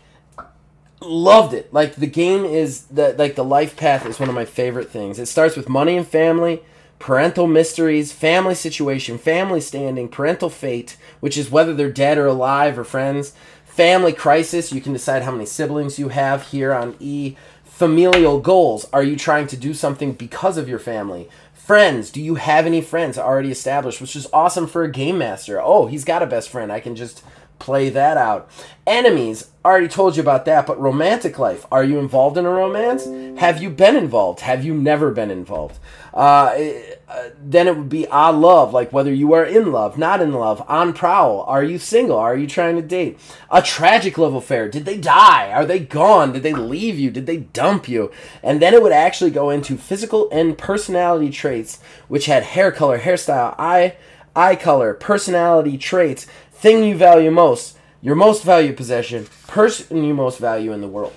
loved 1.01 1.53
it. 1.53 1.73
Like 1.73 1.95
the 1.95 2.07
game 2.07 2.45
is 2.45 2.83
the 2.83 3.13
like 3.17 3.35
the 3.35 3.43
life 3.43 3.75
path 3.75 4.05
is 4.05 4.19
one 4.19 4.29
of 4.29 4.35
my 4.35 4.45
favorite 4.45 4.89
things. 4.89 5.19
It 5.19 5.27
starts 5.27 5.55
with 5.55 5.69
money 5.69 5.97
and 5.97 6.07
family, 6.07 6.61
parental 6.99 7.47
mysteries, 7.47 8.11
family 8.11 8.55
situation, 8.55 9.17
family 9.17 9.61
standing, 9.61 10.07
parental 10.07 10.49
fate, 10.49 10.97
which 11.19 11.37
is 11.37 11.51
whether 11.51 11.73
they're 11.73 11.91
dead 11.91 12.17
or 12.17 12.27
alive 12.27 12.79
or 12.79 12.83
friends, 12.83 13.33
family 13.75 14.13
crisis, 14.13 14.71
you 14.71 14.79
can 14.79 14.93
decide 14.93 15.23
how 15.23 15.31
many 15.31 15.45
siblings 15.45 15.99
you 15.99 16.07
have 16.07 16.47
here 16.47 16.73
on 16.73 16.95
E. 17.01 17.35
Familial 17.65 18.39
goals, 18.39 18.87
are 18.93 19.03
you 19.03 19.17
trying 19.17 19.47
to 19.47 19.57
do 19.57 19.73
something 19.73 20.13
because 20.13 20.57
of 20.57 20.69
your 20.69 20.79
family? 20.79 21.27
Friends, 21.53 22.09
do 22.09 22.21
you 22.21 22.35
have 22.35 22.65
any 22.65 22.81
friends 22.81 23.17
already 23.17 23.51
established, 23.51 23.99
which 23.99 24.15
is 24.15 24.27
awesome 24.31 24.65
for 24.65 24.83
a 24.83 24.91
game 24.91 25.17
master. 25.17 25.61
Oh, 25.61 25.87
he's 25.87 26.05
got 26.05 26.23
a 26.23 26.25
best 26.25 26.49
friend. 26.49 26.71
I 26.71 26.79
can 26.79 26.95
just 26.95 27.21
play 27.59 27.89
that 27.89 28.15
out. 28.15 28.49
Enemies, 28.87 29.49
already 29.65 29.89
told 29.89 30.15
you 30.15 30.21
about 30.21 30.45
that, 30.45 30.65
but 30.67 30.79
romantic 30.79 31.37
life. 31.37 31.65
Are 31.69 31.83
you 31.83 31.99
involved 31.99 32.37
in 32.37 32.45
a 32.45 32.49
romance? 32.49 33.05
Have 33.39 33.61
you 33.61 33.69
been 33.69 33.97
involved? 33.97 34.41
Have 34.41 34.63
you 34.63 34.73
never 34.73 35.11
been 35.11 35.31
involved? 35.31 35.79
Uh, 36.15 36.71
uh, 37.09 37.29
then 37.43 37.67
it 37.67 37.77
would 37.77 37.89
be 37.89 38.07
ah 38.07 38.29
love, 38.29 38.73
like 38.73 38.93
whether 38.93 39.13
you 39.13 39.33
are 39.33 39.43
in 39.43 39.71
love, 39.71 39.97
not 39.97 40.21
in 40.21 40.31
love, 40.31 40.63
on 40.67 40.93
prowl. 40.93 41.41
Are 41.41 41.63
you 41.63 41.77
single? 41.77 42.17
Are 42.17 42.37
you 42.37 42.47
trying 42.47 42.77
to 42.77 42.81
date? 42.81 43.19
A 43.51 43.61
tragic 43.61 44.17
love 44.17 44.33
affair. 44.33 44.69
Did 44.69 44.85
they 44.85 44.97
die? 44.97 45.51
Are 45.51 45.65
they 45.65 45.79
gone? 45.79 46.31
Did 46.31 46.43
they 46.43 46.53
leave 46.53 46.97
you? 46.97 47.11
Did 47.11 47.25
they 47.25 47.37
dump 47.37 47.89
you? 47.89 48.11
And 48.41 48.61
then 48.61 48.73
it 48.73 48.81
would 48.81 48.93
actually 48.93 49.31
go 49.31 49.49
into 49.49 49.75
physical 49.77 50.29
and 50.31 50.57
personality 50.57 51.29
traits, 51.29 51.79
which 52.07 52.27
had 52.27 52.43
hair 52.43 52.71
color, 52.71 52.99
hairstyle, 52.99 53.53
eye, 53.59 53.97
eye 54.35 54.55
color, 54.55 54.93
personality 54.93 55.77
traits, 55.77 56.27
thing 56.51 56.83
you 56.85 56.95
value 56.95 57.29
most, 57.29 57.77
your 58.01 58.15
most 58.15 58.43
valued 58.43 58.77
possession, 58.77 59.27
person 59.47 60.03
you 60.03 60.13
most 60.13 60.39
value 60.39 60.71
in 60.71 60.79
the 60.79 60.87
world. 60.87 61.13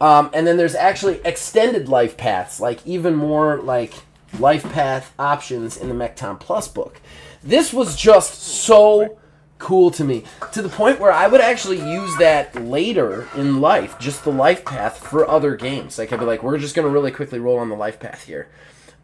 Um, 0.00 0.30
and 0.32 0.46
then 0.46 0.56
there's 0.56 0.74
actually 0.74 1.20
extended 1.26 1.90
life 1.90 2.16
paths, 2.16 2.58
like 2.58 2.86
even 2.86 3.14
more 3.14 3.58
like 3.58 3.92
life 4.38 4.70
path 4.72 5.12
options 5.18 5.76
in 5.76 5.88
the 5.88 5.94
Mekton 5.94 6.38
Plus 6.38 6.68
book. 6.68 7.00
This 7.42 7.72
was 7.72 7.96
just 7.96 8.34
so 8.42 9.18
cool 9.58 9.90
to 9.90 10.04
me 10.04 10.24
to 10.52 10.62
the 10.62 10.68
point 10.68 10.98
where 10.98 11.12
I 11.12 11.26
would 11.26 11.40
actually 11.40 11.78
use 11.78 12.16
that 12.16 12.54
later 12.64 13.28
in 13.36 13.60
life, 13.60 13.98
just 13.98 14.24
the 14.24 14.32
life 14.32 14.64
path 14.64 14.98
for 14.98 15.28
other 15.28 15.54
games. 15.56 15.98
Like 15.98 16.12
I'd 16.12 16.20
be 16.20 16.24
like, 16.26 16.42
we're 16.42 16.58
just 16.58 16.74
gonna 16.74 16.88
really 16.88 17.10
quickly 17.10 17.38
roll 17.38 17.58
on 17.58 17.68
the 17.68 17.76
life 17.76 17.98
path 18.00 18.24
here 18.24 18.48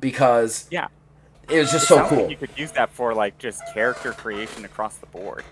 because 0.01 0.67
Yeah. 0.71 0.89
it 1.51 1.59
was 1.59 1.71
just 1.73 1.85
It 1.85 1.89
so 1.89 1.97
sounds 1.97 2.11
like 2.13 2.21
cool. 2.21 2.31
you 2.31 2.37
could 2.37 2.51
use 2.57 2.73
that 2.73 2.91
for 2.91 3.15
like 3.15 3.39
just 3.39 3.63
character 3.75 4.13
creation 4.13 4.65
across 4.65 4.97
the 4.97 5.07
board. 5.07 5.45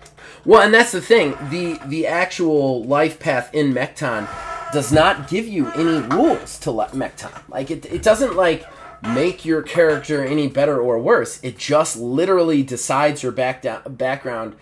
Well, 0.43 0.61
and 0.61 0.73
that's 0.73 0.91
the 0.91 1.01
thing. 1.01 1.35
The 1.49 1.79
the 1.85 2.07
actual 2.07 2.83
life 2.83 3.19
path 3.19 3.53
in 3.53 3.73
Mekton 3.73 4.27
does 4.73 4.91
not 4.91 5.27
give 5.27 5.47
you 5.47 5.71
any 5.73 6.01
rules 6.15 6.57
to 6.59 6.71
Mekton. 6.71 7.31
Like 7.49 7.69
it, 7.71 7.85
it 7.85 8.01
doesn't 8.03 8.35
like 8.35 8.65
make 9.13 9.45
your 9.45 9.61
character 9.61 10.23
any 10.23 10.47
better 10.47 10.79
or 10.79 10.99
worse. 10.99 11.39
It 11.43 11.57
just 11.57 11.97
literally 11.97 12.63
decides 12.63 13.23
your 13.23 13.31
back 13.31 13.61
down, 13.61 13.81
background, 13.95 14.55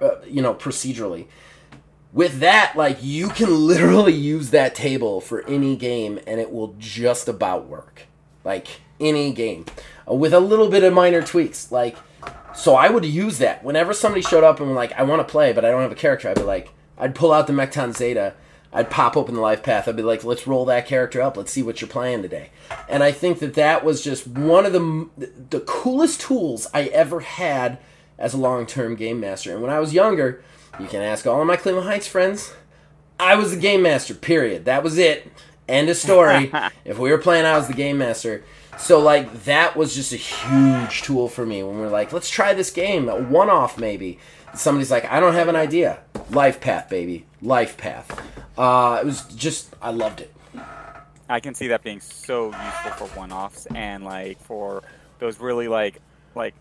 uh, 0.00 0.16
you 0.26 0.42
know, 0.42 0.54
procedurally. 0.54 1.26
With 2.12 2.40
that, 2.40 2.74
like 2.76 2.98
you 3.02 3.28
can 3.28 3.66
literally 3.66 4.14
use 4.14 4.50
that 4.50 4.74
table 4.74 5.20
for 5.20 5.46
any 5.48 5.76
game, 5.76 6.20
and 6.26 6.40
it 6.40 6.52
will 6.52 6.74
just 6.78 7.28
about 7.28 7.66
work. 7.66 8.02
Like 8.44 8.68
any 9.00 9.32
game, 9.32 9.66
uh, 10.08 10.14
with 10.14 10.32
a 10.32 10.40
little 10.40 10.68
bit 10.68 10.84
of 10.84 10.92
minor 10.92 11.22
tweaks. 11.22 11.72
Like 11.72 11.96
so 12.54 12.76
I 12.76 12.88
would 12.88 13.04
use 13.04 13.38
that 13.38 13.64
whenever 13.64 13.92
somebody 13.92 14.22
showed 14.22 14.44
up 14.44 14.60
and 14.60 14.74
like, 14.74 14.92
I 14.92 15.02
want 15.02 15.26
to 15.26 15.30
play, 15.30 15.52
but 15.52 15.64
I 15.64 15.70
don't 15.70 15.82
have 15.82 15.92
a 15.92 15.96
character. 15.96 16.28
I'd 16.28 16.36
be 16.36 16.42
like, 16.42 16.70
I'd 16.96 17.14
pull 17.14 17.32
out 17.32 17.46
the 17.46 17.52
Mekton 17.52 17.96
Zeta. 17.96 18.34
I'd 18.74 18.90
pop 18.90 19.16
open 19.16 19.36
the 19.36 19.40
life 19.40 19.62
path. 19.62 19.86
I'd 19.86 19.96
be 19.96 20.02
like, 20.02 20.24
let's 20.24 20.48
roll 20.48 20.64
that 20.64 20.86
character 20.86 21.22
up. 21.22 21.36
Let's 21.36 21.52
see 21.52 21.62
what 21.62 21.80
you're 21.80 21.88
playing 21.88 22.22
today. 22.22 22.50
And 22.88 23.04
I 23.04 23.12
think 23.12 23.38
that 23.38 23.54
that 23.54 23.84
was 23.84 24.02
just 24.02 24.26
one 24.26 24.66
of 24.66 24.72
the 24.72 25.08
the 25.50 25.60
coolest 25.60 26.20
tools 26.20 26.66
I 26.74 26.84
ever 26.86 27.20
had 27.20 27.78
as 28.18 28.34
a 28.34 28.38
long 28.38 28.66
term 28.66 28.96
game 28.96 29.20
master. 29.20 29.52
And 29.52 29.62
when 29.62 29.70
I 29.70 29.78
was 29.78 29.94
younger, 29.94 30.42
you 30.80 30.86
can 30.86 31.02
ask 31.02 31.24
all 31.26 31.40
of 31.40 31.46
my 31.46 31.56
Cleveland 31.56 31.86
Heights 31.86 32.08
friends. 32.08 32.52
I 33.20 33.36
was 33.36 33.52
the 33.52 33.60
game 33.60 33.82
master. 33.82 34.12
Period. 34.12 34.64
That 34.64 34.82
was 34.82 34.98
it. 34.98 35.30
End 35.68 35.88
of 35.88 35.96
story. 35.96 36.50
if 36.84 36.98
we 36.98 37.12
were 37.12 37.18
playing, 37.18 37.46
I 37.46 37.56
was 37.56 37.68
the 37.68 37.74
game 37.74 37.98
master. 37.98 38.42
So 38.76 38.98
like 38.98 39.44
that 39.44 39.76
was 39.76 39.94
just 39.94 40.12
a 40.12 40.16
huge 40.16 41.02
tool 41.02 41.28
for 41.28 41.46
me 41.46 41.62
when 41.62 41.78
we 41.78 41.84
are 41.84 41.90
like, 41.90 42.12
let's 42.12 42.28
try 42.28 42.54
this 42.54 42.72
game, 42.72 43.08
a 43.08 43.16
one 43.16 43.48
off 43.48 43.78
maybe. 43.78 44.18
Somebody's 44.56 44.90
like, 44.90 45.04
I 45.10 45.20
don't 45.20 45.34
have 45.34 45.48
an 45.48 45.56
idea. 45.56 46.00
Life 46.30 46.60
path, 46.60 46.88
baby. 46.88 47.26
Life 47.42 47.76
path. 47.76 48.10
Uh, 48.56 48.98
it 49.02 49.06
was 49.06 49.22
just 49.34 49.74
I 49.82 49.90
loved 49.90 50.20
it. 50.20 50.32
I 51.28 51.40
can 51.40 51.54
see 51.54 51.68
that 51.68 51.82
being 51.82 52.00
so 52.00 52.46
useful 52.46 53.06
for 53.08 53.18
one-offs 53.18 53.66
and 53.74 54.04
like 54.04 54.38
for 54.42 54.82
those 55.18 55.40
really 55.40 55.68
like 55.68 56.00
like 56.34 56.54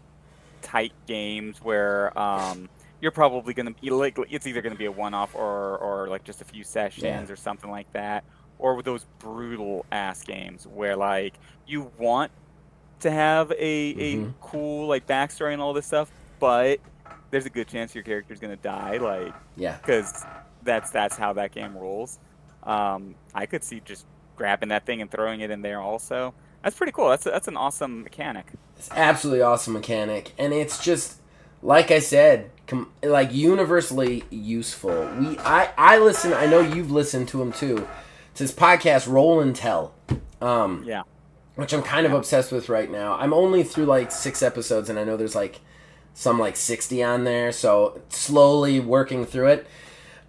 tight 0.62 0.94
games 1.06 1.58
where 1.62 2.18
um, 2.18 2.70
you're 3.02 3.12
probably 3.12 3.54
going 3.54 3.66
to 3.66 3.80
be 3.80 3.90
like 3.90 4.18
it's 4.30 4.48
either 4.48 4.62
going 4.62 4.72
to 4.74 4.80
be 4.80 4.86
a 4.86 4.92
one-off 4.92 5.36
or 5.36 5.78
or 5.78 6.08
like 6.08 6.24
just 6.24 6.42
a 6.42 6.46
few 6.46 6.64
sessions 6.64 7.04
Yeah. 7.04 7.26
or 7.32 7.36
something 7.36 7.70
like 7.70 7.92
that, 7.94 8.24
or 8.58 8.76
with 8.76 8.86
those 8.86 9.06
brutal 9.20 9.86
ass 9.92 10.24
games 10.24 10.66
where 10.66 10.96
like 10.96 11.34
you 11.68 11.92
want 11.98 12.32
to 13.02 13.12
have 13.12 13.52
a 13.58 13.94
Mhm. 13.94 14.30
a 14.30 14.34
cool 14.42 14.88
like 14.88 15.06
backstory 15.06 15.52
and 15.54 15.62
all 15.62 15.74
this 15.74 15.86
stuff, 15.86 16.10
but 16.40 16.80
there's 17.34 17.46
a 17.46 17.50
good 17.50 17.68
chance 17.68 17.94
your 17.94 18.04
character's 18.06 18.40
going 18.40 18.56
to 18.56 18.62
die, 18.64 18.98
like 18.98 19.34
Yeah. 19.58 19.76
because 19.78 20.24
that's 20.64 20.90
that's 20.92 21.18
how 21.18 21.34
that 21.34 21.52
game 21.52 21.76
rolls. 21.78 22.20
Um, 22.64 23.16
I 23.36 23.46
could 23.46 23.64
see 23.64 23.82
just 23.84 24.06
grabbing 24.38 24.70
that 24.70 24.86
thing 24.86 25.02
and 25.02 25.12
throwing 25.12 25.42
it 25.42 25.52
in 25.52 25.62
there 25.62 25.82
also. 25.82 26.34
That's 26.64 26.78
pretty 26.78 26.94
cool. 26.94 27.10
That's 27.10 27.26
that's 27.26 27.48
an 27.50 27.58
awesome 27.58 28.04
mechanic. 28.04 28.46
It's 28.78 28.90
absolutely 28.92 29.42
awesome 29.42 29.74
mechanic, 29.74 30.32
and 30.38 30.54
it's 30.54 30.82
just 30.84 31.20
like 31.62 31.92
I 31.92 32.00
said, 32.00 32.50
com- 32.68 32.92
like 33.04 33.34
universally 33.34 34.24
useful. 34.30 35.10
We, 35.20 35.38
I, 35.40 35.72
I 35.78 35.98
listen. 35.98 36.34
I 36.34 36.46
know 36.46 36.60
you've 36.62 36.92
listened 36.92 37.28
to 37.30 37.42
him 37.42 37.52
too. 37.52 37.86
It's 38.32 38.40
his 38.40 38.52
podcast, 38.54 39.08
Roll 39.12 39.40
and 39.42 39.56
Tell, 39.56 39.94
um, 40.42 40.84
Yeah. 40.86 41.04
which 41.56 41.72
I'm 41.74 41.84
kind 41.84 42.06
of 42.06 42.14
obsessed 42.14 42.52
with 42.52 42.68
right 42.70 42.90
now. 42.92 43.14
I'm 43.16 43.34
only 43.34 43.64
through 43.64 43.86
like 43.86 44.12
six 44.12 44.42
episodes, 44.42 44.90
and 44.90 44.98
I 44.98 45.04
know 45.04 45.18
there's 45.18 45.36
like 45.36 45.60
some 46.14 46.40
like 46.40 46.56
60 46.56 47.04
on 47.04 47.24
there, 47.24 47.52
so 47.52 48.02
slowly 48.10 48.80
working 48.80 49.26
through 49.26 49.48
it. 49.48 49.68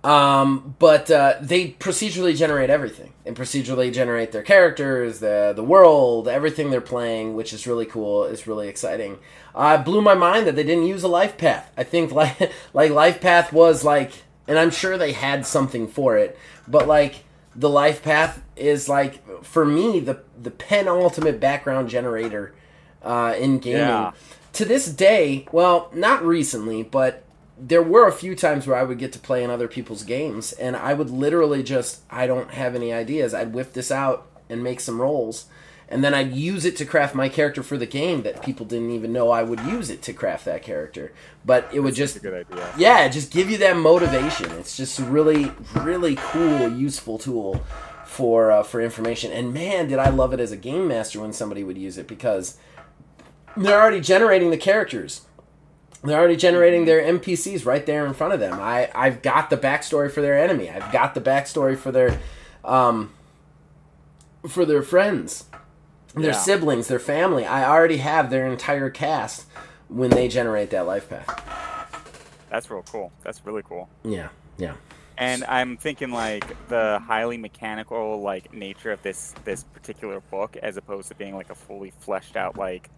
Um, 0.03 0.74
but 0.78 1.11
uh, 1.11 1.37
they 1.41 1.70
procedurally 1.70 2.37
generate 2.37 2.68
everything. 2.68 3.12
and 3.24 3.35
procedurally 3.35 3.91
generate 3.91 4.32
their 4.32 4.43
characters, 4.43 5.20
the 5.20 5.55
the 5.57 5.64
world, 5.64 6.28
everything 6.28 6.70
they're 6.70 6.82
playing, 6.82 7.35
which 7.35 7.55
is 7.55 7.66
really 7.66 7.87
cool. 7.87 8.24
It's 8.24 8.47
really 8.47 8.68
exciting. 8.68 9.18
Uh, 9.55 9.82
blew 9.82 10.03
my 10.03 10.12
mind 10.14 10.47
that 10.47 10.57
they 10.57 10.62
didn't 10.62 10.87
use 10.87 11.03
a 11.05 11.09
life 11.09 11.39
path. 11.39 11.72
I 11.78 11.85
think 11.85 12.12
like 12.20 12.53
like 12.74 12.91
life 12.91 13.20
path 13.22 13.51
was 13.53 13.82
like, 13.82 14.12
and 14.47 14.59
I'm 14.59 14.70
sure 14.70 14.99
they 14.99 15.12
had 15.12 15.47
something 15.47 15.89
for 15.89 16.18
it, 16.18 16.39
but 16.68 16.87
like 16.87 17.24
the 17.57 17.70
life 17.70 18.03
path 18.03 18.43
is 18.57 18.89
like 18.91 19.43
for 19.43 19.64
me 19.64 20.01
the 20.01 20.20
the 20.39 20.51
penultimate 20.51 21.41
background 21.41 21.89
generator 21.89 22.55
uh, 23.03 23.35
in 23.39 23.59
gaming. 23.59 23.80
Yeah. 23.80 24.12
To 24.55 24.65
this 24.65 24.87
day, 24.87 25.47
well, 25.53 25.91
not 25.93 26.25
recently, 26.25 26.83
but 26.83 27.25
there 27.59 27.83
were 27.83 28.07
a 28.07 28.13
few 28.13 28.35
times 28.35 28.67
where 28.67 28.77
I 28.77 28.83
would 28.85 28.99
get 28.99 29.13
to 29.15 29.19
play 29.19 29.43
in 29.43 29.51
other 29.51 29.69
people's 29.69 30.03
games, 30.05 30.53
and 30.53 30.77
I 30.77 30.95
would 30.95 31.11
literally 31.11 31.63
just, 31.63 32.03
I 32.11 32.27
don't 32.27 32.51
have 32.53 32.75
any 32.75 32.93
ideas. 32.93 33.35
I'd 33.35 33.53
whip 33.53 33.73
this 33.73 33.91
out 33.91 34.27
and 34.49 34.63
make 34.63 34.81
some 34.81 35.01
rolls, 35.01 35.47
and 35.89 36.05
then 36.05 36.15
I'd 36.15 36.33
use 36.33 36.65
it 36.65 36.77
to 36.79 36.85
craft 36.85 37.15
my 37.15 37.29
character 37.29 37.63
for 37.63 37.77
the 37.77 37.87
game 37.87 38.23
that 38.23 38.43
people 38.43 38.65
didn't 38.65 38.91
even 38.91 39.13
know 39.13 39.31
I 39.31 39.43
would 39.43 39.61
use 39.61 39.91
it 39.91 40.03
to 40.03 40.13
craft 40.13 40.45
that 40.45 40.63
character. 40.63 41.13
But 41.45 41.69
it 41.73 41.81
would 41.81 41.91
That's 41.97 42.15
just, 42.15 42.17
a 42.17 42.21
good 42.21 42.47
idea. 42.47 42.69
yeah, 42.79 43.09
just 43.09 43.33
give 43.33 43.51
you 43.51 43.59
that 43.59 43.77
motivation. 43.77 44.51
It's 44.53 44.77
just 44.77 44.99
a 44.99 45.05
really, 45.05 45.53
really 45.75 46.17
cool, 46.17 46.69
useful 46.69 47.19
tool 47.19 47.65
for 48.07 48.53
uh, 48.53 48.63
for 48.63 48.81
information. 48.81 49.33
And 49.33 49.53
man, 49.53 49.89
did 49.89 49.99
I 49.99 50.11
love 50.11 50.33
it 50.33 50.39
as 50.41 50.53
a 50.53 50.57
game 50.57 50.87
master 50.89 51.21
when 51.21 51.33
somebody 51.33 51.65
would 51.65 51.77
use 51.79 51.99
it 51.99 52.07
because 52.07 52.57
they're 53.57 53.81
already 53.81 54.01
generating 54.01 54.51
the 54.51 54.57
characters. 54.57 55.23
They're 56.03 56.19
already 56.19 56.37
generating 56.37 56.85
their 56.85 57.01
NPCs 57.01 57.65
right 57.65 57.85
there 57.87 58.05
in 58.07 58.13
front 58.13 58.35
of 58.35 58.41
them. 58.41 58.59
I 58.61 58.91
I've 58.95 59.23
got 59.23 59.49
the 59.51 59.57
backstory 59.57 60.11
for 60.11 60.21
their 60.21 60.39
enemy. 60.39 60.69
I've 60.69 60.93
got 60.93 61.15
the 61.15 61.21
backstory 61.21 61.77
for 61.79 61.91
their 61.93 62.19
um 62.65 63.13
for 64.49 64.67
their 64.67 64.83
friends, 64.83 65.45
their 66.15 66.25
Yeah. 66.27 66.33
siblings, 66.33 66.89
their 66.89 66.99
family. 66.99 67.47
I 67.47 67.67
already 67.69 67.97
have 67.99 68.29
their 68.29 68.47
entire 68.47 68.91
cast 68.91 69.47
when 69.89 70.11
they 70.11 70.29
generate 70.29 70.71
that 70.71 70.87
life 70.87 71.09
path. 71.09 71.27
That's 72.51 72.71
real 72.71 72.85
cool. 72.91 73.11
That's 73.23 73.45
really 73.47 73.63
cool. 73.63 73.89
Yeah, 74.05 74.29
yeah. 74.59 74.75
And 75.17 75.45
I'm 75.45 75.77
thinking 75.79 76.11
like 76.11 76.45
the 76.69 76.99
highly 77.07 77.39
mechanical 77.39 78.21
like 78.21 78.53
nature 78.53 78.93
of 78.93 79.01
this 79.03 79.35
this 79.45 79.65
particular 79.65 80.21
book, 80.21 80.57
as 80.63 80.77
opposed 80.77 81.09
to 81.09 81.15
being 81.15 81.35
like 81.35 81.49
a 81.51 81.55
fully 81.55 81.93
fleshed 82.01 82.37
out 82.37 82.59
like 82.59 82.91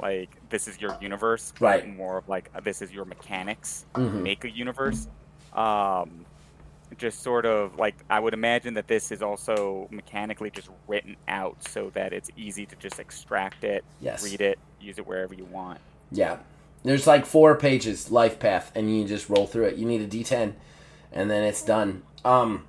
like 0.00 0.30
this 0.48 0.68
is 0.68 0.80
your 0.80 0.96
universe, 1.00 1.52
Right. 1.60 1.88
more 1.88 2.18
of 2.18 2.28
like 2.28 2.50
this 2.64 2.82
is 2.82 2.92
your 2.92 3.04
mechanics. 3.04 3.84
Mhm. 3.94 4.22
Make 4.22 4.44
a 4.44 4.50
universe. 4.50 5.08
Um, 5.52 6.24
just 6.96 7.22
sort 7.22 7.44
of 7.44 7.76
like 7.78 7.94
I 8.08 8.18
would 8.18 8.32
imagine 8.34 8.74
that 8.74 8.88
this 8.88 9.12
is 9.12 9.22
also 9.22 9.88
mechanically 9.90 10.50
just 10.50 10.70
written 10.86 11.16
out 11.28 11.56
so 11.68 11.90
that 11.90 12.12
it's 12.12 12.30
easy 12.36 12.64
to 12.66 12.76
just 12.76 12.98
extract 12.98 13.62
it, 13.64 13.84
Yes. 14.00 14.24
read 14.24 14.40
it, 14.40 14.58
use 14.80 14.98
it 14.98 15.06
wherever 15.06 15.34
you 15.34 15.44
want. 15.44 15.80
Yeah. 16.10 16.38
There's 16.84 17.06
like 17.06 17.26
four 17.26 17.56
pages 17.56 18.10
life 18.10 18.38
path 18.38 18.72
and 18.74 18.94
you 18.96 19.04
just 19.06 19.28
roll 19.28 19.46
through 19.46 19.64
it. 19.66 19.76
You 19.76 19.84
need 19.84 20.00
a 20.00 20.06
D10 20.06 20.54
and 21.12 21.30
then 21.30 21.42
it's 21.44 21.62
done. 21.62 22.02
Um 22.24 22.66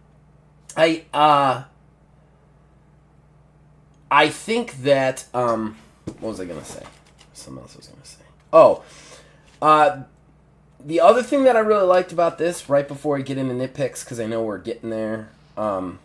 I 0.76 1.06
uh 1.14 1.64
I 4.12 4.30
think 4.30 4.82
that 4.84 5.26
um 5.34 5.78
what 6.20 6.22
was 6.32 6.40
I 6.42 6.46
going 6.46 6.60
to 6.60 6.66
say? 6.66 6.84
Something 7.40 7.62
else 7.64 7.76
I 7.76 7.78
was 7.78 7.88
going 7.88 8.02
to 8.02 8.08
say. 8.08 8.24
Oh. 8.54 8.84
Uh 9.62 10.04
the 10.82 11.02
other 11.02 11.22
thing 11.22 11.44
that 11.44 11.58
I 11.58 11.60
really 11.60 11.86
liked 11.86 12.14
about 12.14 12.38
this 12.38 12.70
right 12.70 12.88
before 12.88 13.18
I 13.18 13.22
get 13.22 13.38
into 13.38 13.54
nitpicks 13.54 14.06
cuz 14.06 14.20
I 14.20 14.28
know 14.28 14.42
we're 14.42 14.60
getting 14.60 14.90
there 14.90 15.30
um 15.58 16.00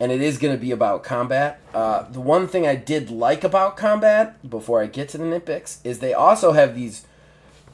and 0.00 0.10
it 0.10 0.20
is 0.20 0.38
going 0.38 0.54
to 0.54 0.60
be 0.60 0.70
about 0.70 1.04
combat. 1.04 1.60
Uh, 1.72 2.02
the 2.10 2.20
one 2.20 2.48
thing 2.48 2.66
I 2.66 2.74
did 2.74 3.10
like 3.10 3.44
about 3.44 3.76
combat, 3.76 4.48
before 4.48 4.82
I 4.82 4.86
get 4.86 5.08
to 5.10 5.18
the 5.18 5.24
nitpicks, 5.24 5.78
is 5.84 6.00
they 6.00 6.12
also 6.12 6.52
have 6.52 6.74
these 6.74 7.06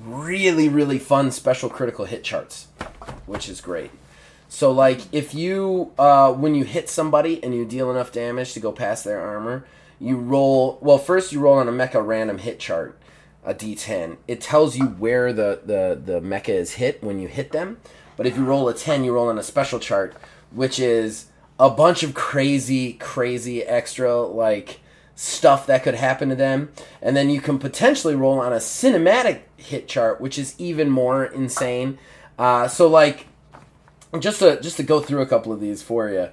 really, 0.00 0.68
really 0.68 0.98
fun 0.98 1.30
special 1.30 1.68
critical 1.68 2.04
hit 2.04 2.22
charts, 2.22 2.68
which 3.26 3.48
is 3.48 3.60
great. 3.60 3.90
So, 4.48 4.70
like, 4.70 5.00
if 5.12 5.34
you, 5.34 5.92
uh, 5.98 6.32
when 6.32 6.54
you 6.54 6.64
hit 6.64 6.88
somebody 6.88 7.42
and 7.42 7.54
you 7.54 7.64
deal 7.64 7.90
enough 7.90 8.12
damage 8.12 8.52
to 8.54 8.60
go 8.60 8.72
past 8.72 9.04
their 9.04 9.20
armor, 9.20 9.64
you 10.00 10.16
roll, 10.16 10.78
well, 10.80 10.98
first 10.98 11.32
you 11.32 11.40
roll 11.40 11.58
on 11.58 11.68
a 11.68 11.72
mecha 11.72 12.04
random 12.04 12.38
hit 12.38 12.58
chart, 12.58 12.98
a 13.44 13.54
d10. 13.54 14.16
It 14.26 14.40
tells 14.40 14.76
you 14.76 14.86
where 14.86 15.32
the, 15.32 15.60
the, 15.64 16.00
the 16.02 16.20
mecha 16.20 16.48
is 16.50 16.74
hit 16.74 17.02
when 17.02 17.20
you 17.20 17.28
hit 17.28 17.52
them. 17.52 17.78
But 18.16 18.26
if 18.26 18.36
you 18.36 18.44
roll 18.44 18.68
a 18.68 18.74
10, 18.74 19.04
you 19.04 19.12
roll 19.12 19.28
on 19.28 19.38
a 19.38 19.42
special 19.42 19.78
chart, 19.78 20.14
which 20.50 20.78
is 20.78 21.26
a 21.58 21.70
bunch 21.70 22.02
of 22.02 22.14
crazy, 22.14 22.94
crazy 22.94 23.62
extra 23.62 24.20
like 24.22 24.80
stuff 25.14 25.66
that 25.66 25.82
could 25.82 25.94
happen 25.94 26.30
to 26.30 26.34
them, 26.34 26.72
and 27.02 27.14
then 27.14 27.28
you 27.28 27.40
can 27.40 27.58
potentially 27.58 28.14
roll 28.14 28.40
on 28.40 28.52
a 28.54 28.56
cinematic 28.56 29.40
hit 29.58 29.86
chart, 29.86 30.20
which 30.20 30.38
is 30.38 30.54
even 30.58 30.88
more 30.88 31.24
insane. 31.26 31.98
Uh, 32.38 32.66
so 32.66 32.88
like, 32.88 33.26
just 34.18 34.38
to 34.38 34.58
just 34.60 34.78
to 34.78 34.82
go 34.82 35.00
through 35.00 35.20
a 35.20 35.26
couple 35.26 35.52
of 35.52 35.60
these 35.60 35.82
for 35.82 36.08
you. 36.08 36.30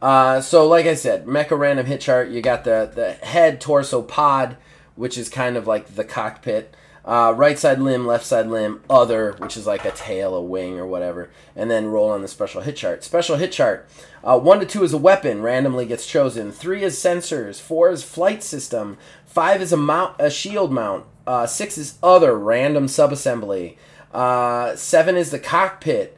Uh, 0.00 0.40
so 0.40 0.66
like 0.66 0.86
I 0.86 0.94
said, 0.94 1.26
mecha 1.26 1.58
random 1.58 1.86
hit 1.86 2.00
chart. 2.00 2.28
You 2.28 2.42
got 2.42 2.64
the 2.64 2.90
the 2.94 3.12
head, 3.26 3.60
torso, 3.60 4.02
pod, 4.02 4.56
which 4.94 5.16
is 5.16 5.28
kind 5.28 5.56
of 5.56 5.66
like 5.66 5.94
the 5.94 6.04
cockpit. 6.04 6.74
Uh, 7.04 7.32
right 7.36 7.56
side 7.56 7.78
limb, 7.78 8.04
left 8.04 8.26
side 8.26 8.48
limb, 8.48 8.82
other, 8.90 9.32
which 9.38 9.56
is 9.56 9.64
like 9.64 9.84
a 9.84 9.92
tail, 9.92 10.34
a 10.34 10.42
wing, 10.42 10.76
or 10.76 10.84
whatever, 10.84 11.30
and 11.54 11.70
then 11.70 11.86
roll 11.86 12.10
on 12.10 12.20
the 12.20 12.26
special 12.26 12.62
hit 12.62 12.74
chart. 12.74 13.04
Special 13.04 13.36
hit 13.36 13.52
chart. 13.52 13.88
Uh, 14.24 14.36
one 14.36 14.58
to 14.58 14.66
two 14.66 14.82
is 14.82 14.92
a 14.92 14.98
weapon, 14.98 15.40
randomly 15.40 15.86
gets 15.86 16.04
chosen. 16.04 16.50
Three 16.50 16.82
is 16.82 16.96
sensors. 16.96 17.60
Four 17.60 17.90
is 17.90 18.02
flight 18.02 18.42
system. 18.42 18.98
Five 19.24 19.62
is 19.62 19.72
a 19.72 19.76
mount, 19.76 20.16
a 20.18 20.28
shield 20.28 20.72
mount. 20.72 21.04
Uh, 21.28 21.46
six 21.46 21.78
is 21.78 21.96
other, 22.02 22.36
random 22.36 22.86
subassembly. 22.86 23.76
Uh, 24.12 24.74
seven 24.74 25.16
is 25.16 25.30
the 25.30 25.38
cockpit. 25.38 26.15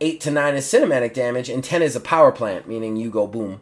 Eight 0.00 0.20
to 0.22 0.30
nine 0.30 0.54
is 0.54 0.64
cinematic 0.66 1.12
damage, 1.14 1.48
and 1.50 1.62
ten 1.62 1.82
is 1.82 1.94
a 1.94 2.00
power 2.00 2.32
plant, 2.32 2.66
meaning 2.66 2.96
you 2.96 3.10
go 3.10 3.26
boom 3.26 3.60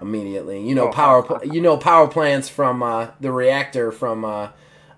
immediately. 0.00 0.66
You 0.66 0.74
know 0.74 0.88
Oh, 0.88 0.92
power. 0.92 1.24
oh, 1.28 1.42
you 1.42 1.60
know 1.60 1.76
power 1.76 2.06
plants 2.08 2.48
from 2.48 2.82
uh, 2.82 3.08
the 3.20 3.32
reactor 3.32 3.90
from 3.90 4.24
uh, 4.24 4.50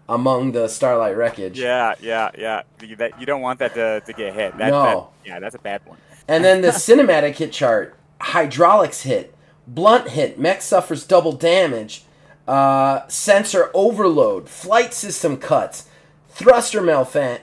among 0.09 0.53
the 0.53 0.67
Starlight 0.69 1.17
wreckage. 1.17 1.59
Yeah, 1.59 1.95
yeah, 2.01 2.31
yeah. 2.37 2.63
You, 2.83 2.97
that, 2.97 3.19
you 3.21 3.27
don't 3.27 3.41
want 3.41 3.61
that 3.61 3.75
to, 3.75 4.01
to 4.01 4.13
get 4.13 4.35
hit. 4.35 4.59
That, 4.59 4.71
No. 4.71 4.83
that- 4.83 5.29
yeah, 5.29 5.39
that's 5.39 5.55
a 5.55 5.59
bad 5.61 5.83
one. 5.87 5.99
And 6.27 6.45
then 6.45 6.61
the 6.63 6.69
cinematic 6.69 7.37
hit 7.37 7.53
chart: 7.53 7.97
hydraulics 8.21 9.03
hit, 9.03 9.35
blunt 9.67 10.09
hit, 10.11 10.39
mech 10.39 10.63
suffers 10.63 11.05
double 11.07 11.33
damage, 11.33 12.05
uh, 12.49 13.07
sensor 13.09 13.71
overload, 13.75 14.49
flight 14.49 14.93
system 14.95 15.37
cuts, 15.37 15.89
thruster 16.29 16.81
malfan- 16.81 17.41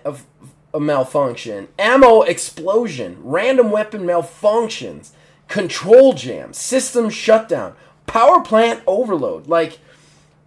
of 0.74 0.82
malfunction, 0.82 1.68
ammo 1.80 2.22
explosion, 2.22 3.18
random 3.22 3.72
weapon 3.72 4.02
malfunctions, 4.02 5.12
control 5.48 6.14
jam, 6.14 6.54
system 6.54 7.10
shutdown, 7.10 7.76
power 8.06 8.42
plant 8.42 8.82
overload. 8.86 9.48
Like, 9.48 9.80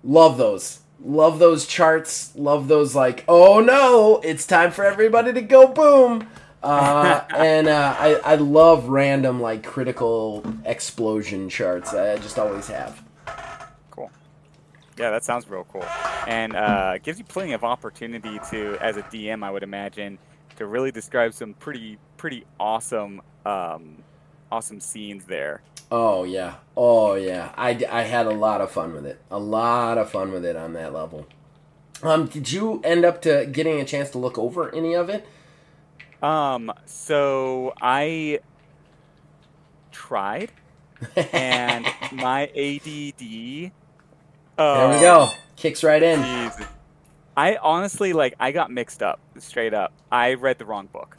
love 0.05 0.37
those. 0.37 0.81
Love 1.03 1.39
those 1.39 1.67
charts. 1.67 2.33
Love 2.37 2.69
those, 2.69 2.95
like, 2.95 3.25
oh 3.27 3.61
no, 3.61 4.21
it's 4.23 4.47
time 4.47 4.71
for 4.71 4.85
everybody 4.85 5.33
to 5.33 5.41
go 5.41 5.67
boom. 5.67 6.29
Uh, 6.63 7.23
and 7.31 7.69
uh, 7.69 7.97
I, 7.99 8.15
I 8.17 8.35
love 8.35 8.89
random, 8.89 9.41
like, 9.41 9.65
critical 9.65 10.45
explosion 10.65 11.49
charts. 11.49 11.95
I 11.95 12.17
just 12.17 12.39
always 12.39 12.69
have. 12.69 13.03
Yeah, 15.01 15.09
that 15.13 15.25
sounds 15.25 15.49
real 15.49 15.65
cool, 15.65 15.87
and 16.27 16.55
uh, 16.55 16.99
gives 16.99 17.19
you 17.19 17.25
plenty 17.25 17.55
of 17.55 17.65
opportunity 17.65 18.39
to, 18.51 18.77
as 18.83 18.99
a 18.99 19.03
DM, 19.05 19.43
I 19.43 19.51
would 19.51 19.63
imagine, 19.63 20.19
to 20.57 20.67
really 20.67 20.91
describe 20.91 21.33
some 21.33 21.55
pretty 21.55 21.97
pretty 22.19 22.45
awesome 22.61 23.23
um, 23.47 24.05
awesome 24.53 24.79
scenes 24.79 25.25
there. 25.25 25.63
Oh 25.91 26.25
yeah, 26.25 26.57
oh 26.77 27.15
yeah. 27.15 27.55
I, 27.57 27.83
I 27.91 28.03
had 28.03 28.27
a 28.27 28.31
lot 28.31 28.61
of 28.61 28.71
fun 28.71 28.93
with 28.93 29.07
it. 29.07 29.23
A 29.31 29.39
lot 29.39 29.97
of 29.97 30.11
fun 30.11 30.33
with 30.33 30.45
it 30.45 30.55
on 30.55 30.75
that 30.75 30.93
level. 30.93 31.27
Um, 32.03 32.27
did 32.27 32.53
you 32.53 32.83
end 32.85 33.07
up 33.07 33.23
to 33.23 33.47
getting 33.47 33.81
a 33.81 33.87
chance 33.87 34.11
to 34.11 34.19
look 34.19 34.37
over 34.37 34.71
any 34.75 34.93
of 34.93 35.09
it? 35.09 35.27
Um, 36.23 36.71
so 36.85 37.73
I 37.81 38.41
tried, 39.93 40.53
and 41.33 41.87
my 42.13 42.51
ADD. 42.55 43.73
Uh, 44.61 44.89
There 44.89 44.97
we 44.97 45.01
go. 45.01 45.31
Kicks 45.57 45.83
right 45.83 46.03
in. 46.03 46.21
Jeez. 46.21 46.67
I 47.37 47.57
honestly 47.57 48.13
like 48.13 48.35
I 48.39 48.53
got 48.53 48.71
mixed 48.71 49.03
up 49.03 49.19
straight 49.39 49.73
up. 49.73 49.93
I 50.13 50.35
read 50.35 50.59
the 50.59 50.65
wrong 50.67 50.87
book. 50.87 51.17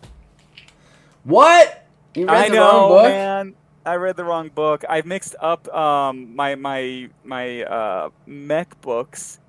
What? 1.24 1.86
You 2.14 2.28
read 2.28 2.36
I 2.38 2.50
the 2.50 2.56
know, 2.56 2.62
wrong 2.72 2.90
book? 2.90 3.04
man. 3.06 3.56
I 3.86 3.96
read 3.96 4.16
the 4.16 4.24
wrong 4.24 4.50
book. 4.50 4.84
I 4.88 5.02
mixed 5.04 5.36
up 5.40 5.68
um, 5.74 6.36
my 6.36 6.54
my 6.56 7.10
my 7.24 7.64
uh, 7.64 8.10
mech 8.28 8.80
books, 8.82 9.40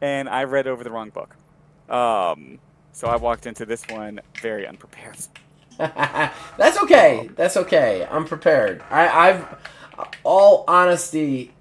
and 0.00 0.28
I 0.28 0.44
read 0.44 0.68
over 0.68 0.84
the 0.84 0.90
wrong 0.92 1.10
book. 1.10 1.34
Um, 1.88 2.60
so 2.92 3.08
I 3.08 3.16
walked 3.16 3.46
into 3.46 3.66
this 3.66 3.84
one 3.88 4.20
very 4.40 4.66
unprepared. 4.66 5.16
That's 5.78 6.80
okay. 6.82 7.30
That's 7.34 7.56
okay. 7.56 8.06
I'm 8.08 8.26
prepared. 8.26 8.82
I, 8.90 9.30
I've, 9.30 9.46
all 10.22 10.64
honesty, 10.68 11.52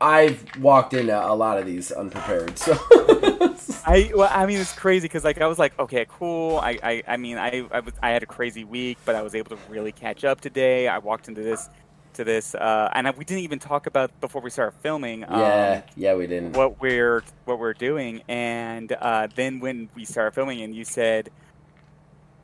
I've 0.00 0.44
walked 0.60 0.94
into 0.94 1.12
a 1.18 1.34
lot 1.34 1.58
of 1.58 1.66
these 1.66 1.90
unprepared. 1.90 2.58
So 2.58 2.72
I 3.86 4.10
well, 4.14 4.30
I 4.30 4.46
mean, 4.46 4.58
it's 4.58 4.72
crazy 4.72 5.06
because 5.06 5.24
like 5.24 5.40
I 5.40 5.46
was 5.46 5.58
like, 5.58 5.78
okay, 5.78 6.06
cool. 6.08 6.58
I 6.58 6.78
I, 6.82 7.02
I 7.06 7.16
mean, 7.16 7.38
I 7.38 7.66
I, 7.70 7.80
was, 7.80 7.94
I 8.02 8.10
had 8.10 8.22
a 8.22 8.26
crazy 8.26 8.64
week, 8.64 8.98
but 9.04 9.14
I 9.14 9.22
was 9.22 9.34
able 9.34 9.56
to 9.56 9.62
really 9.68 9.92
catch 9.92 10.24
up 10.24 10.40
today. 10.40 10.88
I 10.88 10.98
walked 10.98 11.28
into 11.28 11.42
this 11.42 11.68
to 12.14 12.24
this, 12.24 12.54
uh, 12.54 12.90
and 12.94 13.06
I, 13.08 13.12
we 13.12 13.24
didn't 13.24 13.44
even 13.44 13.58
talk 13.58 13.86
about 13.86 14.10
before 14.20 14.42
we 14.42 14.50
started 14.50 14.76
filming. 14.80 15.24
Um, 15.24 15.40
yeah, 15.40 15.82
yeah, 15.96 16.14
we 16.14 16.26
didn't. 16.26 16.56
what 16.56 16.80
we're 16.80 17.22
what 17.44 17.58
we're 17.58 17.74
doing 17.74 18.22
and 18.28 18.92
uh, 18.92 19.28
then 19.34 19.60
when 19.60 19.88
we 19.94 20.04
started 20.04 20.32
filming 20.34 20.60
and 20.62 20.74
you 20.74 20.84
said 20.84 21.30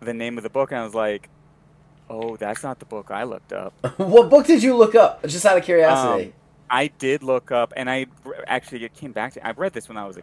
the 0.00 0.14
name 0.14 0.36
of 0.36 0.42
the 0.44 0.50
book 0.50 0.70
and 0.70 0.80
i 0.80 0.84
was 0.84 0.94
like 0.94 1.30
oh 2.10 2.36
that's 2.36 2.62
not 2.62 2.78
the 2.78 2.84
book 2.84 3.10
i 3.10 3.22
looked 3.22 3.52
up 3.54 3.72
what 3.98 4.28
book 4.28 4.46
did 4.46 4.62
you 4.62 4.76
look 4.76 4.94
up? 4.94 5.22
Just 5.26 5.46
out 5.46 5.56
of 5.56 5.64
curiosity. 5.64 6.26
Um, 6.26 6.32
i 6.70 6.86
did 6.86 7.22
look 7.22 7.50
up 7.50 7.72
and 7.76 7.88
i 7.90 8.06
actually 8.46 8.84
it 8.84 8.94
came 8.94 9.12
back 9.12 9.32
to 9.32 9.46
i 9.46 9.50
read 9.52 9.72
this 9.72 9.88
when 9.88 9.96
i 9.96 10.06
was 10.06 10.16
a 10.16 10.22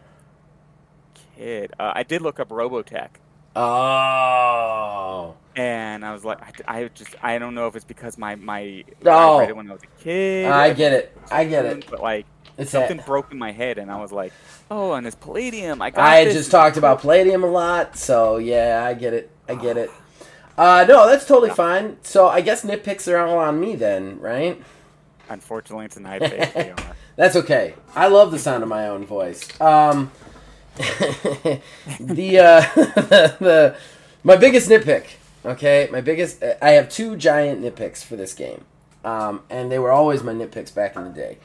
kid 1.36 1.72
uh, 1.78 1.92
i 1.94 2.02
did 2.02 2.20
look 2.22 2.38
up 2.40 2.48
robotech 2.50 3.08
oh. 3.56 5.34
and 5.56 6.04
i 6.04 6.12
was 6.12 6.24
like 6.24 6.38
i, 6.68 6.80
I 6.80 6.88
just 6.88 7.14
i 7.22 7.38
don't 7.38 7.54
know 7.54 7.66
if 7.66 7.76
it's 7.76 7.84
because 7.84 8.18
my 8.18 8.34
my 8.36 8.84
Oh. 9.06 9.36
i 9.38 9.40
read 9.40 9.50
it 9.50 9.56
when 9.56 9.68
i 9.70 9.72
was 9.72 9.82
a 9.82 10.02
kid 10.02 10.46
I 10.50 10.72
get 10.72 10.92
it. 10.92 11.16
I 11.30 11.44
get 11.44 11.64
it. 11.66 11.86
but 11.90 12.00
like 12.00 12.26
It's 12.58 12.70
something 12.70 12.98
that. 12.98 13.06
broke 13.06 13.32
in 13.32 13.38
my 13.38 13.52
head 13.52 13.78
and 13.78 13.90
i 13.90 14.00
was 14.00 14.12
like 14.12 14.32
oh 14.70 14.92
and 14.92 15.06
it's 15.06 15.16
palladium 15.16 15.80
i 15.82 15.90
got 15.90 16.00
I 16.02 16.16
had 16.16 16.28
this. 16.28 16.34
just 16.34 16.50
talked 16.50 16.76
about 16.76 17.00
Palladium 17.00 17.44
a 17.44 17.46
lot, 17.50 17.96
so 17.96 18.36
yeah, 18.38 18.82
I 18.86 18.94
get 18.94 19.12
it. 19.14 19.30
I 19.48 19.54
get 19.54 19.76
it. 19.76 19.90
Uh, 20.56 20.84
no, 20.88 21.06
that's 21.08 21.26
totally 21.26 21.50
fine. 21.50 21.96
So 22.02 22.28
I 22.28 22.40
guess 22.42 22.62
nitpicks 22.64 23.10
are 23.10 23.18
all 23.18 23.38
on 23.38 23.58
me 23.60 23.74
then, 23.74 24.18
right? 24.20 24.62
Unfortunately 25.32 25.88
tonight 25.88 26.20
they, 26.20 26.70
are 26.70 26.76
That's 27.16 27.36
okay. 27.36 27.74
I 27.94 28.08
love 28.08 28.30
the 28.30 28.38
sound 28.38 28.62
of 28.62 28.68
my 28.68 28.88
own 28.88 29.04
voice. 29.06 29.48
Um, 29.60 30.10
the, 30.76 32.38
uh, 32.38 32.60
the 33.38 33.76
my 34.22 34.36
biggest 34.36 34.68
nitpick. 34.68 35.06
Okay, 35.44 35.88
my 35.90 36.00
biggest. 36.00 36.42
I 36.62 36.70
have 36.70 36.88
two 36.88 37.16
giant 37.16 37.62
nitpicks 37.62 38.04
for 38.04 38.16
this 38.16 38.32
game, 38.32 38.64
um, 39.04 39.42
and 39.50 39.72
they 39.72 39.78
were 39.78 39.90
always 39.90 40.22
my 40.22 40.32
nitpicks 40.32 40.72
back 40.72 40.94
in 40.96 41.04
the 41.04 41.10
day. 41.10 41.38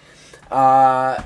Uh, 0.51 1.23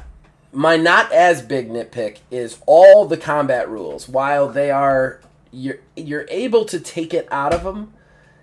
my 0.53 0.77
not 0.77 1.11
as 1.11 1.41
big 1.41 1.69
nitpick 1.69 2.19
is 2.29 2.59
all 2.65 3.05
the 3.05 3.17
combat 3.17 3.69
rules. 3.69 4.07
While 4.07 4.47
they 4.47 4.71
are 4.71 5.19
you're 5.51 5.79
you're 5.95 6.25
able 6.29 6.65
to 6.65 6.79
take 6.79 7.13
it 7.13 7.27
out 7.29 7.53
of 7.53 7.63
them, 7.63 7.93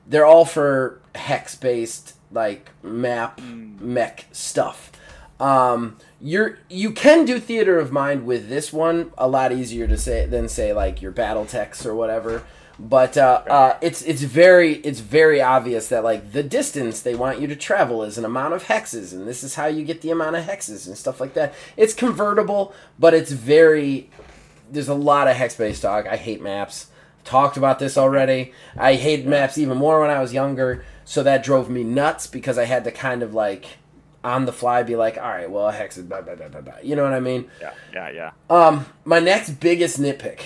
they're 0.07 0.27
all 0.27 0.45
for 0.45 1.01
hex 1.14 1.55
based 1.55 2.14
like 2.33 2.70
map 2.83 3.41
mech 3.41 4.26
stuff. 4.33 4.93
Um, 5.41 5.99
you're 6.20 6.59
you 6.68 6.91
can 6.91 7.24
do 7.24 7.39
theater 7.39 7.79
of 7.79 7.93
mind 7.93 8.26
with 8.26 8.49
this 8.49 8.72
one 8.72 9.12
a 9.16 9.29
lot 9.29 9.53
easier 9.53 9.87
to 9.87 9.97
say 9.97 10.26
than 10.26 10.49
say 10.49 10.72
like 10.72 11.01
your 11.01 11.12
BattleTech 11.12 11.87
or 11.87 11.95
whatever. 11.95 12.43
But 12.81 13.16
uh, 13.16 13.43
uh, 13.49 13.79
it's 13.81 14.03
it's 14.03 14.22
very 14.22 14.74
it's 14.76 15.01
very 15.01 15.41
obvious 15.43 15.89
that 15.89 16.05
like 16.05 16.33
the 16.33 16.45
distance 16.45 17.03
they 17.03 17.16
want 17.16 17.41
you 17.41 17.49
to 17.49 17.57
travel 17.57 18.05
is 18.05 18.18
an 18.18 18.24
amount 18.24 18.55
of 18.55 18.64
hexes, 18.64 19.12
and 19.12 19.26
this 19.26 19.43
is 19.43 19.57
how 19.57 19.66
you 19.66 19.85
get 19.85 20.01
the 20.01 20.11
amount 20.11 20.37
of 20.37 20.45
hexes 20.45 20.87
and 20.87 20.97
stuff 20.97 21.20
like 21.20 21.35
that. 21.35 21.55
It's 21.76 21.93
convertible, 21.93 22.72
but 22.99 23.14
it's 23.14 23.33
very 23.33 24.11
there's 24.70 24.89
a 24.89 24.95
lot 24.95 25.26
of 25.26 25.37
hex 25.37 25.57
based 25.57 25.83
talk. 25.83 26.07
I 26.07 26.16
hate 26.16 26.41
maps. 26.41 26.89
Talked 27.24 27.57
about 27.57 27.79
this 27.79 27.99
already. 27.99 28.53
I 28.76 28.95
hated 28.95 29.26
maps 29.26 29.59
even 29.59 29.76
more 29.76 30.01
when 30.01 30.11
I 30.11 30.20
was 30.20 30.33
younger, 30.33 30.85
so 31.09 31.23
that 31.23 31.43
drove 31.43 31.71
me 31.71 31.83
nuts 31.83 32.27
because 32.27 32.59
I 32.59 32.67
had 32.67 32.85
to 32.85 32.93
kind 32.93 33.23
of 33.23 33.33
like 33.33 33.79
on 34.23 34.45
the 34.45 34.53
fly 34.53 34.83
be 34.83 34.95
like, 34.95 35.17
all 35.17 35.31
right, 35.31 35.51
well, 35.51 35.71
hex 35.71 35.97
is 35.97 36.05
blah 36.05 36.21
blah 36.21 36.35
blah 36.35 36.49
blah 36.49 36.61
blah. 36.61 36.75
You 36.83 36.97
know 36.97 37.05
what 37.05 37.15
I 37.15 37.21
mean? 37.21 37.51
yeah 37.63 37.73
yeah 37.95 38.11
yeah 38.11 38.31
Um, 38.51 38.85
my 39.07 39.19
next 39.19 39.53
biggest 39.59 39.99
nitpick, 39.99 40.41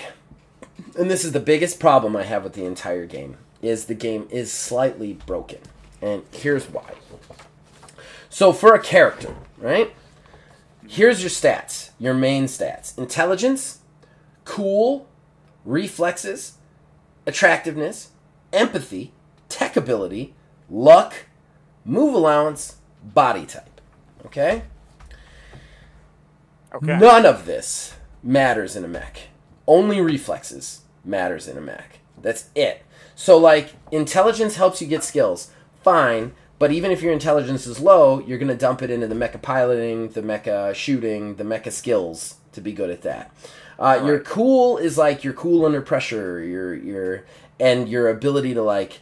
and 0.97 1.11
this 1.11 1.25
is 1.25 1.33
the 1.33 1.41
biggest 1.41 1.81
problem 1.81 2.15
I 2.15 2.23
have 2.23 2.45
with 2.45 2.53
the 2.53 2.63
entire 2.63 3.05
game, 3.05 3.35
is 3.61 3.85
the 3.85 3.93
game 3.93 4.25
is 4.29 4.53
slightly 4.53 5.11
broken, 5.25 5.59
and 6.01 6.23
here's 6.31 6.69
why. 6.69 6.93
So 8.29 8.53
for 8.53 8.73
a 8.73 8.79
character, 8.81 9.35
right? 9.57 9.93
Here's 10.87 11.21
your 11.21 11.29
stats, 11.29 11.89
your 11.99 12.13
main 12.13 12.45
stats: 12.45 12.97
intelligence, 12.97 13.79
cool, 14.45 15.09
reflexes, 15.65 16.53
attractiveness, 17.25 18.11
empathy, 18.53 19.11
tech 19.49 19.75
ability, 19.75 20.33
luck, 20.73 21.13
move 21.85 22.13
allowance, 22.13 22.77
body 23.03 23.45
type. 23.45 23.79
Okay? 24.25 24.63
okay 26.73 26.97
None 26.97 27.25
of 27.25 27.45
this 27.45 27.93
matters 28.23 28.75
in 28.75 28.83
a 28.83 28.87
mech. 28.87 29.27
Only 29.67 30.01
reflexes 30.01 30.81
matters 31.05 31.47
in 31.47 31.57
a 31.57 31.61
mech. 31.61 31.99
That's 32.21 32.49
it. 32.55 32.83
So 33.15 33.37
like 33.37 33.73
intelligence 33.91 34.55
helps 34.55 34.81
you 34.81 34.87
get 34.87 35.03
skills. 35.03 35.51
Fine, 35.83 36.33
but 36.59 36.71
even 36.71 36.91
if 36.91 37.01
your 37.01 37.13
intelligence 37.13 37.67
is 37.67 37.79
low, 37.79 38.19
you're 38.19 38.37
going 38.37 38.47
to 38.47 38.55
dump 38.55 38.81
it 38.81 38.89
into 38.89 39.07
the 39.07 39.15
mecha 39.15 39.41
piloting, 39.41 40.09
the 40.09 40.21
mecha 40.21 40.73
shooting, 40.73 41.35
the 41.35 41.43
mecha 41.43 41.71
skills 41.71 42.35
to 42.53 42.61
be 42.61 42.71
good 42.71 42.89
at 42.89 43.01
that. 43.01 43.35
Uh, 43.77 44.01
Your 44.05 44.19
cool 44.19 44.77
is 44.77 44.97
like 44.97 45.23
you're 45.23 45.33
cool 45.33 45.65
under 45.65 45.81
pressure, 45.81 46.41
your 46.43 46.73
your 46.73 47.25
and 47.59 47.89
your 47.89 48.07
ability 48.09 48.53
to 48.53 48.61
like 48.61 48.99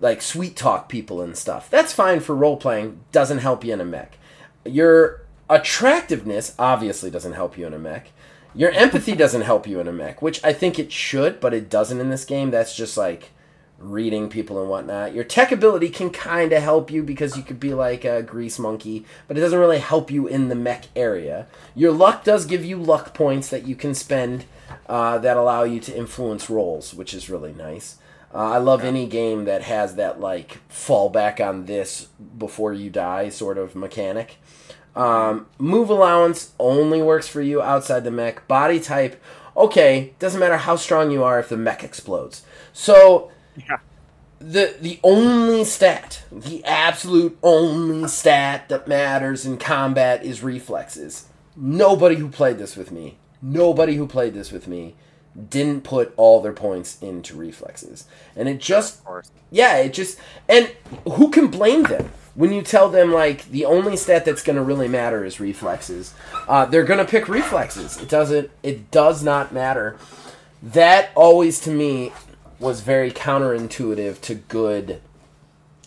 like 0.00 0.22
sweet 0.22 0.56
talk 0.56 0.88
people 0.88 1.20
and 1.20 1.36
stuff. 1.36 1.70
That's 1.70 1.92
fine 1.92 2.20
for 2.20 2.34
role 2.34 2.56
playing. 2.56 3.00
Doesn't 3.12 3.38
help 3.38 3.64
you 3.64 3.72
in 3.72 3.80
a 3.80 3.84
mech. 3.84 4.16
Your 4.64 5.22
attractiveness 5.48 6.54
obviously 6.58 7.10
doesn't 7.10 7.34
help 7.34 7.58
you 7.58 7.66
in 7.66 7.74
a 7.74 7.78
mech. 7.78 8.10
Your 8.54 8.70
empathy 8.70 9.14
doesn't 9.16 9.42
help 9.42 9.66
you 9.66 9.80
in 9.80 9.88
a 9.88 9.92
mech, 9.92 10.22
which 10.22 10.42
I 10.42 10.52
think 10.52 10.78
it 10.78 10.90
should, 10.90 11.40
but 11.40 11.54
it 11.54 11.68
doesn't 11.68 12.00
in 12.00 12.10
this 12.10 12.24
game. 12.24 12.50
That's 12.50 12.74
just 12.74 12.96
like 12.96 13.30
reading 13.78 14.28
people 14.28 14.60
and 14.60 14.70
whatnot. 14.70 15.14
Your 15.14 15.24
tech 15.24 15.50
ability 15.52 15.88
can 15.88 16.10
kind 16.10 16.52
of 16.52 16.62
help 16.62 16.90
you 16.90 17.02
because 17.02 17.36
you 17.36 17.42
could 17.42 17.58
be 17.58 17.72
like 17.72 18.04
a 18.04 18.22
grease 18.22 18.58
monkey, 18.58 19.06
but 19.26 19.36
it 19.36 19.40
doesn't 19.40 19.58
really 19.58 19.78
help 19.78 20.10
you 20.10 20.26
in 20.26 20.48
the 20.48 20.54
mech 20.54 20.86
area. 20.94 21.46
Your 21.74 21.92
luck 21.92 22.24
does 22.24 22.44
give 22.44 22.64
you 22.64 22.76
luck 22.76 23.14
points 23.14 23.48
that 23.48 23.66
you 23.66 23.74
can 23.74 23.94
spend 23.94 24.44
uh, 24.86 25.18
that 25.18 25.36
allow 25.36 25.64
you 25.64 25.80
to 25.80 25.96
influence 25.96 26.50
rolls, 26.50 26.92
which 26.94 27.14
is 27.14 27.30
really 27.30 27.52
nice. 27.52 27.96
Uh, 28.32 28.50
I 28.50 28.58
love 28.58 28.84
any 28.84 29.06
game 29.06 29.44
that 29.44 29.62
has 29.62 29.96
that 29.96 30.20
like 30.20 30.58
fall 30.68 31.08
back 31.08 31.40
on 31.40 31.66
this 31.66 32.08
before 32.38 32.72
you 32.72 32.90
die 32.90 33.28
sort 33.28 33.58
of 33.58 33.74
mechanic. 33.74 34.36
Um, 34.94 35.46
move 35.58 35.90
allowance 35.90 36.52
only 36.58 37.00
works 37.02 37.28
for 37.28 37.40
you 37.40 37.62
outside 37.62 38.04
the 38.04 38.10
mech. 38.10 38.46
Body 38.48 38.80
type, 38.80 39.20
okay, 39.56 40.14
doesn't 40.18 40.40
matter 40.40 40.56
how 40.56 40.76
strong 40.76 41.10
you 41.10 41.22
are 41.22 41.38
if 41.38 41.48
the 41.48 41.56
mech 41.56 41.82
explodes. 41.82 42.42
So 42.72 43.30
yeah 43.56 43.78
the 44.40 44.74
the 44.80 44.98
only 45.04 45.64
stat, 45.64 46.22
the 46.32 46.64
absolute 46.64 47.38
only 47.42 48.08
stat 48.08 48.68
that 48.70 48.88
matters 48.88 49.44
in 49.44 49.58
combat 49.58 50.24
is 50.24 50.42
reflexes. 50.42 51.28
Nobody 51.54 52.16
who 52.16 52.28
played 52.28 52.58
this 52.58 52.74
with 52.74 52.90
me, 52.90 53.18
nobody 53.42 53.96
who 53.96 54.06
played 54.06 54.32
this 54.32 54.50
with 54.50 54.66
me 54.66 54.96
didn't 55.48 55.84
put 55.84 56.12
all 56.16 56.40
their 56.40 56.52
points 56.52 57.00
into 57.00 57.36
reflexes. 57.36 58.06
And 58.34 58.48
it 58.48 58.58
just 58.58 59.00
yeah, 59.50 59.76
it 59.76 59.92
just 59.92 60.18
and 60.48 60.70
who 61.04 61.30
can 61.30 61.48
blame 61.48 61.84
them? 61.84 62.10
when 62.34 62.52
you 62.52 62.62
tell 62.62 62.88
them 62.88 63.12
like 63.12 63.44
the 63.50 63.64
only 63.64 63.96
stat 63.96 64.24
that's 64.24 64.42
going 64.42 64.56
to 64.56 64.62
really 64.62 64.88
matter 64.88 65.24
is 65.24 65.40
reflexes, 65.40 66.14
uh, 66.48 66.64
they're 66.64 66.84
going 66.84 67.04
to 67.04 67.10
pick 67.10 67.28
reflexes. 67.28 68.00
It 68.00 68.08
doesn't. 68.08 68.50
It 68.62 68.90
does 68.90 69.22
not 69.22 69.52
matter. 69.52 69.98
That 70.62 71.10
always 71.14 71.60
to 71.60 71.70
me 71.70 72.12
was 72.58 72.82
very 72.82 73.10
counterintuitive 73.10 74.20
to 74.22 74.34
good 74.34 75.00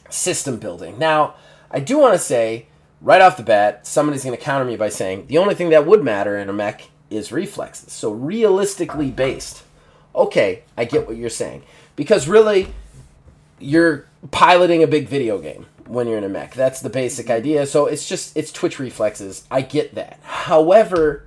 system 0.09 0.57
building. 0.57 0.97
Now, 0.97 1.35
I 1.71 1.79
do 1.79 1.97
want 1.97 2.13
to 2.13 2.19
say 2.19 2.67
right 3.01 3.21
off 3.21 3.37
the 3.37 3.43
bat, 3.43 3.85
somebody's 3.85 4.23
going 4.23 4.37
to 4.37 4.43
counter 4.43 4.65
me 4.65 4.75
by 4.75 4.89
saying 4.89 5.27
the 5.27 5.37
only 5.37 5.55
thing 5.55 5.69
that 5.69 5.85
would 5.85 6.03
matter 6.03 6.37
in 6.37 6.49
a 6.49 6.53
mech 6.53 6.89
is 7.15 7.31
reflexes. 7.31 7.93
So 7.93 8.11
realistically 8.11 9.11
based. 9.11 9.63
Okay, 10.15 10.63
I 10.77 10.85
get 10.85 11.07
what 11.07 11.17
you're 11.17 11.29
saying. 11.29 11.63
Because 11.95 12.27
really, 12.27 12.67
you're 13.59 14.07
piloting 14.31 14.83
a 14.83 14.87
big 14.87 15.07
video 15.07 15.39
game 15.39 15.65
when 15.87 16.07
you're 16.07 16.17
in 16.17 16.23
a 16.23 16.29
mech. 16.29 16.53
That's 16.53 16.81
the 16.81 16.89
basic 16.89 17.29
idea. 17.29 17.65
So 17.65 17.85
it's 17.85 18.07
just 18.07 18.35
it's 18.37 18.51
twitch 18.51 18.79
reflexes. 18.79 19.45
I 19.49 19.61
get 19.61 19.95
that. 19.95 20.19
However, 20.23 21.25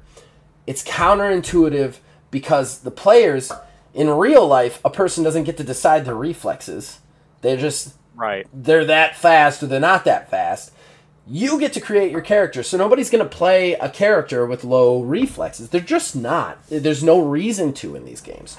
it's 0.66 0.82
counterintuitive 0.82 1.96
because 2.30 2.80
the 2.80 2.90
players 2.90 3.52
in 3.94 4.10
real 4.10 4.46
life, 4.46 4.80
a 4.84 4.90
person 4.90 5.24
doesn't 5.24 5.44
get 5.44 5.56
to 5.56 5.64
decide 5.64 6.04
their 6.04 6.14
reflexes. 6.14 7.00
They're 7.40 7.56
just 7.56 7.94
right. 8.14 8.46
They're 8.52 8.84
that 8.84 9.16
fast 9.16 9.62
or 9.62 9.66
they're 9.66 9.80
not 9.80 10.04
that 10.04 10.30
fast. 10.30 10.72
You 11.28 11.58
get 11.58 11.72
to 11.72 11.80
create 11.80 12.12
your 12.12 12.20
character, 12.20 12.62
so 12.62 12.76
nobody's 12.76 13.10
going 13.10 13.24
to 13.24 13.36
play 13.36 13.72
a 13.74 13.88
character 13.88 14.46
with 14.46 14.62
low 14.62 15.02
reflexes. 15.02 15.70
They're 15.70 15.80
just 15.80 16.14
not. 16.14 16.64
There's 16.68 17.02
no 17.02 17.20
reason 17.20 17.72
to 17.74 17.96
in 17.96 18.04
these 18.04 18.20
games. 18.20 18.56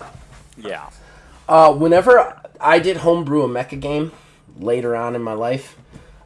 Yeah. 0.57 0.89
Uh, 1.47 1.74
whenever 1.74 2.41
I 2.59 2.80
did 2.80 2.97
homebrew 2.97 3.43
a 3.43 3.47
mecha 3.47 3.80
game 3.80 4.11
later 4.59 4.97
on 4.97 5.15
in 5.15 5.22
my 5.22 5.34
life, 5.34 5.78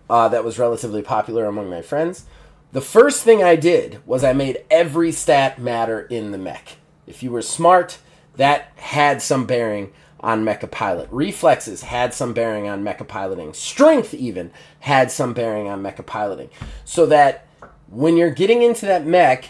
uh, 0.10 0.30
that 0.30 0.44
was 0.44 0.58
relatively 0.58 1.04
popular 1.04 1.46
among 1.46 1.70
my 1.70 1.84
friends. 1.84 2.26
The 2.72 2.82
first 2.82 3.24
thing 3.24 3.44
I 3.44 3.56
did 3.56 4.00
was 4.08 4.24
I 4.24 4.34
made 4.34 4.64
every 4.72 5.12
stat 5.12 5.60
matter 5.60 6.02
in 6.02 6.32
the 6.32 6.38
mech. 6.38 6.78
If 7.06 7.22
you 7.22 7.30
were 7.30 7.42
smart, 7.42 8.00
that 8.38 8.72
had 8.78 9.22
some 9.22 9.46
bearing 9.46 9.92
on 10.22 10.46
mecha 10.46 10.70
pilot. 10.70 11.10
Reflexes 11.12 11.84
had 11.84 12.14
some 12.14 12.34
bearing 12.34 12.68
on 12.68 12.84
mecha 12.84 13.08
piloting. 13.08 13.54
Strength 13.54 14.14
even 14.14 14.52
had 14.82 15.12
some 15.12 15.34
bearing 15.34 15.68
on 15.68 15.82
mecha 15.82 16.06
piloting. 16.06 16.50
So 16.86 17.06
that 17.08 17.48
when 17.90 18.18
you're 18.18 18.32
getting 18.32 18.62
into 18.62 18.86
that 18.86 19.06
mech, 19.06 19.50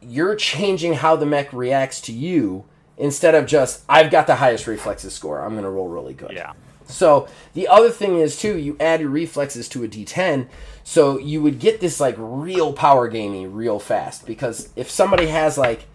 you're 0.00 0.36
changing 0.36 0.94
how 0.94 1.16
the 1.16 1.26
mech 1.26 1.52
reacts 1.52 2.00
to 2.02 2.12
you 2.12 2.64
instead 2.96 3.34
of 3.34 3.46
just 3.46 3.82
I've 3.88 4.10
got 4.10 4.26
the 4.26 4.36
highest 4.36 4.66
reflexes 4.66 5.14
score. 5.14 5.40
I'm 5.40 5.52
going 5.52 5.64
to 5.64 5.70
roll 5.70 5.88
really 5.88 6.14
good. 6.14 6.32
Yeah. 6.32 6.52
So 6.86 7.26
the 7.54 7.68
other 7.68 7.90
thing 7.90 8.18
is 8.18 8.38
too, 8.38 8.58
you 8.58 8.76
add 8.78 9.00
your 9.00 9.10
reflexes 9.10 9.68
to 9.70 9.84
a 9.84 9.88
D10, 9.88 10.48
so 10.84 11.18
you 11.18 11.42
would 11.42 11.58
get 11.58 11.80
this 11.80 12.00
like 12.00 12.16
real 12.18 12.72
power 12.72 13.08
gamey 13.08 13.46
real 13.46 13.78
fast 13.78 14.26
because 14.26 14.68
if 14.76 14.90
somebody 14.90 15.26
has 15.26 15.56
like 15.56 15.86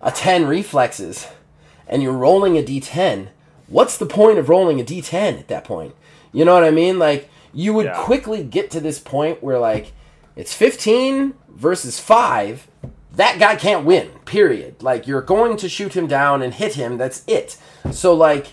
a 0.00 0.10
10 0.10 0.46
reflexes 0.46 1.26
and 1.86 2.02
you're 2.02 2.12
rolling 2.12 2.56
a 2.56 2.62
d10, 2.62 3.28
what's 3.68 3.96
the 3.96 4.06
point 4.06 4.38
of 4.38 4.48
rolling 4.48 4.80
a 4.80 4.84
d10 4.84 5.38
at 5.38 5.48
that 5.48 5.64
point? 5.64 5.94
You 6.32 6.44
know 6.44 6.54
what 6.54 6.64
I 6.64 6.70
mean? 6.70 6.98
Like, 6.98 7.28
you 7.52 7.72
would 7.72 7.86
yeah. 7.86 8.02
quickly 8.02 8.42
get 8.42 8.70
to 8.72 8.80
this 8.80 8.98
point 8.98 9.42
where, 9.42 9.58
like, 9.58 9.92
it's 10.36 10.52
15 10.52 11.34
versus 11.48 12.00
5. 12.00 12.66
That 13.12 13.38
guy 13.38 13.54
can't 13.54 13.84
win, 13.84 14.10
period. 14.24 14.82
Like, 14.82 15.06
you're 15.06 15.22
going 15.22 15.56
to 15.58 15.68
shoot 15.68 15.94
him 15.94 16.08
down 16.08 16.42
and 16.42 16.52
hit 16.52 16.74
him. 16.74 16.98
That's 16.98 17.22
it. 17.28 17.56
So, 17.92 18.14
like, 18.14 18.48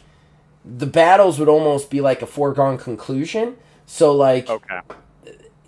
the 0.63 0.85
battles 0.85 1.39
would 1.39 1.49
almost 1.49 1.89
be 1.89 2.01
like 2.01 2.21
a 2.21 2.27
foregone 2.27 2.77
conclusion. 2.77 3.57
So, 3.87 4.13
like, 4.13 4.47
okay 4.47 4.81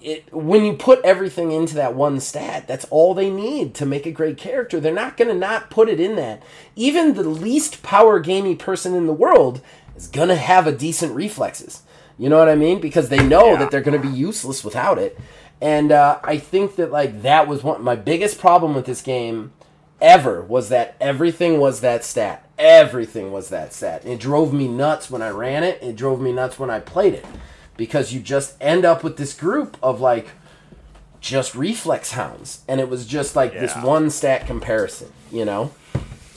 it, 0.04 0.34
when 0.34 0.66
you 0.66 0.74
put 0.74 1.04
everything 1.04 1.52
into 1.52 1.76
that 1.76 1.96
one 1.96 2.20
stat, 2.20 2.68
that's 2.68 2.86
all 2.86 3.14
they 3.14 3.30
need 3.30 3.74
to 3.76 3.86
make 3.86 4.06
a 4.06 4.12
great 4.12 4.38
character. 4.38 4.80
They're 4.80 4.94
not 4.94 5.16
going 5.16 5.30
to 5.30 5.34
not 5.34 5.70
put 5.70 5.88
it 5.88 6.00
in 6.00 6.18
that. 6.18 6.44
Even 6.76 7.14
the 7.14 7.24
least 7.24 7.82
power 7.82 8.20
gamey 8.20 8.56
person 8.56 8.94
in 8.94 9.08
the 9.08 9.14
world 9.14 9.62
is 9.96 10.08
going 10.08 10.28
to 10.28 10.36
have 10.36 10.68
a 10.68 10.74
decent 10.74 11.16
reflexes. 11.16 11.84
You 12.18 12.30
know 12.30 12.38
what 12.38 12.50
I 12.50 12.56
mean? 12.56 12.82
Because 12.82 13.10
they 13.10 13.26
know 13.26 13.54
yeah. 13.54 13.60
that 13.60 13.72
they're 13.72 13.82
going 13.82 14.00
to 14.00 14.08
be 14.08 14.14
useless 14.14 14.64
without 14.64 15.00
it. 15.00 15.18
And 15.62 15.92
uh, 15.92 16.20
I 16.24 16.38
think 16.38 16.76
that 16.76 16.92
like 16.92 17.22
that 17.22 17.48
was 17.48 17.64
one 17.64 17.82
my 17.82 17.96
biggest 17.96 18.40
problem 18.40 18.76
with 18.76 18.86
this 18.86 19.02
game 19.02 19.54
ever 20.02 20.42
was 20.42 20.68
that 20.70 20.98
everything 21.00 21.60
was 21.60 21.80
that 21.80 22.04
stat. 22.04 22.50
Everything 22.60 23.32
was 23.32 23.50
that 23.50 23.74
stat. 23.74 24.06
It 24.06 24.20
drove 24.20 24.54
me 24.54 24.68
nuts 24.68 25.10
when 25.10 25.22
I 25.22 25.30
ran 25.30 25.64
it. 25.64 25.82
It 25.82 25.96
drove 25.96 26.20
me 26.20 26.34
nuts 26.34 26.60
when 26.60 26.70
I 26.70 26.82
played 26.82 27.14
it 27.14 27.26
because 27.78 28.14
you 28.14 28.20
just 28.20 28.56
end 28.62 28.86
up 28.86 29.04
with 29.04 29.18
this 29.18 29.34
group 29.34 29.78
of 29.82 30.00
like 30.00 30.28
just 31.20 31.56
reflex 31.56 32.12
hounds. 32.12 32.64
And 32.68 32.80
it 32.80 32.90
was 32.90 33.06
just 33.06 33.36
like 33.36 33.54
yeah. 33.54 33.62
this 33.62 33.76
one 33.78 34.10
stat 34.10 34.46
comparison 34.48 35.12
you 35.32 35.46
know? 35.46 35.72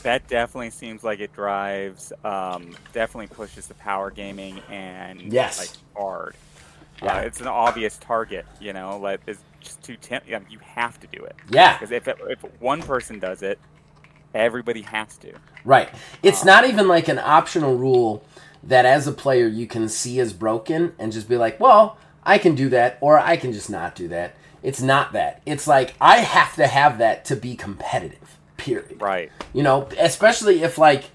That 0.02 0.26
definitely 0.28 0.70
seems 0.70 1.04
like 1.04 1.20
it 1.20 1.32
drives 1.32 2.12
um, 2.24 2.76
definitely 2.92 3.26
pushes 3.28 3.66
the 3.66 3.74
power 3.74 4.10
gaming 4.10 4.60
and 4.70 5.20
yes. 5.32 5.58
like 5.58 5.70
hard. 5.96 6.34
Yeah. 7.02 7.16
Uh, 7.16 7.20
it's 7.20 7.40
an 7.40 7.48
obvious 7.48 7.98
target 7.98 8.46
you 8.60 8.72
know? 8.72 8.98
Like 8.98 9.20
it's 9.26 9.40
just 9.60 9.82
too 9.82 9.96
temp- 9.96 10.24
you 10.28 10.58
have 10.60 10.98
to 11.00 11.06
do 11.08 11.24
it. 11.24 11.36
Yeah. 11.50 11.74
Because 11.74 11.90
if, 11.90 12.08
it, 12.08 12.16
if 12.28 12.40
one 12.60 12.82
person 12.82 13.18
does 13.18 13.42
it 13.42 13.58
everybody 14.34 14.82
has 14.82 15.16
to. 15.18 15.32
Right. 15.64 15.88
It's 16.22 16.42
um, 16.42 16.46
not 16.46 16.66
even 16.66 16.88
like 16.88 17.08
an 17.08 17.18
optional 17.18 17.76
rule 17.76 18.24
that 18.66 18.84
as 18.84 19.06
a 19.06 19.12
player 19.12 19.46
you 19.46 19.66
can 19.66 19.88
see 19.88 20.20
as 20.20 20.32
broken 20.32 20.94
and 20.98 21.12
just 21.12 21.28
be 21.28 21.36
like, 21.36 21.58
well, 21.60 21.98
I 22.24 22.38
can 22.38 22.54
do 22.54 22.68
that 22.70 22.98
or 23.00 23.18
I 23.18 23.36
can 23.36 23.52
just 23.52 23.70
not 23.70 23.94
do 23.94 24.08
that. 24.08 24.34
It's 24.62 24.82
not 24.82 25.12
that. 25.12 25.42
It's 25.46 25.66
like 25.66 25.94
I 26.00 26.18
have 26.18 26.56
to 26.56 26.66
have 26.66 26.98
that 26.98 27.24
to 27.26 27.36
be 27.36 27.54
competitive. 27.54 28.38
Period. 28.56 29.00
Right. 29.00 29.30
You 29.52 29.62
know, 29.62 29.88
especially 29.98 30.62
if 30.62 30.78
like 30.78 31.10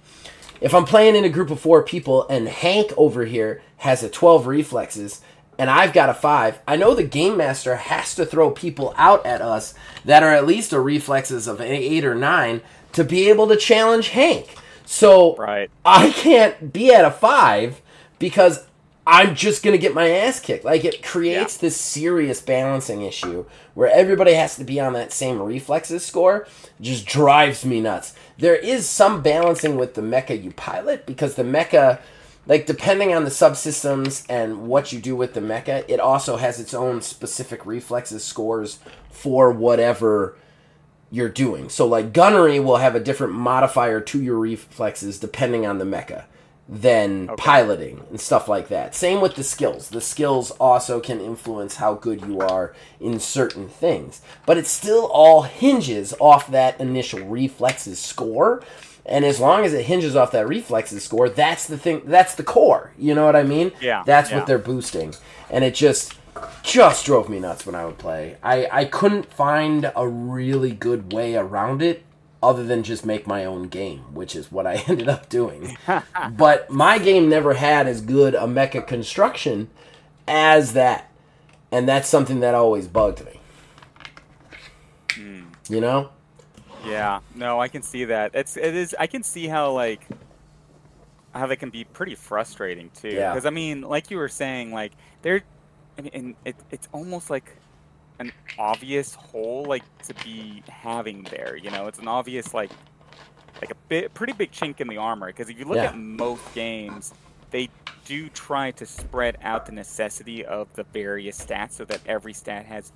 if 0.62 0.74
I'm 0.74 0.86
playing 0.86 1.16
in 1.16 1.26
a 1.26 1.30
group 1.30 1.50
of 1.50 1.60
4 1.60 1.84
people 1.84 2.28
and 2.30 2.48
Hank 2.48 2.94
over 2.96 3.26
here 3.26 3.62
has 3.78 4.04
a 4.04 4.10
12 4.10 4.48
reflexes 4.48 5.22
and 5.58 5.70
I've 5.70 5.92
got 5.92 6.10
a 6.10 6.14
5, 6.14 6.60
I 6.68 6.76
know 6.78 6.96
the 6.96 7.04
game 7.04 7.36
master 7.36 7.76
has 7.76 8.16
to 8.16 8.26
throw 8.26 8.52
people 8.52 8.94
out 8.96 9.26
at 9.26 9.42
us 9.42 9.74
that 10.06 10.24
are 10.24 10.34
at 10.34 10.48
least 10.48 10.72
a 10.72 10.80
reflexes 10.80 11.48
of 11.48 11.60
8 11.60 12.06
or 12.06 12.16
9 12.16 12.62
to 12.94 13.04
be 13.04 13.28
able 13.30 13.48
to 13.48 13.58
challenge 13.58 14.10
Hank. 14.10 14.56
So 14.92 15.38
right. 15.38 15.72
I 15.86 16.12
can't 16.12 16.74
be 16.74 16.94
at 16.94 17.06
a 17.06 17.12
five 17.12 17.82
because 18.20 18.68
I'm 19.08 19.36
just 19.36 19.64
gonna 19.64 19.78
get 19.78 19.96
my 19.96 20.10
ass 20.10 20.42
kicked. 20.42 20.66
Like 20.66 20.84
it 20.84 21.02
creates 21.02 21.56
yeah. 21.56 21.62
this 21.62 21.80
serious 21.80 22.42
balancing 22.42 23.02
issue 23.02 23.46
where 23.74 23.90
everybody 23.90 24.34
has 24.34 24.58
to 24.58 24.66
be 24.66 24.82
on 24.82 24.92
that 24.94 25.14
same 25.14 25.42
reflexes 25.42 26.06
score. 26.06 26.46
just 26.82 27.06
drives 27.06 27.64
me 27.64 27.80
nuts. 27.80 28.14
There 28.38 28.58
is 28.58 28.88
some 28.88 29.22
balancing 29.22 29.78
with 29.78 29.94
the 29.94 30.02
mecha 30.02 30.44
you 30.44 30.52
pilot 30.52 31.06
because 31.06 31.36
the 31.36 31.44
mecha 31.44 32.02
like 32.46 32.66
depending 32.66 33.14
on 33.14 33.24
the 33.24 33.30
subsystems 33.30 34.26
and 34.28 34.68
what 34.68 34.92
you 34.92 35.00
do 35.00 35.16
with 35.16 35.34
the 35.34 35.40
mecha, 35.40 35.86
it 35.88 36.02
also 36.02 36.36
has 36.36 36.60
its 36.60 36.74
own 36.74 37.02
specific 37.02 37.66
reflexes 37.66 38.26
scores 38.26 38.80
for 39.10 39.52
whatever 39.52 40.36
you're 41.12 41.30
doing. 41.30 41.70
So 41.70 41.86
like 41.86 42.14
gunnery 42.14 42.60
will 42.60 42.78
have 42.78 42.96
a 42.96 43.00
different 43.00 43.34
modifier 43.34 44.00
to 44.02 44.22
your 44.22 44.38
reflexes 44.38 45.20
depending 45.20 45.66
on 45.66 45.78
the 45.78 45.86
mecha 45.86 46.24
than 46.72 47.30
okay. 47.30 47.36
piloting 47.38 48.06
and 48.10 48.20
stuff 48.20 48.48
like 48.48 48.70
that. 48.70 48.96
Same 48.96 49.20
with 49.20 49.36
the 49.36 49.44
skills. 49.44 49.90
The 49.90 50.00
skills 50.00 50.52
also 50.52 51.02
can 51.02 51.20
influence 51.20 51.76
how 51.76 51.96
good 51.96 52.22
you 52.22 52.40
are 52.40 52.74
in 53.02 53.20
certain 53.20 53.68
things. 53.68 54.22
But 54.46 54.58
it 54.58 54.66
still 54.66 55.06
all 55.08 55.42
hinges 55.42 56.14
off 56.20 56.48
that 56.48 56.80
initial 56.80 57.28
reflexes 57.28 58.00
score. 58.00 58.64
And 59.06 59.26
as 59.26 59.40
long 59.40 59.66
as 59.66 59.74
it 59.74 59.86
hinges 59.86 60.16
off 60.16 60.32
that 60.32 60.48
reflexes 60.48 61.04
score, 61.04 61.28
that's 61.28 61.68
the 61.68 61.78
thing 61.78 62.04
that's 62.06 62.36
the 62.36 62.44
core. 62.44 62.94
You 62.98 63.16
know 63.16 63.26
what 63.26 63.36
I 63.36 63.44
mean? 63.44 63.74
Yeah. 63.82 64.04
That's 64.06 64.30
yeah. 64.30 64.38
what 64.38 64.48
they're 64.48 64.58
boosting. 64.58 65.14
And 65.50 65.66
it 65.66 65.76
just 65.76 66.14
just 66.64 67.06
drove 67.06 67.30
me 67.30 67.40
nuts 67.40 67.66
when 67.66 67.76
I 67.76 67.86
would 67.86 67.98
play. 67.98 68.38
I, 68.42 68.68
I 68.72 68.86
couldn't 68.86 69.32
find 69.32 69.92
a 69.96 70.08
really 70.08 70.72
good 70.72 71.12
way 71.14 71.36
around 71.36 71.82
it 71.82 72.04
other 72.44 72.64
than 72.64 72.84
just 72.84 73.06
make 73.06 73.28
my 73.28 73.46
own 73.46 73.68
game, 73.68 74.00
which 74.14 74.36
is 74.36 74.52
what 74.52 74.66
I 74.66 74.76
ended 74.88 75.10
up 75.10 75.30
doing. 75.30 75.78
but 76.32 76.70
my 76.70 76.98
game 76.98 77.30
never 77.30 77.54
had 77.54 77.88
as 77.88 78.02
good 78.02 78.36
a 78.36 78.42
mecha 78.42 78.86
construction 78.86 79.70
as 80.28 80.74
that. 80.74 81.12
And 81.72 81.88
that's 81.88 82.10
something 82.10 82.42
that 82.42 82.54
always 82.54 82.88
bugged 82.88 83.26
me. 83.26 83.40
Mm. 85.10 85.46
You 85.70 85.82
know? 85.82 86.10
Yeah. 86.86 87.20
No, 87.36 87.62
I 87.62 87.68
can 87.68 87.82
see 87.82 88.06
that. 88.06 88.32
It's 88.34 88.58
it 88.58 88.76
is 88.76 88.96
I 89.00 89.08
can 89.08 89.24
see 89.24 89.48
how 89.48 89.72
like 89.72 90.06
how 91.34 91.48
they 91.48 91.56
can 91.56 91.70
be 91.70 91.84
pretty 91.84 92.16
frustrating 92.16 92.90
too. 92.90 93.10
Yeah. 93.10 93.32
Because 93.32 93.46
I 93.46 93.52
mean, 93.52 93.82
like 93.82 94.12
you 94.12 94.18
were 94.18 94.28
saying, 94.30 94.74
like 94.74 94.92
they're 96.02 96.12
and, 96.14 96.26
and 96.26 96.36
it, 96.46 96.56
it's 96.72 96.88
almost 96.92 97.30
like 97.30 97.58
an 98.20 98.32
obvious 98.58 99.16
hole 99.16 99.66
like 99.66 99.84
to 100.04 100.14
be 100.24 100.64
having 100.70 101.24
there. 101.24 101.58
You 101.58 101.72
know, 101.72 101.88
it's 101.88 102.00
an 102.00 102.08
obvious 102.08 102.54
like 102.54 102.72
like 103.62 103.72
a 103.72 103.76
bit 103.90 104.14
pretty 104.14 104.34
big 104.34 104.52
chink 104.52 104.82
in 104.82 104.88
the 104.88 104.98
armor 104.98 105.28
because 105.28 105.50
if 105.50 105.60
you 105.60 105.66
look 105.66 105.78
yeah. 105.78 105.86
at 105.86 105.98
most 105.98 106.42
games, 106.54 107.14
they 107.52 107.70
do 108.06 108.30
try 108.30 108.72
to 108.72 108.86
spread 108.86 109.38
out 109.44 109.66
the 109.66 109.72
necessity 109.72 110.46
of 110.46 110.68
the 110.74 110.84
various 110.84 111.44
stats 111.44 111.74
so 111.74 111.86
that 111.86 112.02
every 112.06 112.34
stat 112.34 112.66
has 112.66 112.92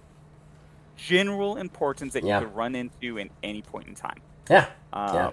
general 0.95 1.57
importance 1.57 2.13
that 2.13 2.23
Yeah. 2.23 2.39
you 2.39 2.45
could 2.45 2.55
run 2.55 2.75
into 2.75 3.17
in 3.17 3.29
any 3.43 3.61
point 3.61 3.87
in 3.87 3.95
time. 3.95 4.21
Yeah. 4.49 4.67
Um, 4.93 5.15
Yeah. 5.15 5.31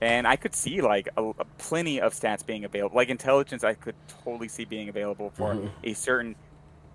And 0.00 0.26
I 0.28 0.36
could 0.36 0.54
see 0.54 0.80
like 0.80 1.08
a, 1.16 1.24
a 1.24 1.44
plenty 1.58 2.00
of 2.00 2.12
stats 2.14 2.46
being 2.46 2.64
available. 2.64 2.96
Like 2.96 3.08
intelligence, 3.08 3.64
I 3.64 3.74
could 3.74 3.96
totally 4.24 4.48
see 4.48 4.64
being 4.64 4.88
available 4.88 5.30
for 5.30 5.54
Mhm. 5.54 5.70
a 5.82 5.92
certain 5.94 6.36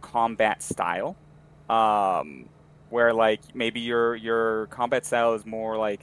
combat 0.02 0.62
style, 0.64 1.16
um, 1.70 2.48
where 2.90 3.14
like 3.14 3.42
maybe 3.54 3.80
your 3.82 4.16
your 4.16 4.68
combat 4.68 5.06
style 5.06 5.34
is 5.34 5.46
more 5.46 5.78
like 5.78 6.02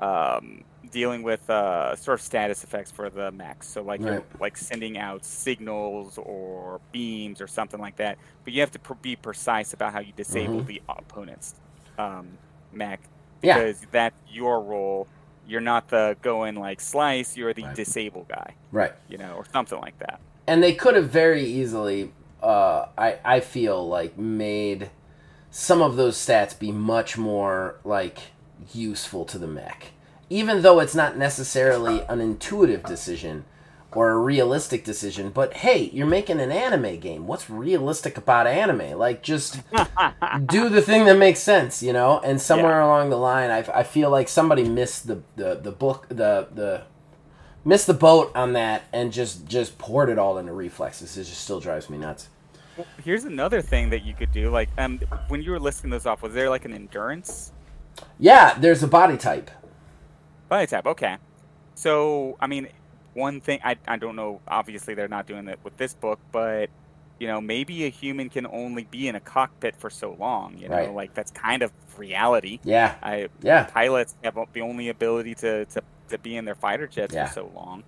um, 0.00 0.64
dealing 0.90 1.22
with 1.22 1.48
uh, 1.48 1.94
sort 1.96 2.18
of 2.18 2.24
status 2.24 2.62
effects 2.64 2.90
for 2.90 3.08
the 3.08 3.30
mechs. 3.32 3.68
So 3.68 3.82
like 3.82 4.00
you're 4.02 4.22
like 4.40 4.56
sending 4.56 4.98
out 4.98 5.24
signals 5.24 6.18
or 6.18 6.80
beams 6.92 7.40
or 7.40 7.46
something 7.46 7.80
like 7.80 7.96
that. 7.96 8.18
But 8.44 8.52
you 8.52 8.60
have 8.60 8.72
to 8.72 8.78
pr- 8.78 8.94
be 8.94 9.16
precise 9.16 9.72
about 9.72 9.92
how 9.92 10.00
you 10.00 10.12
disable 10.16 10.60
Mhm. 10.62 10.66
the 10.66 10.82
opponent's 10.88 11.54
um, 11.96 12.36
mech 12.72 13.00
Yeah. 13.40 13.54
because 13.58 13.86
that's 13.92 14.16
your 14.28 14.60
role. 14.60 15.06
You're 15.46 15.60
not 15.60 15.88
the 15.88 16.16
go 16.22 16.44
in 16.44 16.54
like 16.56 16.80
slice. 16.80 17.36
You're 17.36 17.52
the 17.52 17.64
Right. 17.64 17.74
disable 17.76 18.24
guy, 18.28 18.54
Right. 18.72 18.92
you 19.08 19.18
know, 19.18 19.34
or 19.36 19.44
something 19.52 19.80
like 19.80 19.98
that. 19.98 20.20
and 20.46 20.62
they 20.62 20.74
could 20.74 20.94
have 20.94 21.08
very 21.08 21.42
easily 21.44 22.12
uh, 22.42 22.86
I, 22.98 23.16
I 23.24 23.40
feel 23.40 23.88
like 23.88 24.18
made 24.18 24.90
some 25.50 25.80
of 25.80 25.96
those 25.96 26.16
stats 26.18 26.58
be 26.58 26.70
much 26.70 27.16
more 27.16 27.76
like 27.84 28.18
useful 28.74 29.24
to 29.24 29.38
the 29.38 29.46
mech 29.46 29.92
even 30.28 30.60
though 30.62 30.80
it's 30.80 30.94
not 30.94 31.16
necessarily 31.16 32.02
an 32.08 32.20
intuitive 32.20 32.82
decision 32.84 33.44
or 33.96 34.10
a 34.10 34.18
realistic 34.18 34.84
decision 34.84 35.30
but 35.30 35.54
hey 35.58 35.90
you're 35.92 36.06
making 36.06 36.40
an 36.40 36.50
anime 36.50 36.98
game 36.98 37.26
what's 37.26 37.48
realistic 37.50 38.16
about 38.16 38.46
anime 38.46 38.98
like 38.98 39.22
just 39.22 39.60
do 40.46 40.68
the 40.68 40.82
thing 40.82 41.04
that 41.04 41.16
makes 41.18 41.40
sense 41.40 41.82
you 41.82 41.92
know 41.92 42.20
and 42.20 42.40
somewhere 42.40 42.80
along 42.80 43.10
the 43.10 43.16
line 43.16 43.50
I, 43.50 43.58
I 43.72 43.82
feel 43.82 44.10
like 44.10 44.28
somebody 44.28 44.64
missed 44.68 45.06
the, 45.06 45.22
the, 45.36 45.54
the 45.56 45.72
book 45.72 46.06
the 46.08 46.48
the 46.54 46.82
missed 47.64 47.86
the 47.86 47.94
boat 47.94 48.30
on 48.34 48.52
that 48.52 48.84
and 48.92 49.12
just 49.12 49.46
just 49.46 49.78
poured 49.78 50.10
it 50.10 50.18
all 50.18 50.36
into 50.36 50.52
reflexes. 50.52 51.16
It 51.16 51.24
just 51.24 51.40
still 51.40 51.60
drives 51.60 51.88
me 51.88 51.96
nuts. 51.96 52.28
Well, 52.76 52.86
here's 53.02 53.24
another 53.24 53.62
thing 53.62 53.88
that 53.90 54.02
you 54.04 54.12
could 54.14 54.32
do. 54.32 54.50
Like, 54.50 54.68
um, 54.76 55.00
when 55.28 55.42
you 55.42 55.50
were 55.50 55.58
listing 55.58 55.88
those 55.88 56.04
off, 56.04 56.20
was 56.22 56.34
there 56.34 56.50
like 56.50 56.66
an 56.66 56.74
endurance 56.74 57.52
Yeah, 58.18 58.58
there's 58.58 58.82
a 58.82 58.86
body 58.88 59.16
type. 59.16 59.50
body 60.48 60.66
type? 60.66 60.84
Okay. 60.86 61.16
So, 61.74 62.36
I 62.40 62.46
mean, 62.46 62.68
one 63.14 63.40
thing 63.40 63.60
I 63.64 63.76
I 63.88 63.96
don't 63.98 64.16
know. 64.16 64.42
Obviously, 64.48 64.94
they're 64.94 65.08
not 65.08 65.26
doing 65.26 65.48
it 65.48 65.60
with 65.64 65.76
this 65.76 65.94
book, 65.94 66.20
but 66.32 66.70
you 67.20 67.28
know, 67.28 67.40
maybe 67.40 67.84
a 67.86 67.90
human 67.90 68.30
can 68.30 68.46
only 68.46 68.84
be 68.84 69.08
in 69.08 69.16
a 69.16 69.20
cockpit 69.20 69.76
for 69.78 69.90
so 69.90 70.14
long. 70.14 70.58
You 70.58 70.68
know, 70.70 70.90
Right. 70.90 70.92
like 70.92 71.14
that's 71.14 71.32
kind 71.32 71.62
of 71.62 71.72
reality. 71.96 72.60
Yeah, 72.64 72.96
I 73.02 73.28
yeah, 73.40 73.68
pilots 73.68 74.16
have 74.24 74.36
the 74.52 74.62
only 74.62 74.88
ability 74.90 75.36
to, 75.36 75.66
to, 75.66 75.82
to 76.10 76.18
be 76.18 76.36
in 76.36 76.44
their 76.46 76.56
fighter 76.56 76.88
jets 76.88 77.14
Yeah. 77.14 77.24
for 77.26 77.26
so 77.26 77.48
long. 77.54 77.84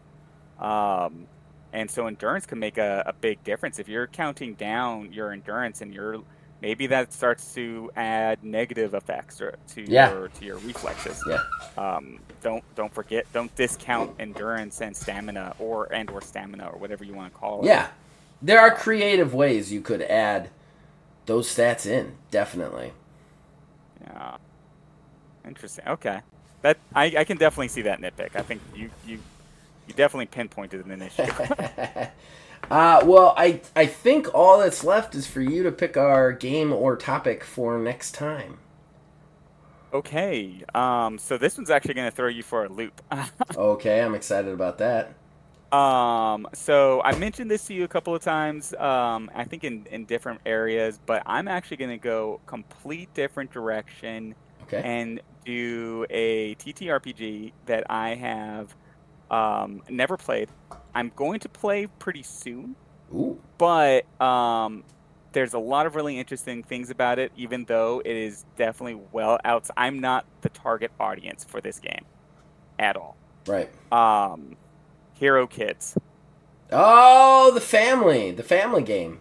Um, 0.58 1.28
and 1.72 1.90
so 1.90 2.06
endurance 2.06 2.46
can 2.46 2.58
make 2.58 2.78
a, 2.78 3.02
a 3.06 3.14
big 3.14 3.42
difference. 3.44 3.78
If 3.78 3.88
you're 3.88 4.08
counting 4.08 4.54
down 4.56 5.12
your 5.12 5.32
endurance 5.32 5.82
and 5.82 5.92
you're 5.94 6.22
maybe 6.62 6.86
that 6.88 7.12
starts 7.12 7.54
to 7.54 7.90
add 7.96 8.42
negative 8.42 8.94
effects 8.94 9.40
or 9.40 9.56
to 9.74 9.82
Yeah. 9.82 10.10
your 10.12 10.28
to 10.28 10.44
your 10.44 10.58
reflexes. 10.58 11.22
yeah, 11.28 11.42
Um, 11.76 12.18
don't 12.42 12.64
don't 12.74 12.92
forget 12.92 13.26
don't 13.32 13.54
discount 13.56 14.12
endurance 14.18 14.80
and 14.80 14.96
stamina 14.96 15.54
or 15.58 15.92
and 15.92 16.10
or 16.10 16.20
stamina 16.20 16.68
or 16.72 16.78
whatever 16.78 17.04
you 17.04 17.14
want 17.14 17.32
to 17.32 17.38
call 17.38 17.62
it. 17.62 17.66
yeah. 17.66 17.88
There 18.42 18.60
are 18.60 18.70
creative 18.74 19.32
ways 19.34 19.72
you 19.72 19.80
could 19.80 20.02
add 20.02 20.50
those 21.24 21.48
stats 21.54 21.86
in. 21.86 22.16
Definitely. 22.30 22.92
Yeah. 24.02 24.36
Interesting. 25.46 25.86
Okay. 25.88 26.20
That 26.62 26.78
I, 26.94 27.14
I 27.18 27.24
can 27.24 27.36
definitely 27.38 27.68
see 27.68 27.82
that 27.82 28.00
nitpick. 28.00 28.34
I 28.36 28.42
think 28.42 28.60
you 28.74 28.90
you 29.06 29.18
you 29.86 29.94
definitely 29.94 30.26
pinpointed 30.26 30.84
an 30.86 31.02
issue. 31.02 31.22
uh, 32.70 33.02
well, 33.04 33.34
I 33.36 33.62
I 33.74 33.86
think 33.86 34.32
all 34.34 34.58
that's 34.58 34.82
left 34.84 35.14
is 35.14 35.26
for 35.26 35.40
you 35.40 35.62
to 35.62 35.72
pick 35.72 35.96
our 35.96 36.32
game 36.32 36.72
or 36.72 36.96
topic 36.96 37.44
for 37.44 37.78
next 37.78 38.12
time. 38.12 38.58
Okay, 39.92 40.62
um, 40.74 41.18
so 41.18 41.38
this 41.38 41.56
one's 41.56 41.70
actually 41.70 41.94
going 41.94 42.10
to 42.10 42.14
throw 42.14 42.28
you 42.28 42.42
for 42.42 42.64
a 42.64 42.68
loop. 42.68 43.00
Okay, 43.56 44.02
I'm 44.02 44.14
excited 44.14 44.52
about 44.52 44.78
that. 44.78 45.16
um, 45.72 46.46
so 46.54 47.02
I 47.04 47.14
mentioned 47.14 47.50
this 47.50 47.66
to 47.66 47.74
you 47.74 47.84
a 47.84 47.88
couple 47.88 48.14
of 48.14 48.22
times, 48.22 48.72
um, 48.74 49.30
I 49.34 49.44
think 49.44 49.64
in, 49.64 49.86
in 49.90 50.06
different 50.06 50.40
areas, 50.46 50.98
but 51.04 51.22
I'm 51.26 51.48
actually 51.48 51.78
going 51.78 51.90
to 51.90 51.98
go 51.98 52.40
complete 52.46 53.12
different 53.14 53.50
direction 53.50 54.34
Okay. 54.62 54.82
and 54.82 55.20
do 55.44 56.06
a 56.10 56.54
TTRPG 56.56 57.52
that 57.66 57.84
I 57.90 58.14
have 58.14 58.76
um, 59.30 59.82
never 59.88 60.16
played. 60.16 60.48
I'm 60.94 61.12
going 61.14 61.40
to 61.40 61.48
play 61.48 61.86
pretty 61.98 62.22
soon. 62.22 62.76
Ooh. 63.14 63.38
but 63.56 64.04
um, 64.20 64.82
there's 65.30 65.54
a 65.54 65.60
lot 65.60 65.86
of 65.86 65.94
really 65.94 66.18
interesting 66.18 66.64
things 66.64 66.90
about 66.90 67.20
it, 67.20 67.30
even 67.36 67.64
though 67.66 68.02
it 68.04 68.16
is 68.16 68.44
definitely 68.56 69.00
well 69.12 69.38
out. 69.44 69.68
I'm 69.76 70.00
not 70.00 70.24
the 70.40 70.48
target 70.48 70.90
audience 70.98 71.44
for 71.44 71.60
this 71.60 71.78
game 71.78 72.04
at 72.80 72.96
all. 72.96 73.16
Right. 73.46 73.70
Um, 73.92 74.56
Hero 75.14 75.46
Kids, 75.46 75.96
Oh, 76.72 77.52
the 77.54 77.60
family, 77.60 78.32
the 78.32 78.42
family 78.42 78.82
game. 78.82 79.20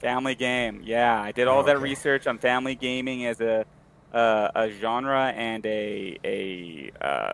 family 0.00 0.34
game. 0.34 0.80
Yeah, 0.84 1.20
I 1.20 1.32
did 1.32 1.48
all 1.48 1.62
that 1.64 1.76
Okay. 1.76 1.82
research 1.84 2.26
on 2.26 2.38
family 2.38 2.74
gaming 2.76 3.26
as 3.26 3.40
a 3.42 3.66
uh, 4.12 4.48
a 4.54 4.70
genre 4.70 5.26
and 5.36 5.66
a 5.66 6.18
a 6.24 6.90
uh, 7.00 7.32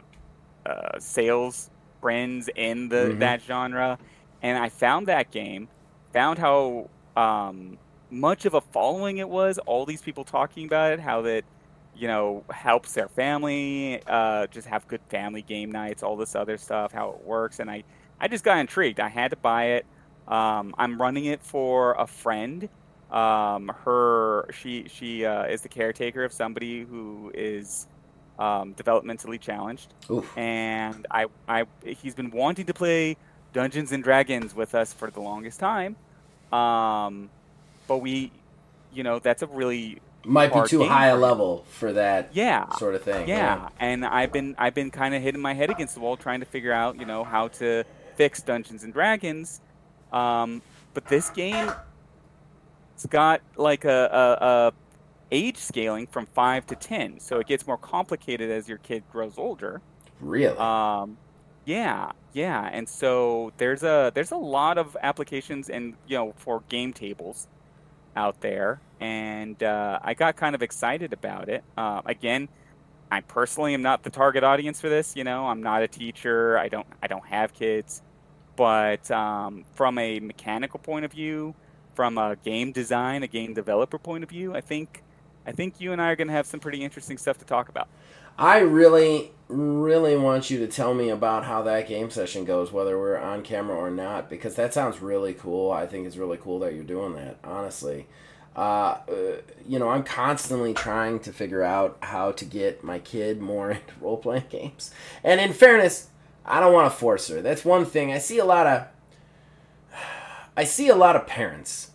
uh, 0.67 0.99
sales 0.99 1.71
trends 2.05 2.49
in 2.57 2.89
the 2.89 3.15
Mhm. 3.15 3.19
that 3.21 3.43
genre, 3.43 3.99
and 4.43 4.59
I 4.59 4.69
found 4.71 5.09
that 5.09 5.31
game, 5.33 5.69
found 6.13 6.39
how 6.39 6.91
um, 7.17 7.79
much 8.11 8.45
of 8.47 8.55
a 8.55 8.61
following 8.61 9.19
it 9.19 9.29
was. 9.29 9.59
All 9.67 9.87
these 9.87 10.03
people 10.03 10.25
talking 10.25 10.67
about 10.67 10.93
it, 10.95 11.01
how 11.01 11.23
that 11.23 11.45
you 11.95 12.09
know 12.09 12.45
helps 12.53 12.95
their 12.95 13.09
family, 13.09 14.03
uh, 14.07 14.47
just 14.49 14.69
have 14.69 14.87
good 14.89 15.03
family 15.11 15.43
game 15.43 15.71
nights, 15.73 16.03
all 16.03 16.17
this 16.17 16.35
other 16.35 16.59
stuff, 16.59 16.93
how 16.93 17.11
it 17.13 17.23
works, 17.25 17.61
and 17.61 17.71
I 17.71 17.85
I 18.21 18.29
just 18.29 18.45
got 18.45 18.59
intrigued. 18.59 19.01
I 19.01 19.09
had 19.09 19.31
to 19.33 19.37
buy 19.37 19.65
it. 19.77 19.87
Um, 20.29 20.75
I'm 20.79 21.01
running 21.01 21.27
it 21.27 21.43
for 21.43 21.95
a 21.99 22.07
friend. 22.07 22.69
Um, 23.11 23.71
her 23.85 24.47
she 24.53 24.89
she 24.89 25.25
uh, 25.25 25.45
is 25.47 25.63
the 25.63 25.69
caretaker 25.69 26.25
of 26.25 26.33
somebody 26.33 26.83
who 26.85 27.31
is 27.35 27.87
um, 28.39 28.75
developmentally 28.75 29.41
challenged 29.41 29.95
Oof. 30.11 30.37
and 30.37 31.07
I, 31.11 31.27
I 31.49 31.65
he's 31.85 32.15
been 32.15 32.31
wanting 32.31 32.67
to 32.67 32.75
play 32.75 33.17
Dungeons 33.53 33.93
and 33.93 34.03
Dragons 34.03 34.55
with 34.55 34.75
us 34.75 34.93
for 34.93 35.11
the 35.11 35.21
longest 35.21 35.61
time. 35.61 35.97
Um, 36.53 37.31
but 37.87 37.99
we, 37.99 38.33
you 38.93 39.03
know, 39.03 39.19
that's 39.19 39.43
a 39.43 39.47
really 39.47 40.01
Might 40.25 40.53
be 40.53 40.63
too 40.67 40.85
high 40.85 41.09
a 41.09 41.17
level 41.17 41.65
for 41.71 41.93
that 41.93 42.31
yeah, 42.33 42.71
sort 42.77 42.95
of 42.95 43.03
thing. 43.03 43.29
yeah. 43.29 43.69
And 43.79 44.05
I've 44.05 44.33
been 44.33 44.55
I've 44.59 44.75
been 44.75 44.91
kind 44.91 45.15
of 45.15 45.23
hitting 45.23 45.41
my 45.41 45.55
head 45.55 45.71
against 45.71 45.95
the 45.95 46.01
wall 46.01 46.17
trying 46.17 46.41
to 46.41 46.47
figure 46.47 46.73
out, 46.73 46.99
you 46.99 47.07
know, 47.07 47.25
how 47.25 47.49
to 47.49 47.85
fix 48.17 48.43
Dungeons 48.43 48.85
and 48.85 48.93
Dragons. 48.93 49.61
Um, 50.13 50.63
but 50.95 51.07
this 51.07 51.31
game, 51.31 51.71
it's 52.95 53.07
got 53.07 53.41
like 53.57 53.85
a, 53.85 53.89
a, 54.41 54.45
a 54.47 54.73
age 55.35 55.59
scaling 55.59 56.07
from 56.07 56.27
five 56.27 56.67
to 56.67 56.77
ten, 56.77 57.21
so 57.21 57.41
it 57.41 57.47
gets 57.47 57.67
more 57.67 57.77
complicated 57.77 58.51
as 58.51 58.69
your 58.69 58.79
kid 58.79 59.03
grows 59.11 59.37
older. 59.37 59.83
Really? 60.21 60.57
Um, 60.57 61.19
yeah, 61.65 62.13
yeah, 62.33 62.69
and 62.73 62.89
so 62.89 63.53
there's 63.57 63.83
a 63.83 64.13
there's 64.15 64.33
a 64.33 64.37
lot 64.37 64.79
of 64.79 64.97
applications 65.03 65.69
and 65.71 65.95
you 66.07 66.17
know 66.17 66.35
for 66.37 66.63
game 66.69 66.93
tables 66.93 67.49
out 68.17 68.41
there, 68.41 68.81
and 69.01 69.63
uh, 69.63 69.99
I 70.03 70.15
got 70.15 70.37
kind 70.37 70.55
of 70.55 70.63
excited 70.63 71.13
about 71.13 71.49
it. 71.49 71.65
Uh, 71.77 72.03
again, 72.07 72.49
I 73.11 73.21
personally 73.23 73.75
am 73.75 73.83
not 73.83 74.03
the 74.03 74.11
target 74.11 74.45
audience 74.45 74.81
for 74.81 74.89
this. 74.89 75.17
You 75.17 75.25
know, 75.25 75.47
I'm 75.47 75.63
not 75.63 75.83
a 75.83 75.89
teacher. 75.89 76.59
I 76.59 76.69
don't 76.69 76.87
I 77.03 77.07
don't 77.07 77.27
have 77.27 77.55
kids, 77.55 78.03
but 78.57 79.11
um, 79.11 79.65
from 79.75 79.99
a 79.99 80.21
mechanical 80.21 80.81
point 80.81 81.05
of 81.05 81.13
view, 81.13 81.55
from 81.95 82.19
a 82.19 82.37
game 82.45 82.73
design, 82.73 83.23
a 83.23 83.29
game 83.29 83.55
developer 83.55 83.99
point 83.99 84.25
of 84.25 84.31
view, 84.31 84.55
I 84.55 84.61
think 84.61 85.04
I 85.47 85.53
think 85.53 85.81
you 85.81 85.93
and 85.93 86.01
I 86.01 86.11
are 86.11 86.17
going 86.17 86.29
to 86.29 86.35
have 86.35 86.47
some 86.47 86.61
pretty 86.61 86.83
interesting 86.83 87.19
stuff 87.19 87.39
to 87.39 87.45
talk 87.45 87.69
about. 87.69 87.89
I 88.39 88.59
really, 88.61 89.31
really 89.49 90.17
want 90.17 90.51
you 90.51 90.59
to 90.59 90.67
tell 90.67 90.95
me 90.95 91.09
about 91.11 91.45
how 91.45 91.63
that 91.63 91.87
game 91.87 92.11
session 92.11 92.45
goes, 92.45 92.73
whether 92.73 92.99
we're 92.99 93.19
on 93.19 93.43
camera 93.43 93.77
or 93.77 93.91
not, 93.91 94.29
because 94.29 94.57
that 94.57 94.75
sounds 94.75 95.01
really 95.01 95.35
cool. 95.35 95.71
I 95.71 95.87
think 95.87 96.07
it's 96.07 96.17
really 96.17 96.39
cool 96.39 96.59
that 96.61 96.75
you're 96.75 96.85
doing 96.85 97.15
that, 97.15 97.39
honestly. 97.45 98.07
Uh, 98.57 98.99
uh, 99.09 99.37
you 99.67 99.79
know, 99.79 99.89
I'm 99.89 100.05
constantly 100.05 100.75
trying 100.75 101.21
to 101.21 101.33
figure 101.33 101.63
out 101.63 101.99
how 102.03 102.33
to 102.33 102.45
get 102.45 102.83
my 102.83 102.99
kid 102.99 103.41
more 103.41 103.71
into 103.73 103.93
role 104.01 104.17
playing 104.17 104.47
games. 104.49 104.93
And 105.23 105.41
in 105.41 105.53
fairness, 105.53 106.09
I 106.45 106.61
don't 106.61 106.73
want 106.73 106.93
to 106.93 106.97
force 106.97 107.29
her. 107.29 107.41
That's 107.41 107.65
one 107.65 107.85
thing. 107.85 108.13
I 108.13 108.19
see 108.19 108.39
a 108.39 108.45
lot 108.45 108.67
of. 108.67 108.87
I 110.57 110.63
see 110.63 110.89
a 110.89 110.95
lot 110.95 111.17
of 111.17 111.27
parents 111.27 111.91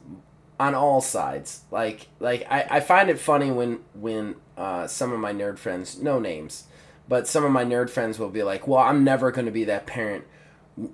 on 0.59 0.75
all 0.75 1.01
sides. 1.01 1.61
Like 1.71 2.07
like 2.19 2.45
I, 2.49 2.67
I 2.69 2.79
find 2.81 3.09
it 3.09 3.19
funny 3.19 3.51
when 3.51 3.79
when 3.93 4.35
uh, 4.57 4.87
some 4.87 5.11
of 5.13 5.19
my 5.19 5.33
nerd 5.33 5.57
friends, 5.57 6.01
no 6.01 6.19
names, 6.19 6.65
but 7.07 7.27
some 7.27 7.45
of 7.45 7.51
my 7.51 7.63
nerd 7.63 7.89
friends 7.89 8.19
will 8.19 8.29
be 8.29 8.43
like, 8.43 8.67
"Well, 8.67 8.79
I'm 8.79 9.03
never 9.03 9.31
going 9.31 9.45
to 9.45 9.51
be 9.51 9.63
that 9.65 9.87
parent 9.87 10.25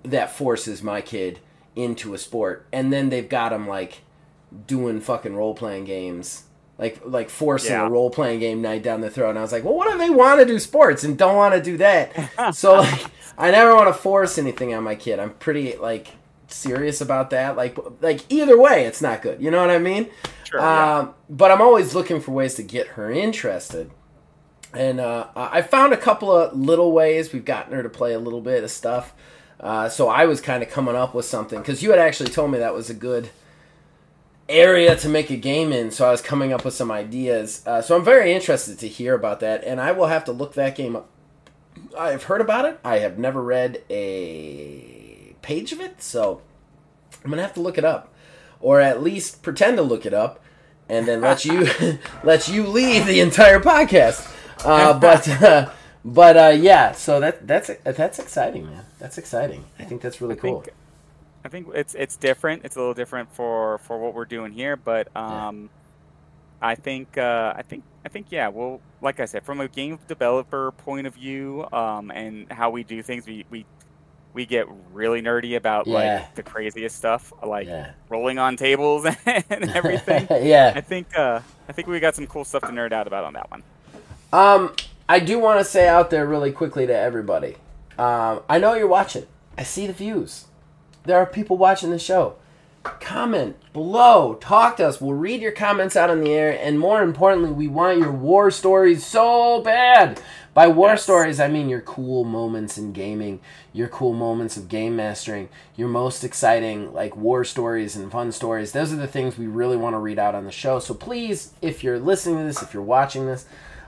that 0.03 0.32
forces 0.32 0.82
my 0.84 1.01
kid 1.01 1.39
into 1.76 2.13
a 2.13 2.18
sport," 2.18 2.66
and 2.72 2.93
then 2.93 3.09
they've 3.09 3.28
got 3.30 3.49
them 3.49 3.68
like 3.68 4.01
doing 4.68 5.01
fucking 5.01 5.36
role 5.36 5.53
playing 5.55 5.86
games. 5.86 6.43
Like 6.78 7.01
like 7.05 7.30
forcing 7.30 7.72
Yeah. 7.72 7.88
a 7.88 7.89
role 7.89 8.09
playing 8.09 8.41
game 8.41 8.61
night 8.61 8.84
down 8.84 8.99
the 9.01 9.09
throat, 9.09 9.30
and 9.30 9.39
I 9.39 9.41
was 9.41 9.51
like, 9.53 9.63
well, 9.63 9.76
what 9.76 9.91
if 9.93 9.97
they 9.97 10.09
want 10.09 10.41
to 10.41 10.45
do 10.45 10.59
sports 10.59 11.03
and 11.05 11.18
don't 11.18 11.36
want 11.38 11.55
to 11.55 11.61
do 11.61 11.78
that? 11.78 12.53
so 12.55 12.76
like, 12.76 13.05
I 13.38 13.49
never 13.51 13.74
want 13.74 13.88
to 13.88 13.93
force 13.93 14.38
anything 14.38 14.74
on 14.74 14.84
my 14.84 14.95
kid. 14.95 15.18
I'm 15.20 15.30
pretty 15.36 15.78
like 15.78 16.09
serious 16.55 17.01
about 17.01 17.29
that. 17.31 17.55
Like 17.55 17.77
like 18.01 18.21
either 18.29 18.57
way, 18.57 18.85
it's 18.85 19.01
not 19.01 19.21
good. 19.21 19.41
You 19.41 19.51
know 19.51 19.61
what 19.61 19.69
I 19.69 19.79
mean? 19.79 20.09
Sure. 20.43 20.59
yeah. 20.59 20.97
Um, 20.99 21.13
but 21.29 21.51
I'm 21.51 21.61
always 21.61 21.93
looking 21.93 22.21
for 22.21 22.31
ways 22.31 22.55
to 22.55 22.63
get 22.63 22.87
her 22.89 23.11
interested. 23.11 23.91
And 24.73 24.99
uh, 24.99 25.27
I 25.35 25.61
found 25.61 25.93
a 25.93 25.97
couple 25.97 26.35
of 26.35 26.57
little 26.57 26.91
ways 26.91 27.31
we've 27.31 27.45
gotten 27.45 27.73
her 27.73 27.81
to 27.81 27.89
play 27.89 28.13
a 28.13 28.19
little 28.19 28.41
bit 28.41 28.63
of 28.63 28.71
stuff. 28.71 29.13
Uh, 29.59 29.87
so 29.87 30.09
I 30.09 30.25
was 30.25 30.41
kind 30.41 30.61
of 30.61 30.69
coming 30.69 30.95
up 30.95 31.13
with 31.13 31.25
something 31.25 31.59
because 31.59 31.81
you 31.81 31.91
had 31.91 31.99
actually 31.99 32.29
told 32.29 32.51
me 32.51 32.57
that 32.57 32.73
was 32.73 32.89
a 32.89 32.93
good 32.93 33.29
area 34.49 34.95
to 34.97 35.09
make 35.09 35.29
a 35.29 35.37
game 35.37 35.71
in. 35.71 35.91
So 35.91 36.05
I 36.07 36.11
was 36.11 36.21
coming 36.21 36.51
up 36.51 36.65
with 36.65 36.73
some 36.73 36.91
ideas. 36.91 37.65
Uh, 37.65 37.81
so 37.81 37.95
I'm 37.95 38.03
very 38.03 38.33
interested 38.33 38.77
to 38.79 38.87
hear 38.87 39.15
about 39.15 39.39
that, 39.39 39.63
and 39.63 39.79
I 39.79 39.91
will 39.93 40.07
have 40.07 40.25
to 40.25 40.31
look 40.31 40.53
that 40.55 40.75
game 40.75 40.95
up. 40.95 41.09
I 41.97 42.09
have 42.11 42.23
heard 42.23 42.41
about 42.41 42.65
it. 42.65 42.79
I 42.83 42.99
have 42.99 43.17
never 43.17 43.41
read 43.41 43.81
a 43.89 44.94
page 45.45 45.71
of 45.71 45.79
it, 45.79 46.01
so 46.01 46.41
I'm 47.23 47.29
gonna 47.29 47.43
have 47.43 47.53
to 47.53 47.61
look 47.61 47.77
it 47.77 47.85
up, 47.85 48.13
or 48.59 48.81
at 48.81 49.03
least 49.03 49.43
pretend 49.43 49.77
to 49.77 49.83
look 49.83 50.05
it 50.05 50.13
up, 50.13 50.43
and 50.89 51.07
then 51.07 51.21
let 51.21 51.45
you 51.45 51.67
let 52.23 52.47
you 52.47 52.65
lead 52.65 53.05
the 53.05 53.19
entire 53.19 53.59
podcast. 53.59 54.31
Uh, 54.65 54.97
but 54.97 55.29
uh, 55.43 55.69
but 56.03 56.35
uh, 56.35 56.53
yeah, 56.55 56.91
so 56.93 57.19
that 57.19 57.47
that's 57.47 57.69
that's 57.83 58.19
exciting, 58.19 58.65
man. 58.65 58.85
That's 58.99 59.17
exciting. 59.17 59.65
I 59.77 59.83
think 59.83 60.01
that's 60.01 60.19
really 60.19 60.35
I 60.35 60.39
cool. 60.39 60.61
think 60.61 60.75
I 61.43 61.47
think 61.47 61.67
it's 61.75 61.93
it's 61.93 62.15
different. 62.15 62.65
It's 62.65 62.75
a 62.75 62.79
little 62.79 62.95
different 62.95 63.31
for 63.31 63.77
for 63.79 63.99
what 63.99 64.15
we're 64.15 64.25
doing 64.25 64.51
here, 64.51 64.75
but 64.75 65.15
um, 65.15 65.69
I 66.59 66.73
think 66.73 67.19
uh, 67.19 67.53
I 67.55 67.61
think 67.61 67.83
I 68.03 68.09
think 68.09 68.27
yeah. 68.31 68.47
Well, 68.47 68.81
like 69.01 69.19
I 69.19 69.25
said, 69.25 69.43
from 69.43 69.61
a 69.61 69.67
game 69.67 69.99
developer 70.07 70.71
point 70.71 71.05
of 71.05 71.13
view, 71.13 71.67
um, 71.71 72.09
and 72.09 72.51
how 72.51 72.71
we 72.71 72.83
do 72.83 73.03
things, 73.03 73.27
we 73.27 73.45
we 73.51 73.65
we 74.36 74.45
get 74.45 74.67
really 74.93 75.21
nerdy 75.21 75.55
about 75.55 75.88
Yeah. 75.88 75.93
like 75.95 76.36
the 76.36 76.43
craziest 76.43 76.95
stuff, 76.97 77.31
like 77.41 77.67
Yeah. 77.67 77.91
rolling 78.09 78.38
on 78.38 78.57
tables 78.57 79.05
and 79.25 79.71
everything. 79.73 80.27
yeah. 80.45 80.73
I 80.75 80.81
think 80.81 81.17
uh, 81.17 81.39
I 81.67 81.71
think 81.71 81.88
we 81.88 81.99
got 81.99 82.15
some 82.15 82.27
cool 82.27 82.43
stuff 82.45 82.61
to 82.63 82.67
nerd 82.67 82.91
out 82.91 83.07
about 83.07 83.23
on 83.23 83.33
that 83.33 83.49
one. 83.49 83.63
Um, 84.33 84.75
I 85.07 85.19
do 85.19 85.39
want 85.39 85.59
to 85.59 85.63
say 85.65 85.88
out 85.88 86.09
there 86.09 86.25
really 86.27 86.51
quickly 86.51 86.86
to 86.86 86.93
everybody. 86.95 87.55
Um, 87.97 88.41
I 88.49 88.59
know 88.59 88.73
you're 88.73 88.88
watching. 88.88 89.25
I 89.57 89.63
see 89.63 89.88
the 89.88 89.93
views. 89.93 90.45
There 91.05 91.17
are 91.17 91.25
people 91.25 91.57
watching 91.57 91.91
the 91.91 91.99
show. 91.99 92.36
Comment 92.99 93.55
below. 93.73 94.36
Talk 94.36 94.77
to 94.77 94.88
us. 94.88 95.01
We'll 95.01 95.13
read 95.13 95.41
your 95.41 95.51
comments 95.51 95.95
out 95.95 96.09
on 96.09 96.21
the 96.21 96.31
air, 96.31 96.57
and 96.59 96.79
more 96.79 97.01
importantly, 97.01 97.51
we 97.51 97.67
want 97.67 97.99
your 97.99 98.11
war 98.11 98.51
stories 98.51 99.05
so 99.05 99.61
bad. 99.61 100.21
By 100.53 100.67
war 100.67 100.91
Yes. 100.91 101.03
stories, 101.03 101.39
I 101.39 101.49
mean 101.49 101.67
your 101.67 101.81
cool 101.81 102.23
moments 102.23 102.77
in 102.77 102.93
gaming, 102.93 103.41
your 103.73 103.89
cool 103.89 104.13
moments 104.13 104.55
of 104.55 104.69
game 104.69 104.95
mastering, 104.95 105.49
your 105.75 105.89
most 105.89 106.23
exciting 106.23 106.93
like 106.93 107.17
war 107.17 107.43
stories 107.43 107.97
and 107.97 108.09
fun 108.09 108.31
stories. 108.31 108.71
Those 108.71 108.93
are 108.93 108.97
the 108.97 109.07
things 109.07 109.38
we 109.38 109.47
really 109.47 109.75
want 109.75 109.95
to 109.95 109.99
read 109.99 110.17
out 110.17 110.33
on 110.33 110.45
the 110.45 110.51
show. 110.51 110.79
So 110.79 110.93
please, 110.93 111.51
if 111.61 111.83
you're 111.83 111.99
listening 111.99 112.38
to 112.38 112.43
this, 112.43 112.61
if 112.61 112.73
you're 112.73 112.83
watching 112.83 113.25
this, 113.25 113.45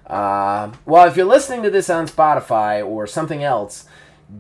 uh, 0.08 0.72
well, 0.86 1.08
if 1.08 1.16
you're 1.16 1.26
listening 1.26 1.64
to 1.64 1.70
this 1.70 1.90
on 1.90 2.08
Spotify 2.08 2.86
or 2.86 3.08
something 3.08 3.44
else, 3.44 3.86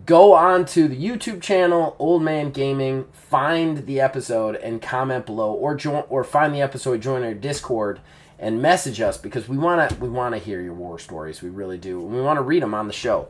go 0.05 0.33
on 0.33 0.65
to 0.65 0.87
the 0.87 0.95
YouTube 1.01 1.41
channel 1.41 1.95
Old 1.99 2.21
Man 2.23 2.51
Gaming, 2.51 3.05
find 3.11 3.85
the 3.85 3.99
episode 4.01 4.55
and 4.55 4.81
comment 4.81 5.25
below, 5.25 5.53
or 5.53 5.75
join 5.75 6.03
or 6.09 6.23
find 6.23 6.53
the 6.53 6.61
episode, 6.61 7.01
join 7.01 7.23
our 7.23 7.33
Discord, 7.33 7.99
and 8.39 8.61
message 8.61 9.01
us 9.01 9.17
because 9.17 9.47
we 9.47 9.57
wanna 9.57 9.89
we 9.99 10.09
wanna 10.09 10.37
hear 10.37 10.61
your 10.61 10.73
war 10.73 10.99
stories. 10.99 11.41
We 11.41 11.49
really 11.49 11.77
do. 11.77 11.99
And 12.01 12.13
we 12.13 12.21
want 12.21 12.37
to 12.37 12.43
read 12.43 12.63
them 12.63 12.73
on 12.73 12.87
the 12.87 12.93
show. 12.93 13.29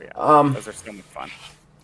Yeah, 0.00 0.08
Um, 0.14 0.54
those 0.54 0.68
are 0.68 0.72
so 0.72 0.92
much 0.92 1.04
fun. 1.04 1.30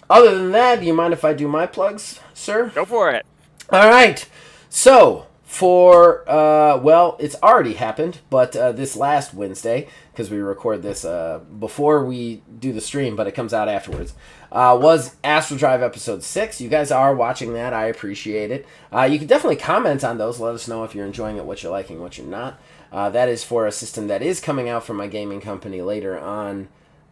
Other 0.09 0.37
than 0.37 0.53
that, 0.53 0.80
do 0.80 0.87
you 0.87 0.95
mind 0.95 1.12
if 1.12 1.24
I 1.24 1.32
do 1.32 1.49
my 1.49 1.66
plugs, 1.66 2.20
sir? 2.32 2.70
Go 2.74 2.84
for 2.84 3.11
it. 3.11 3.26
All 3.70 3.89
right. 3.89 4.28
So 4.68 5.26
for 5.47 6.28
uh, 6.28 6.76
well, 6.78 7.16
it's 7.20 7.36
already 7.36 7.74
happened, 7.74 8.18
but 8.30 8.57
uh, 8.57 8.72
this 8.72 8.97
last 8.97 9.32
Wednesday 9.32 9.86
because 10.11 10.28
we 10.28 10.38
record 10.38 10.82
this 10.82 11.05
uh, 11.05 11.38
before 11.61 12.05
we 12.05 12.42
do 12.59 12.72
the 12.72 12.80
stream, 12.80 13.14
but 13.14 13.28
it 13.28 13.32
comes 13.32 13.55
out 13.55 13.68
afterwards. 13.68 14.12
Uh, 14.51 14.76
was 14.80 15.14
Astral 15.22 15.57
Drive 15.57 15.82
episode 15.82 16.24
six? 16.24 16.61
You 16.61 16.68
guys 16.68 16.90
are 16.90 17.14
watching 17.14 17.53
that. 17.55 17.72
I 17.72 17.86
appreciate 17.86 18.51
it. 18.51 18.66
Uh, 18.92 19.03
you 19.03 19.18
can 19.18 19.28
definitely 19.28 19.57
comment 19.57 20.03
on 20.03 20.18
those. 20.18 20.40
Let 20.40 20.55
us 20.55 20.66
know 20.66 20.82
if 20.82 20.97
you're 20.97 21.07
enjoying 21.07 21.36
it, 21.36 21.44
what 21.44 21.62
you're 21.62 21.70
liking, 21.70 22.01
what 22.01 22.18
you're 22.18 22.26
not. 22.26 22.61
Uh, 22.90 23.09
that 23.11 23.28
is 23.28 23.44
for 23.44 23.66
a 23.66 23.72
system 23.72 24.09
that 24.09 24.22
is 24.22 24.40
coming 24.40 24.68
out 24.68 24.84
from 24.84 24.97
my 24.97 25.07
gaming 25.07 25.40
company 25.40 25.80
later 25.80 26.18
on, 26.18 26.66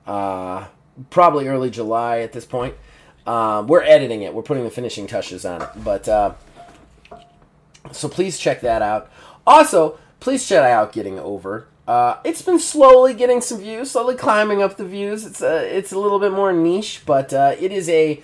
uh, 0.08 0.66
probably 1.10 1.46
early 1.46 1.70
July 1.70 2.18
at 2.18 2.32
this 2.32 2.44
point. 2.44 2.74
We're 3.26 3.82
editing 3.82 4.22
it. 4.22 4.34
We're 4.34 4.42
putting 4.42 4.64
the 4.64 4.70
finishing 4.70 5.06
touches 5.06 5.44
on 5.44 5.62
it, 5.62 5.68
but. 5.84 6.36
Uh, 7.84 7.92
so 7.92 8.08
please 8.08 8.38
check 8.38 8.60
that 8.60 8.82
out. 8.82 9.10
Also, 9.46 9.98
please 10.20 10.48
check 10.48 10.64
out 10.64 10.92
Getting 10.92 11.18
Over. 11.18 11.68
Uh, 11.86 12.16
it's 12.24 12.40
been 12.40 12.58
slowly 12.58 13.12
getting 13.12 13.42
some 13.42 13.60
views, 13.60 13.90
slowly 13.90 14.14
climbing 14.14 14.62
up 14.62 14.76
the 14.76 14.86
views. 14.86 15.26
It's 15.26 15.42
a, 15.42 15.76
it's 15.76 15.92
a 15.92 15.98
little 15.98 16.18
bit 16.18 16.32
more 16.32 16.50
niche, 16.50 17.02
but 17.04 17.32
uh, 17.34 17.54
it 17.60 17.72
is 17.72 17.90
a 17.90 18.22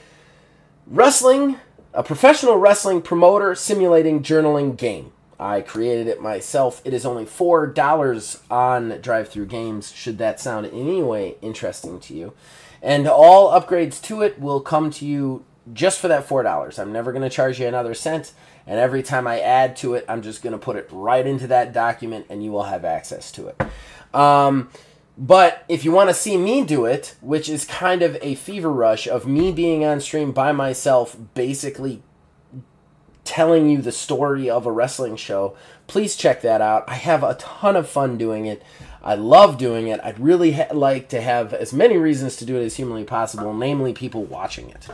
wrestling, 0.86 1.58
a 1.92 2.02
professional 2.02 2.56
wrestling 2.56 3.02
promoter 3.02 3.54
simulating 3.54 4.22
journaling 4.22 4.78
game. 4.78 5.12
I 5.38 5.60
created 5.60 6.06
it 6.06 6.22
myself. 6.22 6.80
It 6.84 6.94
is 6.94 7.04
only 7.04 7.24
four 7.26 7.66
dollars 7.66 8.42
on 8.50 8.98
Drive 9.00 9.28
Through 9.28 9.46
Games. 9.46 9.92
Should 9.92 10.18
that 10.18 10.40
sound 10.40 10.66
in 10.66 10.74
any 10.74 11.02
way 11.02 11.36
interesting 11.42 12.00
to 12.00 12.14
you, 12.14 12.32
and 12.82 13.06
all 13.06 13.50
upgrades 13.50 14.02
to 14.04 14.22
it 14.22 14.38
will 14.38 14.60
come 14.60 14.90
to 14.90 15.06
you 15.06 15.44
just 15.72 15.98
for 15.98 16.08
that 16.08 16.24
four 16.24 16.42
dollars. 16.42 16.78
I'm 16.78 16.92
never 16.92 17.10
going 17.12 17.22
to 17.22 17.30
charge 17.30 17.58
you 17.60 17.66
another 17.66 17.94
cent, 17.94 18.32
and 18.66 18.78
every 18.78 19.02
time 19.02 19.26
I 19.26 19.40
add 19.40 19.76
to 19.76 19.94
it, 19.94 20.04
I'm 20.08 20.22
just 20.22 20.42
going 20.42 20.52
to 20.52 20.58
put 20.58 20.76
it 20.76 20.88
right 20.90 21.26
into 21.26 21.46
that 21.48 21.72
document, 21.72 22.26
and 22.28 22.44
you 22.44 22.52
will 22.52 22.64
have 22.64 22.84
access 22.84 23.32
to 23.32 23.48
it. 23.48 23.60
Um, 24.14 24.70
but 25.16 25.64
if 25.68 25.84
you 25.84 25.92
want 25.92 26.08
to 26.08 26.14
see 26.14 26.36
me 26.36 26.64
do 26.64 26.86
it, 26.86 27.14
which 27.20 27.48
is 27.48 27.64
kind 27.64 28.02
of 28.02 28.16
a 28.22 28.34
fever 28.36 28.70
rush 28.70 29.06
of 29.06 29.26
me 29.26 29.52
being 29.52 29.84
on 29.84 30.00
stream 30.00 30.32
by 30.32 30.52
myself, 30.52 31.16
basically 31.34 32.02
telling 33.24 33.68
you 33.68 33.82
the 33.82 33.92
story 33.92 34.48
of 34.48 34.66
a 34.66 34.72
wrestling 34.72 35.16
show, 35.16 35.54
please 35.86 36.16
check 36.16 36.40
that 36.42 36.60
out. 36.60 36.84
I 36.88 36.94
have 36.94 37.22
a 37.22 37.34
ton 37.34 37.76
of 37.76 37.88
fun 37.88 38.16
doing 38.16 38.46
it. 38.46 38.62
I 39.02 39.14
love 39.14 39.58
doing 39.58 39.88
it. 39.88 40.00
I'd 40.02 40.18
really 40.18 40.52
ha- 40.52 40.72
like 40.72 41.08
to 41.10 41.20
have 41.20 41.52
as 41.52 41.72
many 41.72 41.96
reasons 41.96 42.36
to 42.36 42.44
do 42.44 42.56
it 42.56 42.64
as 42.64 42.76
humanly 42.76 43.04
possible, 43.04 43.54
namely 43.54 43.92
people 43.92 44.24
watching 44.24 44.70
it. 44.70 44.88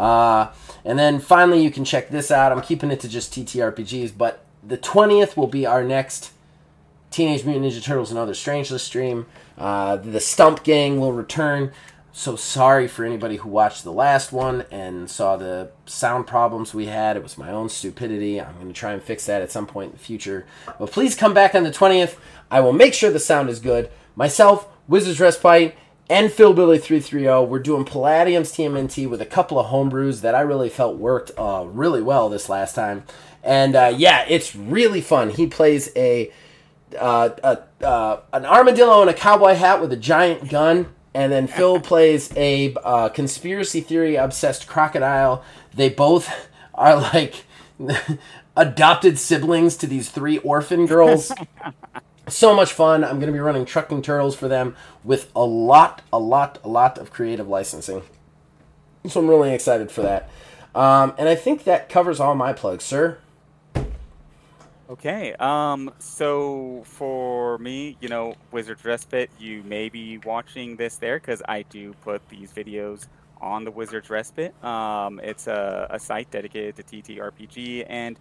Uh, 0.00 0.50
and 0.82 0.98
then 0.98 1.20
finally, 1.20 1.62
you 1.62 1.70
can 1.70 1.84
check 1.84 2.08
this 2.08 2.30
out. 2.30 2.52
I'm 2.52 2.62
keeping 2.62 2.90
it 2.90 3.00
to 3.00 3.08
just 3.08 3.34
TTRPGs, 3.34 4.16
but 4.16 4.42
the 4.66 4.78
20th 4.78 5.36
will 5.36 5.46
be 5.46 5.66
our 5.66 5.84
next 5.84 6.32
Teenage 7.10 7.44
Mutant 7.44 7.66
Ninja 7.66 7.82
Turtles 7.82 8.10
and 8.10 8.18
Other 8.18 8.32
Strangeness 8.32 8.82
stream. 8.82 9.26
Uh, 9.58 9.96
the 9.96 10.20
Stump 10.20 10.62
Gang 10.62 10.98
will 10.98 11.12
return. 11.12 11.72
So 12.12 12.34
sorry 12.34 12.88
for 12.88 13.04
anybody 13.04 13.36
who 13.36 13.48
watched 13.50 13.84
the 13.84 13.92
last 13.92 14.32
one 14.32 14.64
and 14.70 15.08
saw 15.10 15.36
the 15.36 15.70
sound 15.84 16.26
problems 16.26 16.72
we 16.72 16.86
had. 16.86 17.16
It 17.16 17.22
was 17.22 17.36
my 17.36 17.50
own 17.50 17.68
stupidity. 17.68 18.40
I'm 18.40 18.54
going 18.54 18.68
to 18.68 18.72
try 18.72 18.92
and 18.92 19.02
fix 19.02 19.26
that 19.26 19.42
at 19.42 19.52
some 19.52 19.66
point 19.66 19.92
in 19.92 19.98
the 19.98 20.04
future. 20.04 20.46
But 20.78 20.90
please 20.90 21.14
come 21.14 21.34
back 21.34 21.54
on 21.54 21.62
the 21.62 21.70
20th. 21.70 22.16
I 22.50 22.60
will 22.60 22.72
make 22.72 22.94
sure 22.94 23.10
the 23.10 23.20
sound 23.20 23.50
is 23.50 23.60
good. 23.60 23.90
Myself, 24.16 24.66
Wizards 24.88 25.20
Respite, 25.20 25.74
and 26.10 26.30
Phil 26.30 26.52
Billy 26.52 26.78
330. 26.78 27.48
We're 27.48 27.60
doing 27.60 27.84
Palladium's 27.84 28.52
TMNT 28.52 29.08
with 29.08 29.22
a 29.22 29.26
couple 29.26 29.60
of 29.60 29.68
homebrews 29.68 30.22
that 30.22 30.34
I 30.34 30.40
really 30.40 30.68
felt 30.68 30.96
worked 30.96 31.30
uh, 31.38 31.64
really 31.68 32.02
well 32.02 32.28
this 32.28 32.48
last 32.48 32.74
time. 32.74 33.04
And 33.44 33.76
uh, 33.76 33.94
yeah, 33.96 34.26
it's 34.28 34.54
really 34.54 35.00
fun. 35.00 35.30
He 35.30 35.46
plays 35.46 35.90
a 35.96 36.32
uh, 36.98 37.28
a, 37.44 37.86
uh, 37.86 38.20
an 38.32 38.44
armadillo 38.44 39.00
in 39.02 39.08
a 39.08 39.14
cowboy 39.14 39.54
hat 39.54 39.80
with 39.80 39.92
a 39.92 39.96
giant 39.96 40.50
gun, 40.50 40.92
and 41.14 41.30
then 41.30 41.46
Phil 41.46 41.80
plays 41.80 42.36
a 42.36 42.74
uh, 42.82 43.08
conspiracy 43.10 43.80
theory 43.80 44.16
obsessed 44.16 44.66
crocodile. 44.66 45.44
They 45.72 45.88
both 45.88 46.28
are 46.74 46.96
like 46.96 47.44
adopted 48.56 49.16
siblings 49.20 49.76
to 49.76 49.86
these 49.86 50.10
three 50.10 50.38
orphan 50.38 50.86
girls. 50.86 51.30
So 52.30 52.54
much 52.54 52.72
fun. 52.72 53.02
I'm 53.02 53.18
going 53.18 53.26
to 53.26 53.32
be 53.32 53.40
running 53.40 53.64
Truckin' 53.64 54.02
Turtles 54.02 54.36
for 54.36 54.48
them 54.48 54.76
with 55.02 55.30
a 55.34 55.44
lot, 55.44 56.02
a 56.12 56.18
lot, 56.18 56.58
a 56.62 56.68
lot 56.68 56.96
of 56.96 57.12
creative 57.12 57.48
licensing. 57.48 58.02
So 59.08 59.20
I'm 59.20 59.28
really 59.28 59.52
excited 59.52 59.90
for 59.90 60.02
that. 60.02 60.30
Um, 60.74 61.14
and 61.18 61.28
I 61.28 61.34
think 61.34 61.64
that 61.64 61.88
covers 61.88 62.20
all 62.20 62.34
my 62.34 62.52
plugs, 62.52 62.84
sir. 62.84 63.18
Okay. 64.88 65.34
Um. 65.34 65.92
So 65.98 66.82
for 66.84 67.58
me, 67.58 67.96
you 68.00 68.08
know, 68.08 68.34
Wizards 68.50 68.84
Respite, 68.84 69.30
you 69.38 69.62
may 69.62 69.88
be 69.88 70.18
watching 70.18 70.76
this 70.76 70.96
there 70.96 71.18
because 71.18 71.42
I 71.48 71.62
do 71.62 71.92
put 72.02 72.28
these 72.28 72.52
videos 72.52 73.06
on 73.40 73.64
the 73.64 73.70
Wizards 73.70 74.10
Respite. 74.10 74.52
Um, 74.64 75.20
it's 75.22 75.46
a, 75.46 75.86
a 75.90 75.98
site 75.98 76.30
dedicated 76.30 76.76
to 76.76 76.82
TTRPG 76.82 77.86
and 77.88 78.18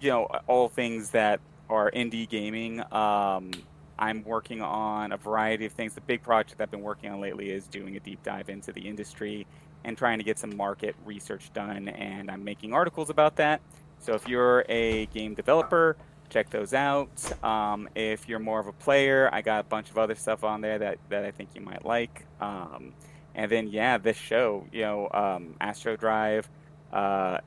you 0.00 0.10
know 0.10 0.24
all 0.46 0.68
things 0.68 1.10
that 1.10 1.40
are 1.68 1.90
indie 1.90 2.28
gaming. 2.28 2.80
Um, 2.92 3.50
I'm 3.98 4.24
working 4.24 4.60
on 4.60 5.12
a 5.12 5.16
variety 5.16 5.66
of 5.66 5.72
things. 5.72 5.94
The 5.94 6.00
big 6.00 6.22
project 6.22 6.60
I've 6.60 6.70
been 6.70 6.82
working 6.82 7.10
on 7.10 7.20
lately 7.20 7.50
is 7.50 7.66
doing 7.66 7.96
a 7.96 8.00
deep 8.00 8.22
dive 8.22 8.48
into 8.48 8.72
the 8.72 8.88
industry 8.88 9.46
and 9.84 9.96
trying 9.96 10.18
to 10.18 10.24
get 10.24 10.38
some 10.38 10.56
market 10.56 10.96
research 11.04 11.52
done, 11.52 11.88
and 11.88 12.30
I'm 12.30 12.42
making 12.42 12.72
articles 12.72 13.10
about 13.10 13.36
that. 13.36 13.60
So 13.98 14.14
if 14.14 14.26
you're 14.26 14.64
a 14.68 15.06
game 15.06 15.34
developer, 15.34 15.96
check 16.30 16.50
those 16.50 16.74
out. 16.74 17.10
Um, 17.44 17.88
if 17.94 18.28
you're 18.28 18.38
more 18.38 18.58
of 18.58 18.66
a 18.66 18.72
player, 18.72 19.28
I 19.32 19.42
got 19.42 19.60
a 19.60 19.68
bunch 19.68 19.90
of 19.90 19.98
other 19.98 20.14
stuff 20.14 20.42
on 20.42 20.60
there 20.60 20.78
that, 20.78 20.98
that 21.10 21.24
I 21.24 21.30
think 21.30 21.50
you 21.54 21.60
might 21.60 21.84
like. 21.84 22.24
Um, 22.40 22.94
and 23.34 23.50
then, 23.50 23.68
yeah, 23.68 23.98
this 23.98 24.16
show, 24.16 24.66
you 24.72 24.82
know, 24.82 25.08
um, 25.12 25.54
Astro 25.60 25.96
Drive, 25.96 26.48
uh, 26.92 27.38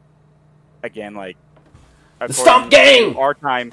again, 0.84 1.16
like, 1.16 1.38
the 2.20 2.34
Stump 2.34 2.72
Gang! 2.72 3.16
Our 3.16 3.34
time 3.34 3.72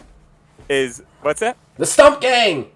is, 0.68 1.02
what's 1.22 1.40
that? 1.40 1.56
The 1.76 1.86
Stump 1.86 2.20
Gang! 2.20 2.70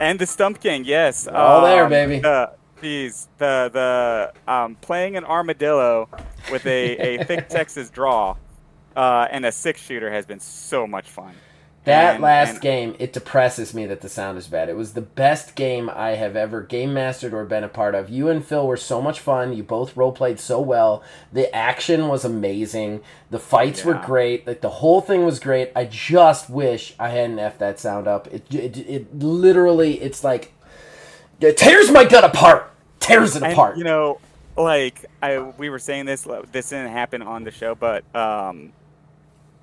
and 0.00 0.18
the 0.18 0.26
Stump 0.26 0.60
Gang, 0.60 0.84
yes. 0.84 1.26
All 1.26 1.62
there, 1.62 1.88
baby. 1.88 2.20
The, 2.20 2.52
geez, 2.80 3.28
the, 3.38 3.70
the, 3.72 4.52
um, 4.52 4.76
playing 4.76 5.16
an 5.16 5.24
armadillo 5.24 6.08
with 6.50 6.64
a, 6.66 6.96
a 6.96 7.24
thick 7.24 7.48
Texas 7.50 7.90
draw 7.90 8.36
uh, 8.96 9.28
and 9.30 9.44
a 9.44 9.52
six 9.52 9.80
shooter 9.80 10.10
has 10.10 10.26
been 10.26 10.40
so 10.40 10.86
much 10.86 11.08
fun. 11.08 11.34
That 11.86 12.14
And- 12.16 12.22
last 12.22 12.50
and- 12.54 12.60
game, 12.60 12.96
it 12.98 13.12
depresses 13.12 13.72
me 13.72 13.86
that 13.86 14.00
the 14.00 14.08
sound 14.08 14.36
is 14.38 14.48
bad. 14.48 14.68
It 14.68 14.76
was 14.76 14.94
the 14.94 15.00
best 15.00 15.54
game 15.54 15.88
I 15.88 16.10
have 16.16 16.34
ever 16.34 16.60
game 16.60 16.92
mastered 16.92 17.32
or 17.32 17.44
been 17.44 17.62
a 17.62 17.68
part 17.68 17.94
of. 17.94 18.10
You 18.10 18.28
and 18.28 18.44
Phil 18.44 18.66
were 18.66 18.76
so 18.76 19.00
much 19.00 19.20
fun. 19.20 19.52
You 19.52 19.62
both 19.62 19.96
role 19.96 20.10
played 20.10 20.40
so 20.40 20.60
well. 20.60 21.02
The 21.32 21.54
action 21.54 22.08
was 22.08 22.24
amazing. 22.24 23.02
The 23.30 23.38
fights 23.38 23.84
were 23.84 23.94
great. 23.94 24.46
Like 24.48 24.62
the 24.62 24.68
whole 24.68 25.00
thing 25.00 25.24
was 25.24 25.38
great. 25.38 25.70
I 25.76 25.84
just 25.84 26.50
wish 26.50 26.94
I 26.98 27.10
hadn't 27.10 27.38
f 27.38 27.56
that 27.58 27.78
sound 27.78 28.08
up. 28.08 28.26
It 28.32 28.52
it, 28.52 28.76
it 28.78 29.18
literally 29.18 30.00
it's 30.02 30.24
like 30.24 30.52
it 31.40 31.56
tears 31.56 31.90
my 31.92 32.04
gut 32.04 32.24
apart. 32.24 32.68
Tears 32.98 33.36
it 33.36 33.44
and, 33.44 33.52
apart. 33.52 33.76
You 33.76 33.84
know, 33.84 34.18
like 34.56 35.04
I 35.22 35.38
we 35.38 35.70
were 35.70 35.78
saying 35.78 36.06
this. 36.06 36.26
This 36.50 36.70
didn't 36.70 36.90
happen 36.90 37.22
on 37.22 37.44
the 37.44 37.52
show, 37.52 37.76
but 37.76 38.02
um, 38.12 38.72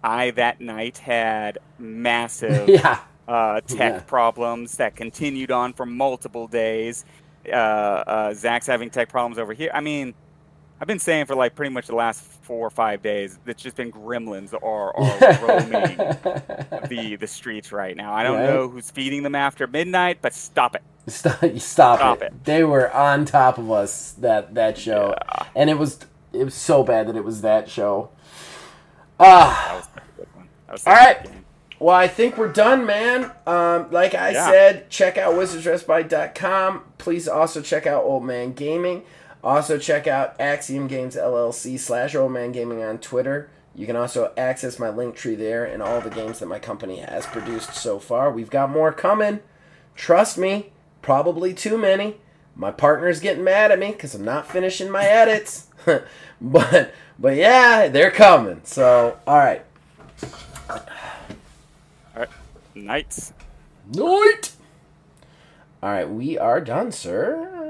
I 0.03 0.31
that 0.31 0.59
night 0.61 0.97
had 0.97 1.57
massive 1.79 2.67
yeah. 2.69 2.99
uh, 3.27 3.61
tech 3.61 3.93
Yeah. 3.93 3.99
problems 4.01 4.77
that 4.77 4.95
continued 4.95 5.51
on 5.51 5.73
for 5.73 5.85
multiple 5.85 6.47
days. 6.47 7.05
Uh, 7.47 7.51
uh, 7.55 8.33
Zach's 8.33 8.67
having 8.67 8.89
tech 8.89 9.09
problems 9.09 9.37
over 9.37 9.53
here. 9.53 9.71
I 9.73 9.81
mean, 9.81 10.13
I've 10.81 10.87
been 10.87 10.99
saying 10.99 11.25
for 11.27 11.35
like 11.35 11.55
pretty 11.55 11.73
much 11.73 11.87
the 11.87 11.95
last 11.95 12.21
four 12.23 12.65
or 12.67 12.69
five 12.69 13.01
days, 13.01 13.39
it's 13.45 13.61
just 13.63 13.77
been 13.77 13.91
gremlins 13.91 14.53
are, 14.53 14.59
are 14.61 15.47
roaming 15.47 15.97
the 16.89 17.15
the 17.19 17.27
streets 17.27 17.71
right 17.71 17.95
now. 17.95 18.13
I 18.13 18.23
don't 18.23 18.37
Right. 18.37 18.45
know 18.49 18.67
who's 18.67 18.91
feeding 18.91 19.23
them 19.23 19.35
after 19.35 19.67
midnight, 19.67 20.19
but 20.21 20.33
stop 20.33 20.75
it. 20.75 20.81
Stop, 21.07 21.39
stop, 21.57 21.99
Stop 21.99 22.21
it. 22.21 22.27
it. 22.27 22.45
They 22.45 22.63
were 22.63 22.89
on 22.95 23.25
top 23.25 23.57
of 23.57 23.69
us 23.69 24.11
that 24.13 24.53
that 24.55 24.77
show, 24.77 25.13
Yeah. 25.17 25.45
and 25.55 25.69
it 25.69 25.77
was 25.77 25.99
it 26.31 26.45
was 26.45 26.53
so 26.55 26.81
bad 26.83 27.07
that 27.09 27.15
it 27.17 27.25
was 27.25 27.41
that 27.41 27.69
show. 27.69 28.09
Ah, 29.19 29.65
That 29.67 29.75
was 29.75 29.87
a 29.95 30.17
good 30.17 30.27
one. 30.35 30.49
That 30.67 30.71
was 30.73 30.87
All 30.87 30.93
right. 30.93 31.23
game. 31.23 31.45
well, 31.79 31.95
I 31.95 32.07
think 32.07 32.37
we're 32.37 32.51
done, 32.51 32.85
man. 32.85 33.31
Um, 33.47 33.89
like 33.91 34.15
I 34.15 34.31
Yeah. 34.31 34.49
said, 34.49 34.89
check 34.89 35.17
out 35.17 35.33
wizardsrespite.com. 35.35 36.83
Please 36.97 37.27
also 37.27 37.61
check 37.61 37.85
out 37.87 38.03
Old 38.03 38.23
Man 38.23 38.53
Gaming. 38.53 39.03
Also 39.43 39.77
check 39.77 40.07
out 40.07 40.35
Axiom 40.39 40.87
Games 40.87 41.15
LLC 41.15 41.77
slash 41.77 42.15
Old 42.15 42.31
Man 42.31 42.51
Gaming 42.51 42.81
on 42.83 42.97
Twitter. 42.97 43.49
You 43.75 43.85
can 43.87 43.95
also 43.95 44.31
access 44.37 44.77
my 44.79 44.87
Linktree 44.89 45.37
there 45.37 45.65
and 45.65 45.81
all 45.81 45.99
the 45.99 46.09
games 46.11 46.39
that 46.39 46.45
my 46.45 46.59
company 46.59 46.97
has 46.99 47.25
produced 47.25 47.73
so 47.73 47.97
far. 47.99 48.31
We've 48.31 48.49
got 48.49 48.69
more 48.69 48.93
coming. 48.93 49.39
Trust 49.95 50.37
me, 50.37 50.71
probably 51.01 51.53
too 51.53 51.77
many. 51.77 52.17
My 52.55 52.71
partner's 52.71 53.19
getting 53.19 53.43
mad 53.43 53.71
at 53.71 53.79
me 53.79 53.91
because 53.91 54.13
I'm 54.13 54.23
not 54.23 54.47
finishing 54.47 54.91
my 54.91 55.05
edits. 55.05 55.67
but 56.41 56.93
but 57.19 57.35
yeah, 57.35 57.87
they're 57.87 58.11
coming. 58.11 58.61
So 58.63 59.17
all 59.27 59.37
right. 59.37 59.63
All 60.69 60.79
right. 62.15 62.29
Nights. 62.75 63.33
Night. 63.93 64.51
All 65.81 65.89
right, 65.89 66.09
we 66.09 66.37
are 66.37 66.61
done, 66.61 66.93
sir. 66.93 67.62